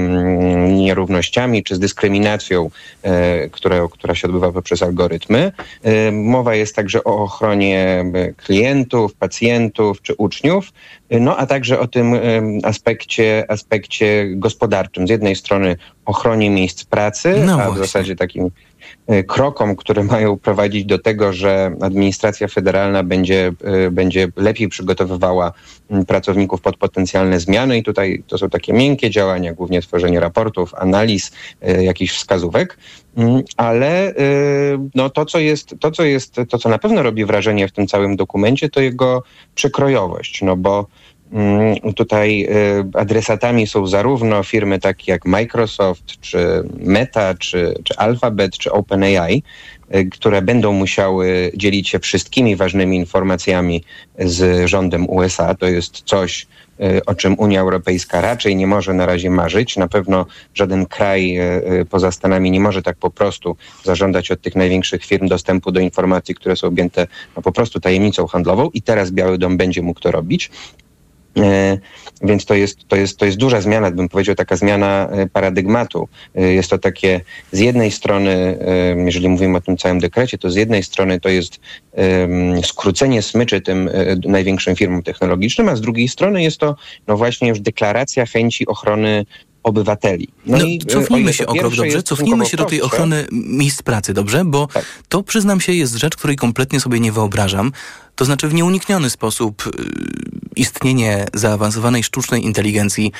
nierównościami 0.71 1.63
czy 1.63 1.75
z 1.75 1.79
dyskryminacją, 1.79 2.69
która, 3.51 3.87
która 3.91 4.15
się 4.15 4.27
odbywa 4.27 4.51
poprzez 4.51 4.83
algorytmy. 4.83 5.51
Mowa 6.11 6.55
jest 6.55 6.75
także 6.75 7.03
o 7.03 7.17
ochronie 7.17 8.05
klientów, 8.37 9.13
pacjentów 9.13 10.01
czy 10.01 10.15
uczniów, 10.15 10.71
no 11.19 11.37
a 11.37 11.45
także 11.45 11.79
o 11.79 11.87
tym 11.87 12.13
aspekcie, 12.63 13.45
aspekcie 13.47 14.27
gospodarczym. 14.35 15.07
Z 15.07 15.09
jednej 15.09 15.35
strony 15.35 15.75
ochronie 16.05 16.49
miejsc 16.49 16.83
pracy, 16.83 17.43
no 17.45 17.61
a 17.61 17.71
w 17.71 17.77
zasadzie 17.77 18.15
takim 18.15 18.51
krokom, 19.27 19.75
które 19.75 20.03
mają 20.03 20.37
prowadzić 20.37 20.85
do 20.85 20.99
tego, 20.99 21.33
że 21.33 21.71
administracja 21.81 22.47
federalna 22.47 23.03
będzie, 23.03 23.51
e, 23.63 23.91
będzie 23.91 24.27
lepiej 24.35 24.67
przygotowywała 24.67 25.51
pracowników 26.07 26.61
pod 26.61 26.77
potencjalne 26.77 27.39
zmiany. 27.39 27.77
I 27.77 27.83
tutaj 27.83 28.23
to 28.27 28.37
są 28.37 28.49
takie 28.49 28.73
miękkie 28.73 29.09
działania, 29.09 29.53
głównie 29.53 29.81
tworzenie 29.81 30.19
raportów, 30.19 30.73
analiz, 30.75 31.31
e, 31.61 31.83
jakichś 31.83 32.13
wskazówek, 32.13 32.77
ale 33.57 34.13
no, 34.95 35.09
to, 35.09 35.25
co 35.25 35.39
jest, 35.39 35.75
to, 35.79 35.91
co 35.91 36.03
jest, 36.03 36.35
to, 36.49 36.57
co 36.57 36.69
na 36.69 36.77
pewno 36.77 37.03
robi 37.03 37.25
wrażenie 37.25 37.67
w 37.67 37.71
tym 37.71 37.87
całym 37.87 38.15
dokumencie, 38.15 38.69
to 38.69 38.81
jego 38.81 39.23
przekrojowość, 39.55 40.41
no 40.41 40.57
bo 40.57 40.85
Mm, 40.85 40.89
tutaj 41.95 42.47
y, 42.49 42.99
adresatami 42.99 43.67
są 43.67 43.87
zarówno 43.87 44.43
firmy 44.43 44.79
takie 44.79 45.11
jak 45.11 45.25
Microsoft, 45.25 46.05
czy 46.21 46.63
Meta, 46.79 47.33
czy, 47.35 47.73
czy 47.83 47.97
Alphabet, 47.97 48.57
czy 48.57 48.71
OpenAI, 48.71 49.43
y, 49.95 50.05
które 50.05 50.41
będą 50.41 50.73
musiały 50.73 51.51
dzielić 51.55 51.89
się 51.89 51.99
wszystkimi 51.99 52.55
ważnymi 52.55 52.97
informacjami 52.97 53.83
z 54.19 54.69
rządem 54.69 55.09
USA. 55.09 55.55
To 55.55 55.65
jest 55.65 56.01
coś, 56.01 56.47
y, 56.79 57.05
o 57.05 57.15
czym 57.15 57.39
Unia 57.39 57.61
Europejska 57.61 58.21
raczej 58.21 58.55
nie 58.55 58.67
może 58.67 58.93
na 58.93 59.05
razie 59.05 59.29
marzyć. 59.29 59.77
Na 59.77 59.87
pewno 59.87 60.25
żaden 60.53 60.85
kraj 60.85 61.39
poza 61.89 62.11
Stanami 62.11 62.51
nie 62.51 62.59
może 62.59 62.81
tak 62.81 62.97
po 62.97 63.09
prostu 63.09 63.57
zażądać 63.83 64.31
od 64.31 64.41
tych 64.41 64.55
największych 64.55 65.05
firm 65.05 65.27
dostępu 65.27 65.71
do 65.71 65.79
informacji, 65.79 66.35
które 66.35 66.55
są 66.55 66.67
objęte 66.67 67.07
no, 67.35 67.41
po 67.41 67.51
prostu 67.51 67.79
tajemnicą 67.79 68.27
handlową 68.27 68.69
i 68.73 68.81
teraz 68.81 69.11
Biały 69.11 69.37
Dom 69.37 69.57
będzie 69.57 69.81
mógł 69.81 69.99
to 69.99 70.11
robić. 70.11 70.51
E, 71.37 71.77
więc 72.21 72.45
to 72.45 72.53
jest, 72.53 72.87
to, 72.87 72.95
jest, 72.95 73.17
to 73.17 73.25
jest 73.25 73.37
duża 73.37 73.61
zmiana, 73.61 73.91
bym 73.91 74.09
powiedział, 74.09 74.35
taka 74.35 74.55
zmiana 74.55 75.09
e, 75.11 75.27
paradygmatu. 75.27 76.07
E, 76.35 76.53
jest 76.53 76.69
to 76.69 76.77
takie 76.77 77.21
z 77.51 77.59
jednej 77.59 77.91
strony, 77.91 78.57
jeżeli 79.05 79.29
mówimy 79.29 79.57
o 79.57 79.61
tym 79.61 79.77
całym 79.77 79.99
dekrecie, 79.99 80.37
to 80.37 80.49
z 80.49 80.55
jednej 80.55 80.83
strony 80.83 81.19
to 81.19 81.29
jest 81.29 81.59
skrócenie 82.63 83.21
smyczy 83.21 83.61
tym 83.61 83.89
największym 84.25 84.75
firmom 84.75 85.03
technologicznym, 85.03 85.69
a 85.69 85.75
z 85.75 85.81
drugiej 85.81 86.07
strony 86.07 86.43
jest 86.43 86.57
to 86.57 86.75
no 87.07 87.17
właśnie 87.17 87.49
już 87.49 87.59
deklaracja 87.59 88.25
chęci 88.25 88.67
ochrony 88.67 89.25
obywateli. 89.63 90.27
No, 90.45 90.57
no 90.57 90.65
i 90.65 90.79
cofnijmy 90.79 91.33
się 91.33 91.47
o 91.47 91.53
krok, 91.53 91.75
dobrze? 91.75 92.03
Cofnijmy 92.03 92.45
się 92.45 92.57
do 92.57 92.65
tej 92.65 92.81
ochrony 92.81 93.27
miejsc 93.31 93.81
pracy, 93.81 94.13
dobrze? 94.13 94.45
Bo 94.45 94.67
tak. 94.67 94.85
to, 95.09 95.23
przyznam 95.23 95.61
się, 95.61 95.73
jest 95.73 95.95
rzecz, 95.95 96.15
której 96.15 96.35
kompletnie 96.35 96.79
sobie 96.79 96.99
nie 96.99 97.11
wyobrażam. 97.11 97.71
To 98.15 98.25
znaczy 98.25 98.47
w 98.47 98.53
nieunikniony 98.53 99.09
sposób 99.09 99.67
y, 99.67 99.71
istnienie 100.55 101.25
zaawansowanej 101.33 102.03
sztucznej 102.03 102.45
inteligencji 102.45 103.11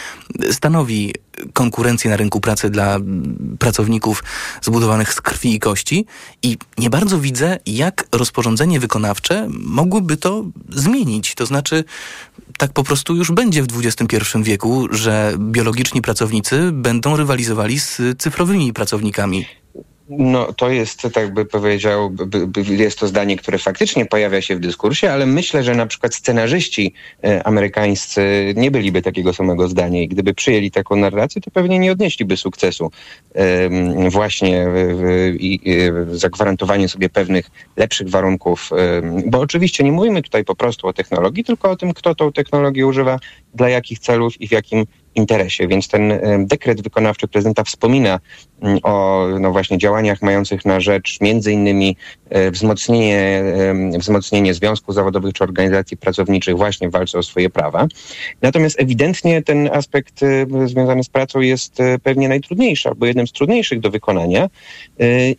stanowi 0.52 1.14
konkurencję 1.54 2.12
na 2.12 2.18
rynku 2.18 2.40
pracy 2.40 2.70
dla 2.70 2.98
pracowników 3.60 4.24
zbudowanych 4.62 5.14
z 5.14 5.22
krwi 5.22 5.56
i 5.56 5.60
kości 5.60 6.06
i 6.44 6.58
nie 6.78 6.90
bardzo 6.90 7.20
widzę, 7.20 7.58
jak 7.66 8.08
rozporządzenie 8.12 8.80
wykonawcze 8.80 9.48
mogłoby 9.50 10.18
to 10.18 10.46
zmienić. 10.70 11.36
To 11.36 11.46
znaczy, 11.46 11.84
tak 12.62 12.74
po 12.74 12.84
prostu 12.84 13.16
już 13.16 13.32
będzie 13.32 13.64
w 13.64 13.68
XXI 13.86 14.18
wieku, 14.44 14.88
że 14.92 15.34
biologiczni 15.38 16.02
pracownicy 16.02 16.70
będą 16.72 17.18
rywalizowali 17.18 17.80
z 17.80 18.02
cyfrowymi 18.18 18.74
pracownikami. 18.74 19.46
No, 20.18 20.54
to 20.54 20.70
jest, 20.70 21.02
tak 21.14 21.34
by 21.34 21.46
powiedział, 21.46 22.16
jest 22.68 23.00
to 23.00 23.08
zdanie, 23.08 23.38
które 23.38 23.58
faktycznie 23.58 24.06
pojawia 24.06 24.42
się 24.42 24.56
w 24.56 24.60
dyskursie, 24.60 25.12
ale 25.12 25.26
myślę, 25.26 25.64
że 25.64 25.76
na 25.76 25.86
przykład 25.86 26.16
scenarzyści 26.16 26.94
e, 27.24 27.48
amerykańscy 27.48 28.54
nie 28.56 28.72
byliby 28.72 29.02
takiego 29.02 29.34
samego 29.34 29.68
zdania 29.68 30.02
i 30.02 30.08
gdyby 30.08 30.34
przyjęli 30.34 30.72
taką 30.72 30.96
narrację, 30.96 31.42
to 31.42 31.52
pewnie 31.52 31.80
nie 31.80 31.92
odnieśliby 31.92 32.38
sukcesu 32.38 32.92
właśnie 34.10 34.68
i 35.40 35.60
zagwarantowanie 36.12 36.90
sobie 36.90 37.10
pewnych 37.10 37.52
lepszych 37.78 38.10
warunków, 38.10 38.70
bo 39.26 39.40
oczywiście 39.40 39.84
nie 39.84 39.92
mówimy 39.92 40.22
tutaj 40.22 40.44
po 40.44 40.56
prostu 40.56 40.88
o 40.88 40.94
technologii, 40.94 41.44
tylko 41.44 41.72
o 41.72 41.76
tym, 41.76 41.94
kto 41.94 42.16
tą 42.16 42.32
technologię 42.32 42.88
używa, 42.88 43.20
dla 43.54 43.70
jakich 43.70 44.00
celów 44.00 44.42
i 44.42 44.48
w 44.48 44.52
jakim 44.52 44.86
interesie. 45.16 45.68
Więc 45.68 45.88
ten 45.88 46.14
dekret 46.40 46.82
wykonawczy 46.82 47.28
prezydenta 47.28 47.64
wspomina 47.64 48.20
mm, 48.62 48.80
o 48.84 49.28
no 49.40 49.52
właśnie 49.52 49.78
działaniach 49.78 50.22
mających 50.22 50.66
na 50.66 50.80
rzecz 50.80 51.22
między 51.22 51.52
innymi 51.52 51.98
e, 52.30 52.52
wzmocnienie, 52.52 53.44
wzmocnienie 54.00 54.54
związków 54.54 54.96
zawodowych 54.96 55.34
czy 55.34 55.44
organizacji 55.44 55.98
pracowniczych 55.98 56.58
właśnie 56.58 56.90
w 56.90 56.92
walce 56.92 57.20
o 57.20 57.24
swoje 57.24 57.50
prawa. 57.50 57.88
Natomiast 58.42 58.80
ewidentnie 58.80 59.42
ten 59.42 59.70
aspekt 59.74 60.20
związany 60.66 61.04
z 61.04 61.10
pracą 61.10 61.40
jest 61.40 61.78
pewnie 62.04 62.30
najtrudniejszy, 62.30 62.90
albo 62.90 63.06
jednym 63.06 63.28
z 63.28 63.32
trudniejszych 63.32 63.80
do 63.80 63.92
wykonania. 63.92 64.50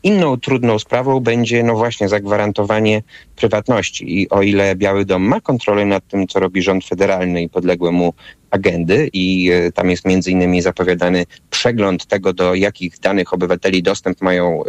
Inną 0.02 0.36
trudną 0.36 0.78
sprawą 0.78 1.20
będzie 1.20 1.62
no 1.62 1.74
właśnie 1.74 2.08
zagwarantowanie 2.08 3.02
prywatności 3.36 4.20
i 4.20 4.28
o 4.28 4.42
ile 4.42 4.76
Biały 4.76 5.04
Dom 5.04 5.22
ma 5.22 5.40
kontrolę 5.40 5.84
nad 5.84 6.08
tym, 6.08 6.28
co 6.28 6.40
robi 6.40 6.62
rząd 6.62 6.84
federalny 6.84 7.42
i 7.42 7.48
podległe 7.48 7.92
mu 7.92 8.14
agendy 8.52 9.10
i 9.12 9.50
e, 9.50 9.72
tam 9.72 9.90
jest 9.90 10.04
między 10.04 10.30
innymi 10.30 10.62
zapowiadany 10.62 11.26
przegląd 11.50 12.06
tego, 12.06 12.32
do 12.32 12.54
jakich 12.54 12.98
danych 12.98 13.32
obywateli 13.32 13.82
dostęp 13.82 14.20
mają 14.20 14.62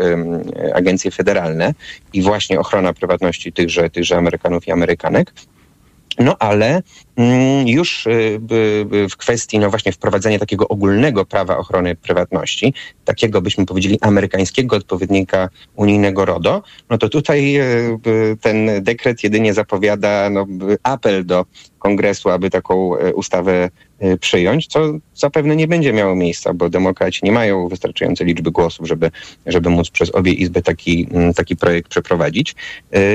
agencje 0.74 1.12
federalne 1.12 1.74
i 2.14 2.22
właśnie 2.22 2.60
ochrona 2.60 2.94
prywatności 2.94 3.54
tychże, 3.54 3.90
tychże 3.90 4.18
Amerykanów 4.18 4.68
i 4.68 4.72
Amerykanek. 4.72 5.34
No 6.20 6.36
ale 6.40 6.82
już 7.66 8.08
y, 8.08 8.40
w 9.10 9.18
kwestii 9.18 9.60
no 9.60 9.70
właśnie 9.70 9.92
wprowadzenia 9.92 10.40
takiego 10.40 10.68
ogólnego 10.68 11.26
prawa 11.26 11.58
ochrony 11.58 11.96
prywatności, 11.96 12.74
takiego 13.06 13.42
byśmy 13.42 13.66
powiedzieli 13.66 13.98
amerykańskiego 14.02 14.76
odpowiednika 14.76 15.50
unijnego 15.76 16.26
RODO, 16.26 16.64
no 16.90 16.98
to 16.98 17.10
tutaj 17.10 17.58
y, 17.58 18.38
ten 18.42 18.84
dekret 18.84 19.24
jedynie 19.24 19.54
zapowiada 19.54 20.30
no, 20.30 20.48
apel 20.84 21.26
do 21.26 21.46
kongresu, 21.80 22.30
aby 22.30 22.50
taką 22.50 22.98
e, 22.98 23.14
ustawę 23.14 23.70
przyjąć, 24.20 24.68
co 24.68 24.80
zapewne 25.16 25.56
nie 25.56 25.68
będzie 25.68 25.94
miało 25.94 26.16
miejsca, 26.16 26.54
bo 26.54 26.70
demokraci 26.70 27.20
nie 27.24 27.32
mają 27.32 27.68
wystarczającej 27.68 28.28
liczby 28.28 28.52
głosów, 28.52 28.88
żeby, 28.88 29.12
żeby 29.46 29.70
móc 29.70 29.90
przez 29.90 30.16
obie 30.16 30.32
izby 30.32 30.62
taki, 30.62 31.08
mm, 31.12 31.34
taki 31.34 31.56
projekt 31.56 31.90
przeprowadzić. 31.90 32.56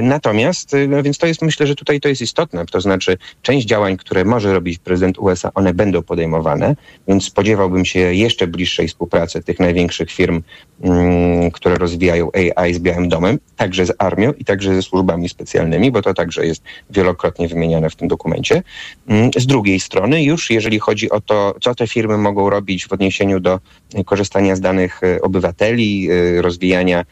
Natomiast, 0.03 0.77
no 0.89 1.03
więc 1.03 1.19
to 1.19 1.27
jest, 1.27 1.43
myślę, 1.43 1.67
że 1.67 1.75
tutaj 1.75 2.01
to 2.01 2.09
jest 2.09 2.23
istotne, 2.23 2.67
to 2.67 2.81
znaczy 2.81 3.19
część 3.43 3.67
działań, 3.67 3.88
które 3.97 4.25
może 4.25 4.53
robić 4.53 4.79
prezydent 4.79 5.19
USA, 5.19 5.51
one 5.55 5.75
będą 5.75 6.03
podejmowane, 6.03 6.77
więc 7.09 7.25
spodziewałbym 7.25 7.85
się 7.85 7.99
jeszcze 7.99 8.47
bliższej 8.47 8.89
współpracy 8.89 9.43
tych 9.43 9.61
największych 9.61 10.11
firm, 10.11 10.43
mm, 10.83 11.51
które 11.51 11.75
rozwijają 11.75 12.31
AI 12.57 12.75
z 12.75 12.79
Białym 12.79 13.09
Domem, 13.09 13.39
także 13.57 13.87
z 13.87 13.93
armią 13.99 14.33
i 14.33 14.45
także 14.45 14.75
ze 14.75 14.83
służbami 14.83 15.29
specjalnymi, 15.29 15.91
bo 15.91 16.03
to 16.03 16.15
także 16.15 16.47
jest 16.47 16.63
wielokrotnie 16.91 17.49
wymieniane 17.49 17.91
w 17.91 17.97
tym 17.97 18.09
dokumencie. 18.09 18.63
Mm, 19.09 19.31
z 19.37 19.47
drugiej 19.47 19.81
strony, 19.81 20.23
już 20.23 20.51
jeżeli 20.51 20.79
chodzi 20.79 21.11
o 21.11 21.21
to, 21.21 21.55
co 21.61 21.75
te 21.75 21.87
firmy 21.87 22.19
mogą 22.19 22.51
robić 22.51 22.87
w 22.87 22.93
odniesieniu 22.93 23.41
do 23.41 23.61
korzystania 24.05 24.57
z 24.57 24.61
danych 24.61 25.01
e, 25.03 25.23
obywateli, 25.23 26.09
e, 26.11 26.43
rozwijania, 26.43 27.05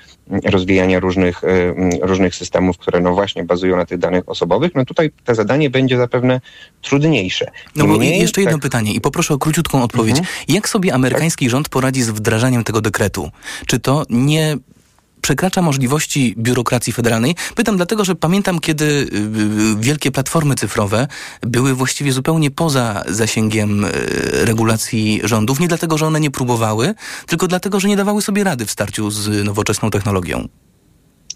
rozwijania 0.45 1.01
różnych, 1.01 1.45
e, 1.45 1.75
różnych 2.03 2.35
systemów, 2.35 2.79
które 2.79 3.01
no 3.01 3.15
właśnie 3.15 3.45
bazują 3.45 3.77
na 3.77 3.87
tych 3.87 3.99
danych 3.99 4.29
osobowych, 4.29 4.75
no 4.75 4.85
tutaj 4.85 5.11
to 5.25 5.35
zadanie 5.35 5.71
będzie 5.71 5.97
zapewne 5.97 6.41
trudniejsze. 6.83 7.51
No 7.77 7.87
bo 7.87 8.03
jeszcze 8.03 8.41
jedno 8.41 8.57
tak... 8.57 8.63
pytanie 8.63 8.93
i 8.93 9.01
poproszę 9.01 9.35
o 9.35 9.39
króciutką 9.39 9.83
odpowiedź. 9.83 10.19
Mhm. 10.19 10.37
Jak 10.49 10.69
sobie 10.69 10.95
amerykański 10.95 11.45
tak? 11.45 11.51
rząd 11.51 11.69
poradzi 11.69 12.03
z 12.03 12.11
wdrażaniem 12.11 12.65
tego 12.65 12.81
dekretu? 12.81 13.31
Czy 13.67 13.79
to 13.81 14.05
nie 14.11 14.57
przekracza 15.21 15.63
możliwości 15.63 16.35
biurokracji 16.39 16.93
federalnej. 16.93 17.35
Pytam 17.55 17.77
dlatego, 17.77 18.05
że 18.05 18.15
pamiętam, 18.15 18.59
kiedy 18.59 18.85
y, 18.85 18.99
y, 19.73 19.77
wielkie 19.81 20.11
platformy 20.13 20.55
cyfrowe 20.55 21.09
były 21.43 21.75
właściwie 21.75 22.13
zupełnie 22.13 22.51
poza 22.51 23.03
zasięgiem 23.09 23.85
y, 23.85 23.91
regulacji 24.45 25.21
rządów. 25.25 25.61
Nie 25.61 25.69
dlatego, 25.69 25.99
że 25.99 26.07
one 26.07 26.21
nie 26.21 26.31
próbowały, 26.31 26.95
tylko 27.27 27.49
dlatego, 27.49 27.81
że 27.81 27.89
nie 27.89 27.97
dawały 27.97 28.23
sobie 28.23 28.45
rady 28.45 28.67
w 28.67 28.71
starciu 28.71 29.11
z 29.11 29.45
nowoczesną 29.45 29.91
technologią. 29.91 30.49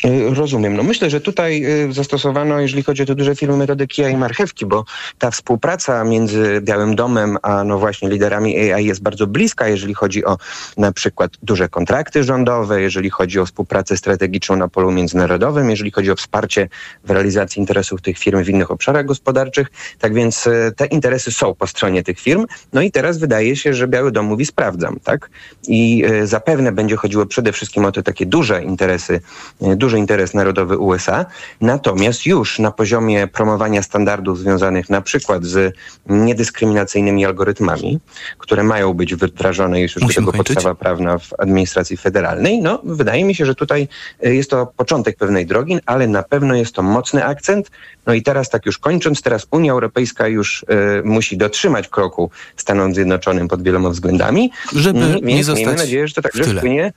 Y, 0.04 0.34
rozumiem. 0.34 0.76
No 0.76 0.82
myślę, 0.82 1.10
że 1.10 1.20
tutaj 1.20 1.64
y, 1.88 1.92
zastosowano, 1.92 2.60
jeżeli 2.60 2.82
chodzi 2.82 3.02
o 3.02 3.06
te 3.06 3.14
duże 3.14 3.36
firmy, 3.36 3.56
metodę 3.56 3.86
kija 3.86 4.08
i 4.08 4.16
marchewki, 4.16 4.66
bo 4.66 4.84
ta 5.18 5.30
współpraca 5.30 6.04
między 6.04 6.60
Białym 6.62 6.96
Domem 6.96 7.36
a 7.42 7.64
no 7.64 7.78
właśnie 7.78 8.08
liderami 8.08 8.72
AI 8.72 8.86
jest 8.86 9.02
bardzo 9.02 9.26
bliska, 9.26 9.68
jeżeli 9.68 9.94
chodzi 9.94 10.24
o 10.24 10.36
na 10.76 10.92
przykład 10.92 11.30
duże 11.42 11.68
kontrakty 11.68 12.24
rządowe, 12.24 12.80
jeżeli 12.80 13.10
chodzi 13.10 13.40
o 13.40 13.46
współpracę 13.46 13.96
strategiczną 13.96 14.56
na 14.56 14.68
polu 14.68 14.90
międzynarodowym, 14.90 15.70
jeżeli 15.70 15.90
chodzi 15.90 16.10
o 16.10 16.16
wsparcie 16.16 16.68
w 17.04 17.10
realizacji 17.10 17.60
interesów 17.60 18.02
tych 18.02 18.18
firm 18.18 18.44
w 18.44 18.48
innych 18.48 18.70
obszarach 18.70 19.06
gospodarczych. 19.06 19.68
Tak 19.98 20.14
więc 20.14 20.46
y, 20.46 20.72
te 20.76 20.86
interesy 20.86 21.32
są 21.32 21.54
po 21.54 21.66
stronie 21.66 22.02
tych 22.02 22.20
firm. 22.20 22.46
No 22.72 22.82
i 22.82 22.90
teraz 22.90 23.18
wydaje 23.18 23.56
się, 23.56 23.74
że 23.74 23.88
Biały 23.88 24.12
Dom 24.12 24.26
mówi 24.26 24.46
sprawdzam, 24.46 25.00
tak? 25.04 25.30
I 25.68 26.04
zapewne 26.24 26.72
będzie 26.72 26.96
chodziło 26.96 27.26
przede 27.26 27.52
wszystkim 27.52 27.84
o 27.84 27.92
te 27.92 28.02
takie 28.02 28.26
duże 28.26 28.62
interesy, 28.62 29.20
duże 29.60 29.89
duży 29.90 29.98
interes 29.98 30.34
narodowy 30.34 30.78
USA. 30.78 31.26
Natomiast 31.60 32.26
już 32.26 32.58
na 32.58 32.70
poziomie 32.70 33.26
promowania 33.26 33.82
standardów 33.82 34.38
związanych 34.38 34.90
na 34.90 35.00
przykład 35.00 35.44
z 35.44 35.74
niedyskryminacyjnymi 36.06 37.26
algorytmami, 37.26 38.00
które 38.38 38.62
mają 38.62 38.94
być 38.94 39.14
wdrażane, 39.14 39.80
jest 39.80 39.94
już 39.94 40.02
Musimy 40.02 40.26
do 40.26 40.32
tego 40.32 40.38
kończyć. 40.38 40.54
podstawa 40.54 40.74
prawna 40.74 41.18
w 41.18 41.28
administracji 41.38 41.96
federalnej, 41.96 42.62
no 42.62 42.80
wydaje 42.84 43.24
mi 43.24 43.34
się, 43.34 43.46
że 43.46 43.54
tutaj 43.54 43.88
e, 44.22 44.34
jest 44.34 44.50
to 44.50 44.66
początek 44.66 45.16
pewnej 45.16 45.46
drogi, 45.46 45.78
ale 45.86 46.08
na 46.08 46.22
pewno 46.22 46.54
jest 46.54 46.74
to 46.74 46.82
mocny 46.82 47.24
akcent. 47.24 47.70
No 48.06 48.14
i 48.14 48.22
teraz 48.22 48.50
tak 48.50 48.66
już 48.66 48.78
kończąc, 48.78 49.22
teraz 49.22 49.46
Unia 49.50 49.72
Europejska 49.72 50.28
już 50.28 50.62
y, 50.62 50.66
musi 51.04 51.36
dotrzymać 51.36 51.88
kroku 51.88 52.30
Stanom 52.56 52.94
Zjednoczonym 52.94 53.48
pod 53.48 53.62
wieloma 53.62 53.90
względami. 53.90 54.50
Żeby 54.72 54.98
mm, 54.98 55.24
nie 55.24 55.44
zostać 55.44 55.66
miejmy 55.66 55.82
nadzieję, 55.82 56.08
że 56.08 56.14
to 56.14 56.22
także 56.22 56.44
wpłynie 56.44 56.92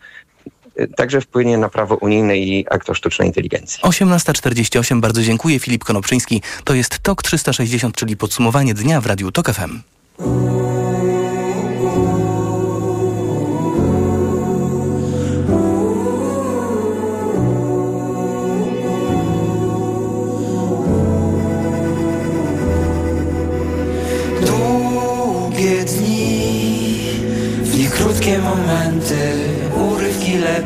także 0.96 1.22
wpłynie 1.22 1.58
na 1.58 1.70
prawo 1.70 1.96
unijne 1.96 2.38
i 2.38 2.66
akt 2.70 2.90
o 2.90 2.94
sztucznej 2.94 3.28
inteligencji. 3.28 3.84
18.48, 3.84 5.00
bardzo 5.00 5.22
dziękuję. 5.22 5.60
Filip 5.60 5.84
Konopczyński. 5.84 6.42
To 6.64 6.74
jest 6.74 7.00
TOK 7.00 7.24
360, 7.24 7.96
czyli 7.96 8.18
podsumowanie 8.18 8.74
dnia 8.74 9.02
w 9.02 9.06
Radiu 9.06 9.32
TOK 9.32 9.52
FM. 9.52 9.93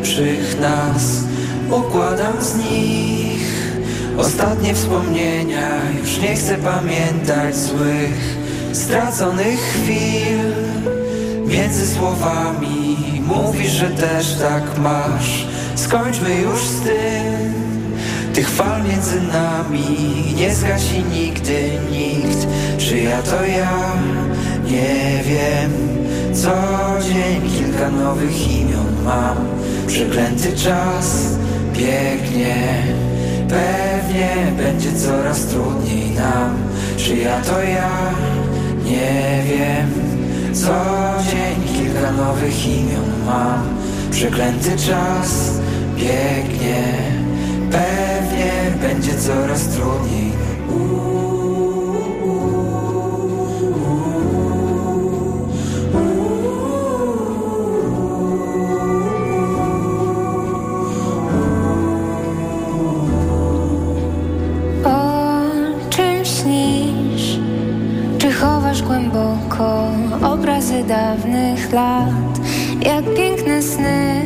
Lepszych 0.08 0.60
nas 0.60 1.24
Układam 1.72 2.34
z 2.42 2.56
nich. 2.56 3.78
Ostatnie 4.18 4.74
wspomnienia 4.74 5.70
Już 6.02 6.22
nie 6.22 6.36
chcę 6.36 6.58
pamiętać 6.58 7.56
złych 7.56 8.38
Straconych 8.74 9.60
chwil. 9.60 10.54
Między 11.48 11.88
słowami 11.88 12.98
Mówisz, 13.28 13.72
że 13.72 13.90
też 13.90 14.36
tak 14.36 14.80
masz. 14.80 15.46
Skończmy 15.76 16.36
już 16.36 16.60
z 16.60 16.82
tym. 16.82 17.54
Tych 18.34 18.50
fal 18.50 18.84
między 18.84 19.22
nami 19.22 20.34
Nie 20.36 20.56
zgasi 20.56 21.04
nigdy 21.12 21.72
nikt. 21.92 22.48
Czy 22.78 22.98
ja 22.98 23.22
to 23.22 23.46
ja? 23.46 23.94
Nie 24.64 25.24
wiem. 25.24 25.72
Co 26.34 26.54
dzień 27.02 27.50
kilka 27.58 27.90
nowych 27.90 28.52
imion 28.52 29.04
mam 29.06 29.57
Przeklęty 29.88 30.52
czas 30.52 31.38
biegnie. 31.74 32.84
Pewnie 33.50 34.52
będzie 34.58 34.94
coraz 34.94 35.46
trudniej 35.46 36.12
nam. 36.12 36.58
Czy 36.98 37.16
ja 37.16 37.42
to 37.42 37.62
ja? 37.62 38.14
Nie 38.86 39.44
wiem. 39.50 39.92
Co 40.54 40.74
dzień 41.32 41.76
kilka 41.78 42.12
nowych 42.12 42.68
imion 42.68 43.26
mam. 43.26 43.64
Przeklęty 44.12 44.70
czas 44.70 45.60
biegnie. 45.96 46.84
Pewnie 47.72 48.52
będzie 48.82 49.14
coraz 49.14 49.68
trudniej 49.68 50.32
obrazy 70.24 70.84
dawnych 70.84 71.74
lat. 71.74 72.40
Jak 72.82 73.06
piękne 73.16 73.62
sny 73.62 74.26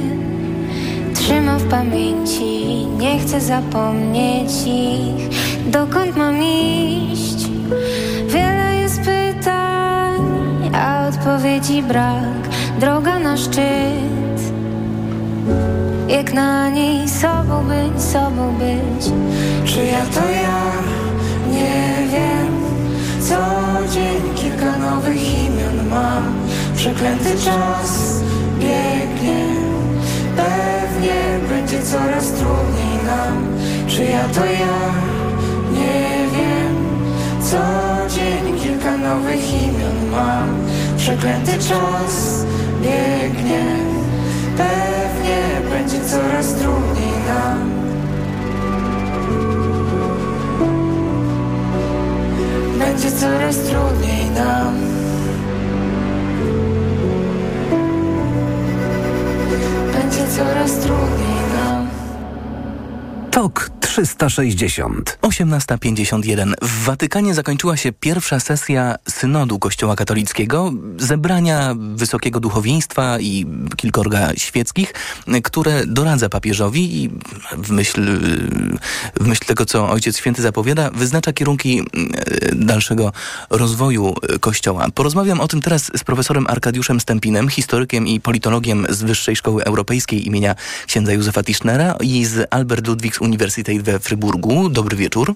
Trzymam 1.13 1.59
w 1.59 1.69
pamięci 1.69 2.85
Nie 2.85 3.19
chcę 3.19 3.41
zapomnieć 3.41 4.51
ich. 4.65 5.29
Dokąd 5.71 6.17
mam 6.17 6.35
iść? 6.43 7.49
Wiele 8.27 8.75
jest 8.75 9.01
pytań 9.01 10.21
A 10.73 11.07
odpowiedzi 11.07 11.83
brak. 11.83 12.49
Droga 12.79 13.19
na 13.19 13.37
szczyt. 13.37 14.41
Jak 16.07 16.33
na 16.33 16.69
niej 16.69 17.09
sobą 17.09 17.63
być, 17.67 18.03
sobą 18.03 18.53
być. 18.53 19.05
Czy 19.65 19.85
ja 19.85 20.05
to 20.13 20.29
ja? 20.29 20.71
Nie 21.51 21.90
Dzień 23.71 24.35
kilka 24.35 24.77
nowych 24.77 25.39
imion 25.39 25.89
mam 25.89 26.33
Przeklęty 26.75 27.29
czas 27.29 28.21
biegnie 28.59 29.45
Pewnie 30.35 31.47
będzie 31.49 31.83
coraz 31.83 32.31
trudniej 32.31 32.97
nam. 33.05 33.57
Czy 33.87 34.03
ja 34.03 34.23
to 34.33 34.45
ja? 34.45 34.77
Nie 35.71 36.27
wiem. 36.33 36.75
Co 37.41 37.57
dzień 38.15 38.59
kilka 38.59 38.97
nowych 38.97 39.53
imion 39.63 40.11
mam 40.11 40.49
Przeklęty 40.97 41.51
czas 41.51 42.45
biegnie 42.81 43.65
Pewnie 44.57 45.69
będzie 45.69 46.09
coraz 46.09 46.53
trudniej 46.53 47.13
nam 47.27 47.80
Będzie 53.01 53.17
coraz 53.17 53.57
trudniej 53.57 54.29
nam. 54.29 54.75
Będzie 59.93 60.27
coraz 60.27 60.71
trudniej 60.71 61.41
nam. 61.55 61.87
TOK 63.31 63.70
360. 63.91 65.17
18.51. 65.21 66.53
W 66.61 66.83
Watykanie 66.83 67.33
zakończyła 67.33 67.77
się 67.77 67.91
pierwsza 67.91 68.39
sesja 68.39 68.95
synodu 69.09 69.59
Kościoła 69.59 69.95
katolickiego, 69.95 70.71
zebrania 70.97 71.75
wysokiego 71.95 72.39
duchowieństwa 72.39 73.19
i 73.19 73.45
kilkorga 73.75 74.29
świeckich, 74.37 74.93
które 75.43 75.85
doradza 75.85 76.29
papieżowi 76.29 77.03
i 77.03 77.09
w 77.57 77.71
myśl, 77.71 78.19
w 79.19 79.27
myśl 79.27 79.45
tego, 79.45 79.65
co 79.65 79.89
Ojciec 79.89 80.17
Święty 80.17 80.41
zapowiada, 80.41 80.89
wyznacza 80.89 81.33
kierunki 81.33 81.79
e, 81.79 82.55
dalszego 82.55 83.11
rozwoju 83.49 84.15
Kościoła. 84.39 84.87
Porozmawiam 84.95 85.39
o 85.39 85.47
tym 85.47 85.61
teraz 85.61 85.91
z 85.95 86.03
profesorem 86.03 86.47
Arkadiuszem 86.47 86.99
Stępinem, 86.99 87.49
historykiem 87.49 88.07
i 88.07 88.19
politologiem 88.19 88.87
z 88.89 89.03
Wyższej 89.03 89.35
Szkoły 89.35 89.63
Europejskiej 89.63 90.27
imienia 90.27 90.55
księdza 90.87 91.13
Józefa 91.13 91.43
Tischnera 91.43 91.95
i 92.01 92.25
z 92.25 92.47
Albert 92.51 92.87
Ludwigs 92.87 93.21
Universität 93.21 93.80
we 93.81 93.99
Fryburgu. 93.99 94.69
Dobry 94.69 94.97
wieczór. 94.97 95.35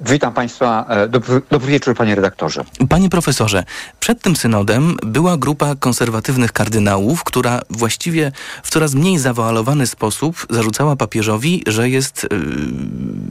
Witam 0.00 0.34
Państwa. 0.34 0.86
e, 0.88 1.08
Dobry, 1.08 1.42
dobry 1.50 1.72
wieczór, 1.72 1.94
panie 1.94 2.14
redaktorze. 2.14 2.64
Panie 2.88 3.08
profesorze, 3.08 3.64
przed 4.00 4.22
tym 4.22 4.36
synodem 4.36 4.96
była 5.02 5.36
grupa 5.36 5.74
konserwatywnych 5.74 6.52
kardynałów, 6.52 7.24
która 7.24 7.60
właściwie 7.70 8.32
w 8.62 8.70
coraz 8.70 8.94
mniej 8.94 9.18
zawoalowany 9.18 9.86
sposób 9.86 10.46
zarzucała 10.50 10.96
papieżowi, 10.96 11.62
że 11.66 11.88
jest 11.88 12.26
yy, 12.30 12.38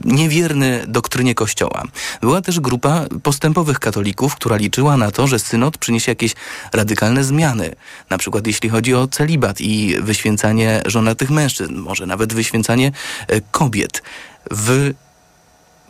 niewierny 0.04 0.84
doktrynie 0.88 1.34
Kościoła. 1.34 1.82
Była 2.20 2.40
też 2.40 2.60
grupa 2.60 3.04
postępowych 3.22 3.78
katolików, 3.78 4.34
która 4.36 4.56
liczyła 4.56 4.96
na 4.96 5.10
to, 5.10 5.26
że 5.26 5.38
synod 5.38 5.78
przyniesie 5.78 6.12
jakieś 6.12 6.34
radykalne 6.72 7.24
zmiany. 7.24 7.74
Na 8.10 8.18
przykład 8.18 8.46
jeśli 8.46 8.68
chodzi 8.68 8.94
o 8.94 9.08
celibat 9.08 9.60
i 9.60 9.96
wyświęcanie 10.00 10.82
żonatych 10.86 11.30
mężczyzn, 11.30 11.74
może 11.76 12.06
nawet 12.06 12.32
wyświęcanie 12.32 12.92
e, 13.28 13.40
kobiet. 13.40 14.02
W 14.50 14.94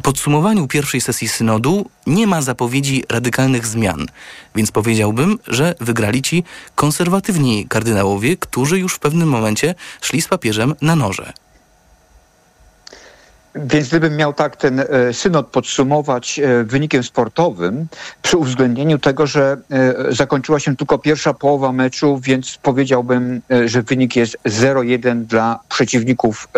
podsumowaniu 0.02 0.68
pierwszej 0.68 1.00
sesji 1.00 1.28
synodu 1.28 1.90
nie 2.06 2.26
ma 2.26 2.42
zapowiedzi 2.42 3.04
radykalnych 3.08 3.66
zmian, 3.66 4.06
więc 4.54 4.70
powiedziałbym, 4.70 5.38
że 5.48 5.74
wygrali 5.80 6.22
ci 6.22 6.44
konserwatywni 6.74 7.66
kardynałowie, 7.68 8.36
którzy 8.36 8.78
już 8.78 8.94
w 8.94 8.98
pewnym 8.98 9.28
momencie 9.28 9.74
szli 10.00 10.22
z 10.22 10.28
papieżem 10.28 10.74
na 10.82 10.96
noże. 10.96 11.32
Więc 13.56 13.88
gdybym 13.88 14.16
miał 14.16 14.32
tak 14.32 14.56
ten 14.56 14.80
e, 14.80 15.12
synod 15.12 15.46
podsumować 15.46 16.38
e, 16.38 16.64
wynikiem 16.64 17.02
sportowym, 17.02 17.86
przy 18.22 18.36
uwzględnieniu 18.36 18.98
tego, 18.98 19.26
że 19.26 19.56
e, 19.70 19.94
zakończyła 20.14 20.60
się 20.60 20.76
tylko 20.76 20.98
pierwsza 20.98 21.34
połowa 21.34 21.72
meczu, 21.72 22.20
więc 22.22 22.58
powiedziałbym, 22.62 23.42
że 23.64 23.82
wynik 23.82 24.16
jest 24.16 24.36
0-1 24.44 25.24
dla 25.24 25.60
przeciwników 25.68 26.48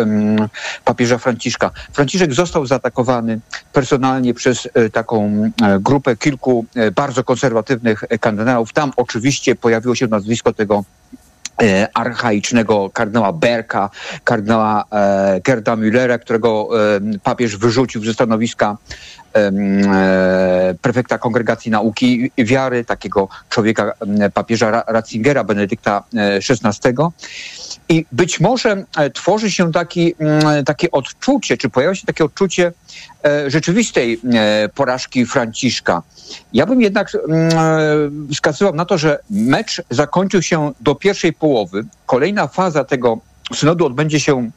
papieża 0.84 1.18
Franciszka. 1.18 1.70
Franciszek 1.92 2.34
został 2.34 2.66
zaatakowany 2.66 3.40
personalnie 3.72 4.34
przez 4.34 4.68
taką 4.92 5.50
grupę 5.80 6.16
kilku 6.16 6.66
bardzo 6.94 7.24
konserwatywnych 7.24 8.04
kardynałów. 8.20 8.72
Tam 8.72 8.92
oczywiście 8.96 9.54
pojawiło 9.54 9.94
się 9.94 10.06
nazwisko 10.06 10.52
tego 10.52 10.84
archaicznego 11.94 12.90
kardynała 12.90 13.32
Berka, 13.32 13.90
kardynała 14.24 14.84
e, 14.92 15.40
Gerda 15.44 15.76
Müllera, 15.76 16.18
którego 16.18 16.68
e, 16.96 17.00
papież 17.22 17.56
wyrzucił 17.56 18.04
ze 18.04 18.14
stanowiska 18.14 18.76
e, 19.36 19.50
prefekta 20.82 21.18
Kongregacji 21.18 21.70
Nauki 21.70 22.30
Wiary, 22.38 22.84
takiego 22.84 23.28
człowieka 23.48 23.92
papieża 24.34 24.70
Ra- 24.70 24.84
Ratzingera, 24.86 25.44
Benedykta 25.44 26.02
e, 26.16 26.36
XVI. 26.36 26.94
I 27.88 28.04
być 28.12 28.40
może 28.40 28.84
e, 28.96 29.10
tworzy 29.10 29.50
się 29.50 29.72
taki, 29.72 30.14
mm, 30.18 30.64
takie 30.64 30.90
odczucie, 30.90 31.56
czy 31.56 31.70
pojawia 31.70 31.94
się 31.94 32.06
takie 32.06 32.24
odczucie 32.24 32.72
e, 33.24 33.50
rzeczywistej 33.50 34.20
e, 34.34 34.68
porażki 34.74 35.26
Franciszka. 35.26 36.02
Ja 36.52 36.66
bym 36.66 36.82
jednak 36.82 37.14
mm, 37.14 37.48
e, 38.28 38.34
wskazywał 38.34 38.74
na 38.74 38.84
to, 38.84 38.98
że 38.98 39.18
mecz 39.30 39.82
zakończył 39.90 40.42
się 40.42 40.72
do 40.80 40.94
pierwszej 40.94 41.32
połowy. 41.32 41.84
Kolejna 42.06 42.46
faza 42.46 42.84
tego 42.84 43.18
synodu 43.54 43.86
odbędzie 43.86 44.20
się 44.20 44.38
e, 44.38 44.50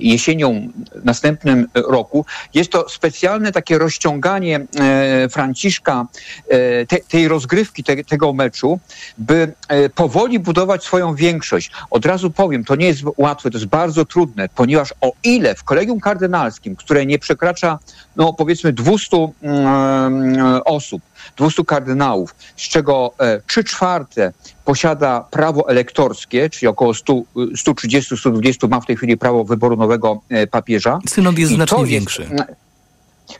jesienią 0.00 0.68
następnym 1.04 1.66
roku. 1.74 2.24
Jest 2.54 2.72
to 2.72 2.88
specjalne 2.88 3.52
takie 3.52 3.78
rozciąganie 3.78 4.60
e, 4.80 5.28
Franciszka 5.28 6.06
e, 6.48 6.86
te, 6.86 6.96
tej 6.96 7.28
rozgrywki, 7.28 7.84
te, 7.84 8.04
tego 8.04 8.32
meczu, 8.32 8.78
by 9.18 9.52
e, 9.68 9.88
powoli 9.88 10.38
budować 10.38 10.84
swoją 10.84 11.14
większość. 11.14 11.70
Od 11.90 12.06
razu 12.06 12.30
powiem, 12.30 12.64
to 12.64 12.76
nie 12.76 12.86
jest 12.86 13.02
łatwe, 13.16 13.50
to 13.50 13.58
jest 13.58 13.68
bardzo 13.68 14.04
trudne, 14.04 14.48
ponieważ 14.48 14.94
o 15.00 15.12
ile 15.24 15.54
w 15.54 15.64
kolegium 15.64 16.00
kardynalskim, 16.00 16.76
które 16.76 17.06
nie 17.06 17.18
przekracza, 17.18 17.78
no 18.16 18.32
powiedzmy 18.32 18.72
200 18.72 19.28
mm, 19.42 20.60
osób, 20.64 21.02
200 21.36 21.64
kardynałów, 21.64 22.34
z 22.56 22.62
czego 22.62 23.14
e, 23.20 23.40
3 23.46 23.64
czwarte 23.64 24.32
posiada 24.64 25.24
prawo 25.30 25.68
elektorskie, 25.68 26.50
czyli 26.50 26.68
około 26.68 26.94
100, 26.94 27.22
130-120 27.36 28.68
ma 28.68 28.80
w 28.80 28.86
tej 28.86 28.96
chwili 28.96 29.16
prawo 29.16 29.44
wyboru 29.66 29.76
nowego 29.76 30.20
e, 30.28 30.46
papieża. 30.46 30.98
Synod 31.08 31.38
jest 31.38 31.52
I 31.52 31.54
znacznie 31.54 31.78
jest- 31.78 31.90
większy. 31.90 32.26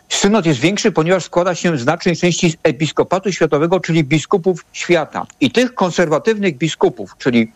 Synod 0.09 0.47
jest 0.47 0.61
większy, 0.61 0.93
ponieważ 0.93 1.25
składa 1.25 1.55
się 1.55 1.79
z 1.79 1.81
znacznej 1.81 2.17
części 2.17 2.51
z 2.51 2.57
episkopatu 2.63 3.33
światowego, 3.33 3.81
czyli 3.81 4.05
biskupów 4.05 4.65
świata. 4.73 5.27
I 5.41 5.51
tych 5.51 5.75
konserwatywnych 5.75 6.59
biskupów, 6.59 7.15
czyli 7.19 7.53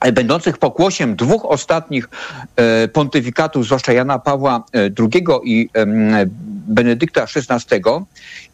e, 0.00 0.12
będących 0.12 0.58
pokłosiem 0.58 1.16
dwóch 1.16 1.44
ostatnich 1.44 2.08
e, 2.56 2.88
pontyfikatów, 2.88 3.64
zwłaszcza 3.64 3.92
Jana 3.92 4.18
Pawła 4.18 4.64
e, 4.72 4.78
II 4.98 5.24
i 5.44 5.68
em, 5.74 5.90
Benedykta 6.68 7.22
XVI, 7.22 7.80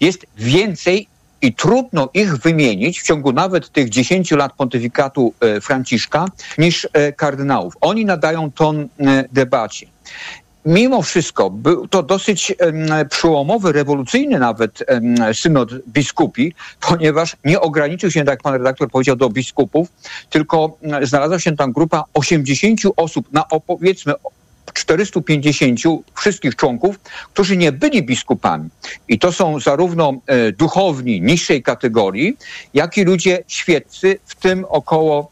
jest 0.00 0.26
więcej 0.36 1.08
i 1.42 1.54
trudno 1.54 2.08
ich 2.14 2.36
wymienić 2.36 3.00
w 3.00 3.06
ciągu 3.06 3.32
nawet 3.32 3.70
tych 3.70 3.88
10 3.88 4.30
lat 4.30 4.52
pontyfikatu 4.52 5.34
e, 5.40 5.60
Franciszka 5.60 6.26
niż 6.58 6.88
e, 6.92 7.12
kardynałów. 7.12 7.74
Oni 7.80 8.04
nadają 8.04 8.52
ton 8.52 8.88
e, 9.00 9.24
debacie. 9.32 9.86
Mimo 10.66 11.02
wszystko 11.02 11.50
był 11.50 11.88
to 11.88 12.02
dosyć 12.02 12.54
przełomowy, 13.10 13.72
rewolucyjny 13.72 14.38
nawet 14.38 14.84
synod 15.32 15.70
biskupi, 15.88 16.54
ponieważ 16.80 17.36
nie 17.44 17.60
ograniczył 17.60 18.10
się, 18.10 18.20
tak 18.20 18.28
jak 18.28 18.42
pan 18.42 18.54
redaktor 18.54 18.90
powiedział, 18.90 19.16
do 19.16 19.30
biskupów, 19.30 19.88
tylko 20.30 20.76
znalazła 21.02 21.38
się 21.38 21.56
tam 21.56 21.72
grupa 21.72 22.04
80 22.14 22.80
osób 22.96 23.32
na 23.32 23.48
o, 23.48 23.60
powiedzmy 23.60 24.12
450 24.74 25.80
wszystkich 26.14 26.56
członków, 26.56 27.00
którzy 27.32 27.56
nie 27.56 27.72
byli 27.72 28.02
biskupami. 28.02 28.68
I 29.08 29.18
to 29.18 29.32
są 29.32 29.60
zarówno 29.60 30.14
e, 30.26 30.52
duchowni 30.52 31.20
niższej 31.20 31.62
kategorii, 31.62 32.36
jak 32.74 32.98
i 32.98 33.04
ludzie 33.04 33.44
świeccy, 33.48 34.18
w 34.26 34.34
tym 34.34 34.64
około 34.68 35.31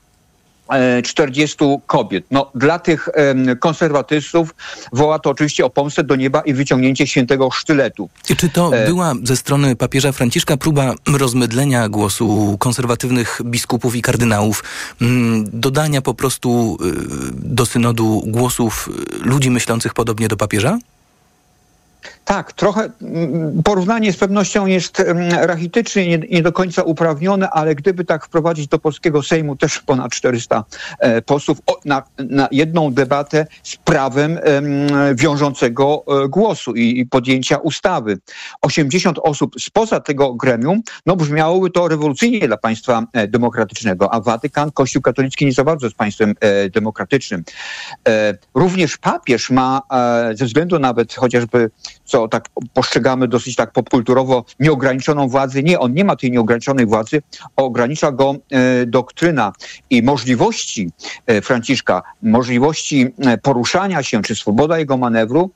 40 1.05 1.57
kobiet. 1.87 2.25
No, 2.31 2.51
dla 2.55 2.79
tych 2.79 3.09
konserwatystów 3.61 4.55
woła 4.93 5.19
to 5.19 5.31
oczywiście 5.31 5.65
o 5.65 5.71
pomstę 5.71 6.05
do 6.05 6.17
nieba 6.17 6.41
i 6.41 6.55
wyciągnięcie 6.55 7.07
świętego 7.07 7.51
sztyletu. 7.51 8.09
I 8.29 8.37
Czy 8.37 8.49
to 8.49 8.71
E, 8.73 8.87
była 8.87 9.15
ze 9.23 9.37
strony 9.37 9.77
papieża 9.77 10.13
Franciszka 10.13 10.57
próba 10.57 10.95
rozmydlenia 11.19 11.89
głosu 11.89 12.57
konserwatywnych 12.59 13.41
biskupów 13.45 13.97
i 13.97 14.03
kardynałów, 14.03 14.65
mm, 15.01 15.45
dodania 15.53 16.03
po 16.03 16.15
prostu 16.15 16.79
y, 16.81 16.95
do 17.33 17.67
synodu 17.67 18.23
głosów 18.27 18.89
ludzi 19.21 19.51
myślących 19.51 19.95
podobnie 19.95 20.29
do 20.29 20.37
papieża? 20.37 20.79
Tak, 22.25 22.53
trochę 22.53 22.91
mm, 23.03 23.63
porównanie 23.63 24.13
z 24.13 24.17
pewnością 24.17 24.67
jest 24.67 25.01
mm, 25.01 25.33
rachitycznie, 25.33 26.09
nie, 26.09 26.19
nie 26.19 26.43
do 26.43 26.53
końca 26.53 26.83
uprawnione, 26.83 27.51
ale 27.51 27.75
gdyby 27.75 28.05
tak 28.05 28.27
wprowadzić 28.27 28.69
do 28.69 28.79
polskiego 28.79 29.23
Sejmu 29.23 29.57
też 29.57 29.79
ponad 29.79 30.13
400 30.13 30.65
e, 30.99 31.23
posłów 31.23 31.59
na, 31.85 32.03
na 32.19 32.49
jedną 32.51 32.93
debatę 32.93 33.47
z 33.63 33.77
prawem 33.77 34.39
em, 34.43 35.17
wiążącego 35.17 36.05
e, 36.25 36.29
głosu 36.29 36.75
i, 36.75 37.07
podjęcia 37.07 37.57
ustawy. 37.57 38.19
80 38.63 39.19
osób 39.23 39.55
spoza 39.61 40.01
tego 40.01 40.35
gremium, 40.35 40.83
no 41.07 41.17
brzmiałoby 41.17 41.71
to 41.71 41.89
rewolucyjnie 41.89 42.47
dla 42.47 42.57
państwa 42.57 43.07
e, 43.13 43.29
demokratycznego, 43.29 44.15
a 44.15 44.21
Watykan, 44.21 44.73
Kościół 44.73 45.03
katolicki 45.03 45.47
nie 45.47 45.53
za 45.53 45.65
bardzo 45.65 45.87
jest 45.87 45.97
państwem 45.97 46.35
demokratycznym. 46.73 47.45
Również 48.55 48.97
papież 48.97 49.51
ma, 49.51 49.83
ze 50.35 50.45
względu 50.45 50.79
nawet 50.79 51.15
chociażby 51.15 51.71
co 52.05 52.20
tak 52.29 52.49
postrzegamy 52.75 53.29
dosyć 53.29 53.57
tak 53.57 53.73
popkulturowo, 53.73 54.45
nieograniczoną 54.61 55.29
władzę. 55.29 55.63
Nie, 55.63 55.79
on 55.79 55.95
nie 55.95 56.05
ma 56.05 56.17
tej 56.17 56.31
nieograniczonej 56.31 56.87
władzy, 56.87 57.23
ogranicza 57.57 58.13
go 58.13 58.35
e, 58.51 58.87
doktryna 58.87 59.53
i 59.91 60.03
możliwości 60.03 60.91
e, 61.27 61.43
Franciszka, 61.43 62.03
możliwości 62.23 63.07
e, 63.19 63.39
poruszania 63.39 64.03
się, 64.03 64.23
czy 64.23 64.37
swoboda 64.37 64.79
jego 64.79 64.97
manewru 64.97 65.51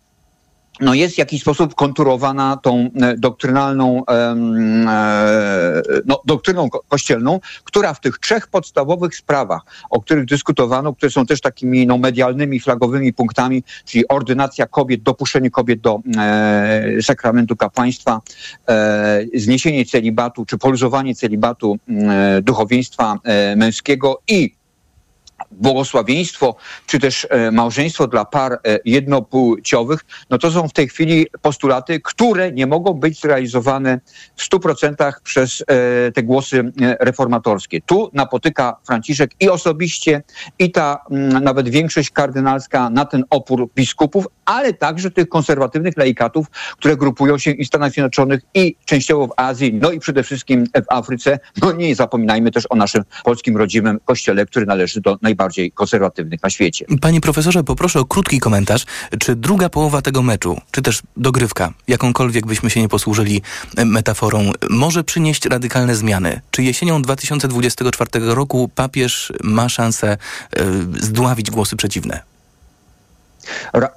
no 0.80 0.94
jest 0.94 1.14
w 1.14 1.18
jakiś 1.18 1.40
sposób 1.40 1.74
konturowana 1.74 2.56
tą 2.62 2.90
e, 3.02 3.16
doktrynalną, 3.16 4.02
e, 4.06 4.34
no, 6.06 6.20
doktryną 6.24 6.68
kościelną, 6.88 7.40
która 7.64 7.94
w 7.94 8.00
tych 8.00 8.18
trzech 8.18 8.46
podstawowych 8.46 9.16
sprawach, 9.16 9.62
o 9.90 10.00
których 10.00 10.24
dyskutowano, 10.24 10.94
które 10.94 11.10
są 11.10 11.26
też 11.26 11.40
takimi 11.40 11.86
no, 11.86 11.98
medialnymi, 11.98 12.60
flagowymi 12.60 13.12
punktami, 13.12 13.62
czyli 13.84 14.08
ordynacja 14.08 14.66
kobiet, 14.66 15.02
dopuszczenie 15.02 15.50
kobiet 15.50 15.80
do 15.80 16.00
e, 16.16 17.02
sakramentu 17.02 17.56
kapłaństwa, 17.56 18.20
e, 18.68 19.24
zniesienie 19.34 19.84
celibatu, 19.84 20.44
czy 20.44 20.58
poluzowanie 20.58 21.14
celibatu 21.14 21.78
e, 21.88 22.42
duchowieństwa 22.42 23.18
e, 23.24 23.56
męskiego 23.56 24.20
i 24.28 24.63
błogosławieństwo, 25.50 26.56
czy 26.86 26.98
też 26.98 27.26
e, 27.30 27.50
małżeństwo 27.50 28.06
dla 28.06 28.24
par 28.24 28.52
e, 28.52 28.78
jednopłciowych, 28.84 30.00
no 30.30 30.38
to 30.38 30.50
są 30.50 30.68
w 30.68 30.72
tej 30.72 30.88
chwili 30.88 31.26
postulaty, 31.42 32.00
które 32.00 32.52
nie 32.52 32.66
mogą 32.66 32.92
być 32.94 33.20
zrealizowane 33.20 34.00
w 34.36 34.50
100% 34.50 35.12
przez 35.22 35.62
e, 35.66 36.12
te 36.12 36.22
głosy 36.22 36.72
reformatorskie. 37.00 37.80
Tu 37.80 38.10
napotyka 38.12 38.76
Franciszek 38.86 39.30
i 39.40 39.48
osobiście, 39.48 40.22
i 40.58 40.72
ta 40.72 41.04
nawet 41.42 41.68
większość 41.68 42.10
kardynalska 42.10 42.90
na 42.90 43.04
ten 43.04 43.24
opór 43.30 43.68
biskupów, 43.74 44.26
ale 44.44 44.72
także 44.72 45.10
tych 45.10 45.28
konserwatywnych 45.28 45.96
laikatów, 45.96 46.46
które 46.50 46.96
grupują 46.96 47.38
się 47.38 47.50
i 47.50 47.64
w 47.64 47.68
Stanach 47.68 47.92
Zjednoczonych, 47.92 48.40
i 48.54 48.76
częściowo 48.84 49.26
w 49.26 49.32
Azji, 49.36 49.74
no 49.74 49.90
i 49.90 50.00
przede 50.00 50.22
wszystkim 50.22 50.66
w 50.66 50.92
Afryce. 50.92 51.38
No 51.62 51.72
nie 51.72 51.94
zapominajmy 51.94 52.50
też 52.50 52.64
o 52.70 52.76
naszym 52.76 53.04
polskim 53.24 53.56
rodzimym 53.56 54.00
kościele, 54.04 54.46
który 54.46 54.66
należy 54.66 55.00
do 55.00 55.18
najbardziej 55.34 55.72
konserwatywnych 55.72 56.42
na 56.42 56.50
świecie. 56.50 56.86
Panie 57.00 57.20
profesorze, 57.20 57.64
poproszę 57.64 58.00
o 58.00 58.04
krótki 58.04 58.40
komentarz. 58.40 58.84
Czy 59.18 59.36
druga 59.36 59.68
połowa 59.68 60.02
tego 60.02 60.22
meczu, 60.22 60.60
czy 60.70 60.82
też 60.82 61.02
dogrywka, 61.16 61.72
jakąkolwiek 61.88 62.46
byśmy 62.46 62.70
się 62.70 62.80
nie 62.80 62.88
posłużyli 62.88 63.42
e, 63.76 63.84
metaforą, 63.84 64.52
może 64.70 65.04
przynieść 65.04 65.46
radykalne 65.46 65.96
zmiany? 65.96 66.40
Czy 66.50 66.62
jesienią 66.62 67.02
2024 67.02 68.10
roku 68.34 68.70
papież 68.74 69.32
ma 69.42 69.68
szansę 69.68 70.16
y, 70.16 70.60
zdławić 71.00 71.50
głosy 71.50 71.76
przeciwne? 71.76 72.33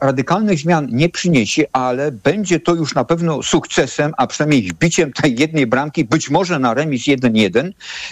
Radykalnych 0.02 0.60
zmian 0.60 0.88
nie 0.92 1.10
przyniesie, 1.10 1.64
ale 1.72 2.12
będzie 2.12 2.60
to 2.60 2.76
już 2.76 2.96
na 2.96 3.04
pewno 3.04 3.44
sukcesem, 3.44 4.14
a 4.18 4.28
przynajmniej 4.28 4.62
wbiciem 4.62 5.14
tej 5.14 5.40
jednej 5.40 5.68
bramki, 5.68 6.06
być 6.06 6.30
może 6.30 6.60
na 6.60 6.74
remis 6.74 7.04
1-1. 7.04 7.72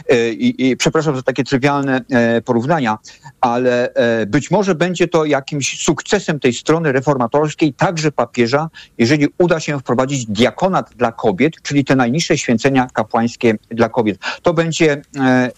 E, 0.09 0.29
I, 0.29 0.69
i, 0.69 0.77
przepraszam 0.77 1.15
za 1.15 1.21
takie 1.21 1.43
trywialne 1.43 2.01
e, 2.09 2.41
porównania, 2.41 2.97
ale 3.41 3.93
e, 3.93 4.25
być 4.25 4.51
może 4.51 4.75
będzie 4.75 5.07
to 5.07 5.25
jakimś 5.25 5.83
sukcesem 5.83 6.39
tej 6.39 6.53
strony 6.53 6.91
reformatorskiej, 6.91 7.73
także 7.73 8.11
papieża, 8.11 8.69
jeżeli 8.97 9.27
uda 9.37 9.59
się 9.59 9.79
wprowadzić 9.79 10.25
diakonat 10.25 10.89
dla 10.95 11.11
kobiet, 11.11 11.53
czyli 11.61 11.85
te 11.85 11.95
najniższe 11.95 12.37
święcenia 12.37 12.87
kapłańskie 12.93 13.55
dla 13.69 13.89
kobiet. 13.89 14.17
To 14.41 14.53
będzie 14.53 15.01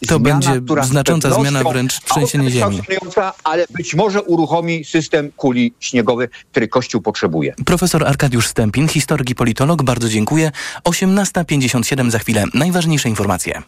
to 0.08 0.18
zmiana, 0.18 0.40
będzie 0.40 0.62
która 0.62 0.84
znacząca 0.84 1.34
zmiana, 1.34 1.64
wręcz 1.64 2.00
trzęsienie 2.00 2.52
ziemi. 2.52 2.82
Ale 3.44 3.66
być 3.70 3.96
może 3.96 4.22
uruchomi 4.22 4.86
system 4.86 5.32
kuli 5.38 5.67
śniegowy, 5.80 6.30
który 6.52 6.68
Kościół 6.68 7.02
potrzebuje. 7.02 7.54
Profesor 7.66 8.08
Arkadiusz 8.08 8.48
Stępin, 8.48 8.88
historyk 8.88 9.30
i 9.30 9.36
politolog, 9.36 9.84
bardzo 9.84 10.10
dziękuję. 10.10 10.52
18.57 10.84 12.10
za 12.10 12.20
chwilę. 12.20 12.44
Najważniejsze 12.54 13.10
informacje. 13.10 13.62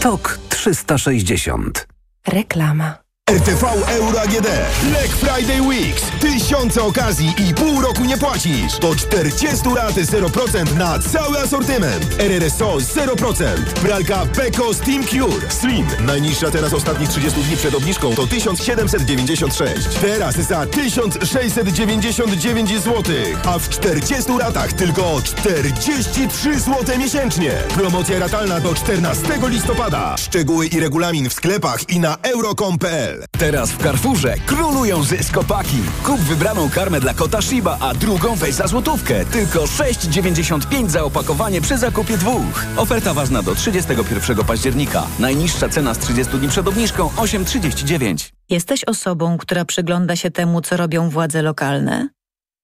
TOK 0.00 0.38
360. 0.48 1.86
Reklama. 2.26 3.09
RTV 3.30 3.64
Euro 3.88 4.20
AGD. 4.20 4.48
Black 4.82 5.08
Friday 5.08 5.62
Weeks. 5.62 6.02
Tysiące 6.20 6.82
okazji 6.82 7.34
i 7.48 7.54
pół 7.54 7.80
roku 7.80 8.04
nie 8.04 8.18
płacisz. 8.18 8.78
Do 8.78 8.96
40 8.96 9.68
lat 9.68 9.94
0% 9.94 10.76
na 10.76 10.98
cały 10.98 11.38
asortyment. 11.38 12.06
RRSO 12.18 12.76
0%. 12.76 13.44
Pralka 13.82 14.26
Beko 14.26 14.74
Steam 14.74 15.04
Cure. 15.04 15.50
Slim. 15.50 15.86
Najniższa 16.00 16.50
teraz 16.50 16.72
ostatnich 16.72 17.08
30 17.08 17.42
dni 17.42 17.56
przed 17.56 17.74
obniżką 17.74 18.14
to 18.14 18.26
1796. 18.26 19.88
Teraz 20.00 20.36
za 20.36 20.66
1699 20.66 22.70
zł. 22.70 23.02
A 23.44 23.58
w 23.58 23.68
40 23.68 24.32
latach 24.38 24.72
tylko 24.72 25.20
43 25.24 26.60
zł 26.60 26.98
miesięcznie. 26.98 27.50
Promocja 27.74 28.18
ratalna 28.18 28.60
do 28.60 28.74
14 28.74 29.22
listopada. 29.48 30.16
Szczegóły 30.16 30.66
i 30.66 30.80
regulamin 30.80 31.30
w 31.30 31.32
sklepach 31.32 31.90
i 31.90 32.00
na 32.00 32.16
euro.com.pl 32.22 33.19
Teraz 33.38 33.70
w 33.72 33.82
Carrefourze 33.82 34.34
królują 34.46 35.02
zyskopaki. 35.02 35.82
Kup 36.04 36.20
wybraną 36.20 36.70
karmę 36.70 37.00
dla 37.00 37.14
kota 37.14 37.42
Shiba, 37.42 37.78
a 37.80 37.94
drugą 37.94 38.36
weź 38.36 38.54
za 38.54 38.66
złotówkę. 38.66 39.24
Tylko 39.24 39.64
6,95 39.64 40.88
za 40.88 41.04
opakowanie 41.04 41.60
przy 41.60 41.78
zakupie 41.78 42.18
dwóch. 42.18 42.66
Oferta 42.76 43.14
ważna 43.14 43.42
do 43.42 43.54
31 43.54 44.44
października. 44.44 45.06
Najniższa 45.18 45.68
cena 45.68 45.94
z 45.94 45.98
30 45.98 46.38
dni 46.38 46.48
przed 46.48 46.68
obniżką 46.68 47.10
8,39. 47.16 48.30
Jesteś 48.50 48.84
osobą, 48.84 49.38
która 49.38 49.64
przygląda 49.64 50.16
się 50.16 50.30
temu, 50.30 50.60
co 50.60 50.76
robią 50.76 51.10
władze 51.10 51.42
lokalne? 51.42 52.08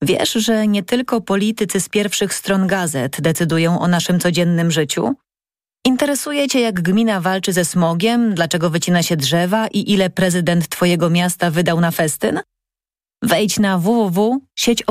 Wiesz, 0.02 0.32
że 0.32 0.66
nie 0.66 0.82
tylko 0.82 1.20
politycy 1.20 1.80
z 1.80 1.88
pierwszych 1.88 2.34
stron 2.34 2.66
gazet 2.66 3.20
decydują 3.20 3.80
o 3.80 3.88
naszym 3.88 4.20
codziennym 4.20 4.70
życiu? 4.70 5.14
Interesuje 5.86 6.48
Cię, 6.48 6.60
jak 6.60 6.80
gmina 6.82 7.20
walczy 7.20 7.52
ze 7.52 7.64
smogiem, 7.64 8.34
dlaczego 8.34 8.70
wycina 8.70 9.02
się 9.02 9.16
drzewa 9.16 9.68
i 9.68 9.92
ile 9.92 10.10
prezydent 10.10 10.68
Twojego 10.68 11.10
miasta 11.10 11.50
wydał 11.50 11.80
na 11.80 11.90
festyn? 11.90 12.40
Wejdź 13.22 13.58
na 13.58 13.78
www.sieć 13.78 14.88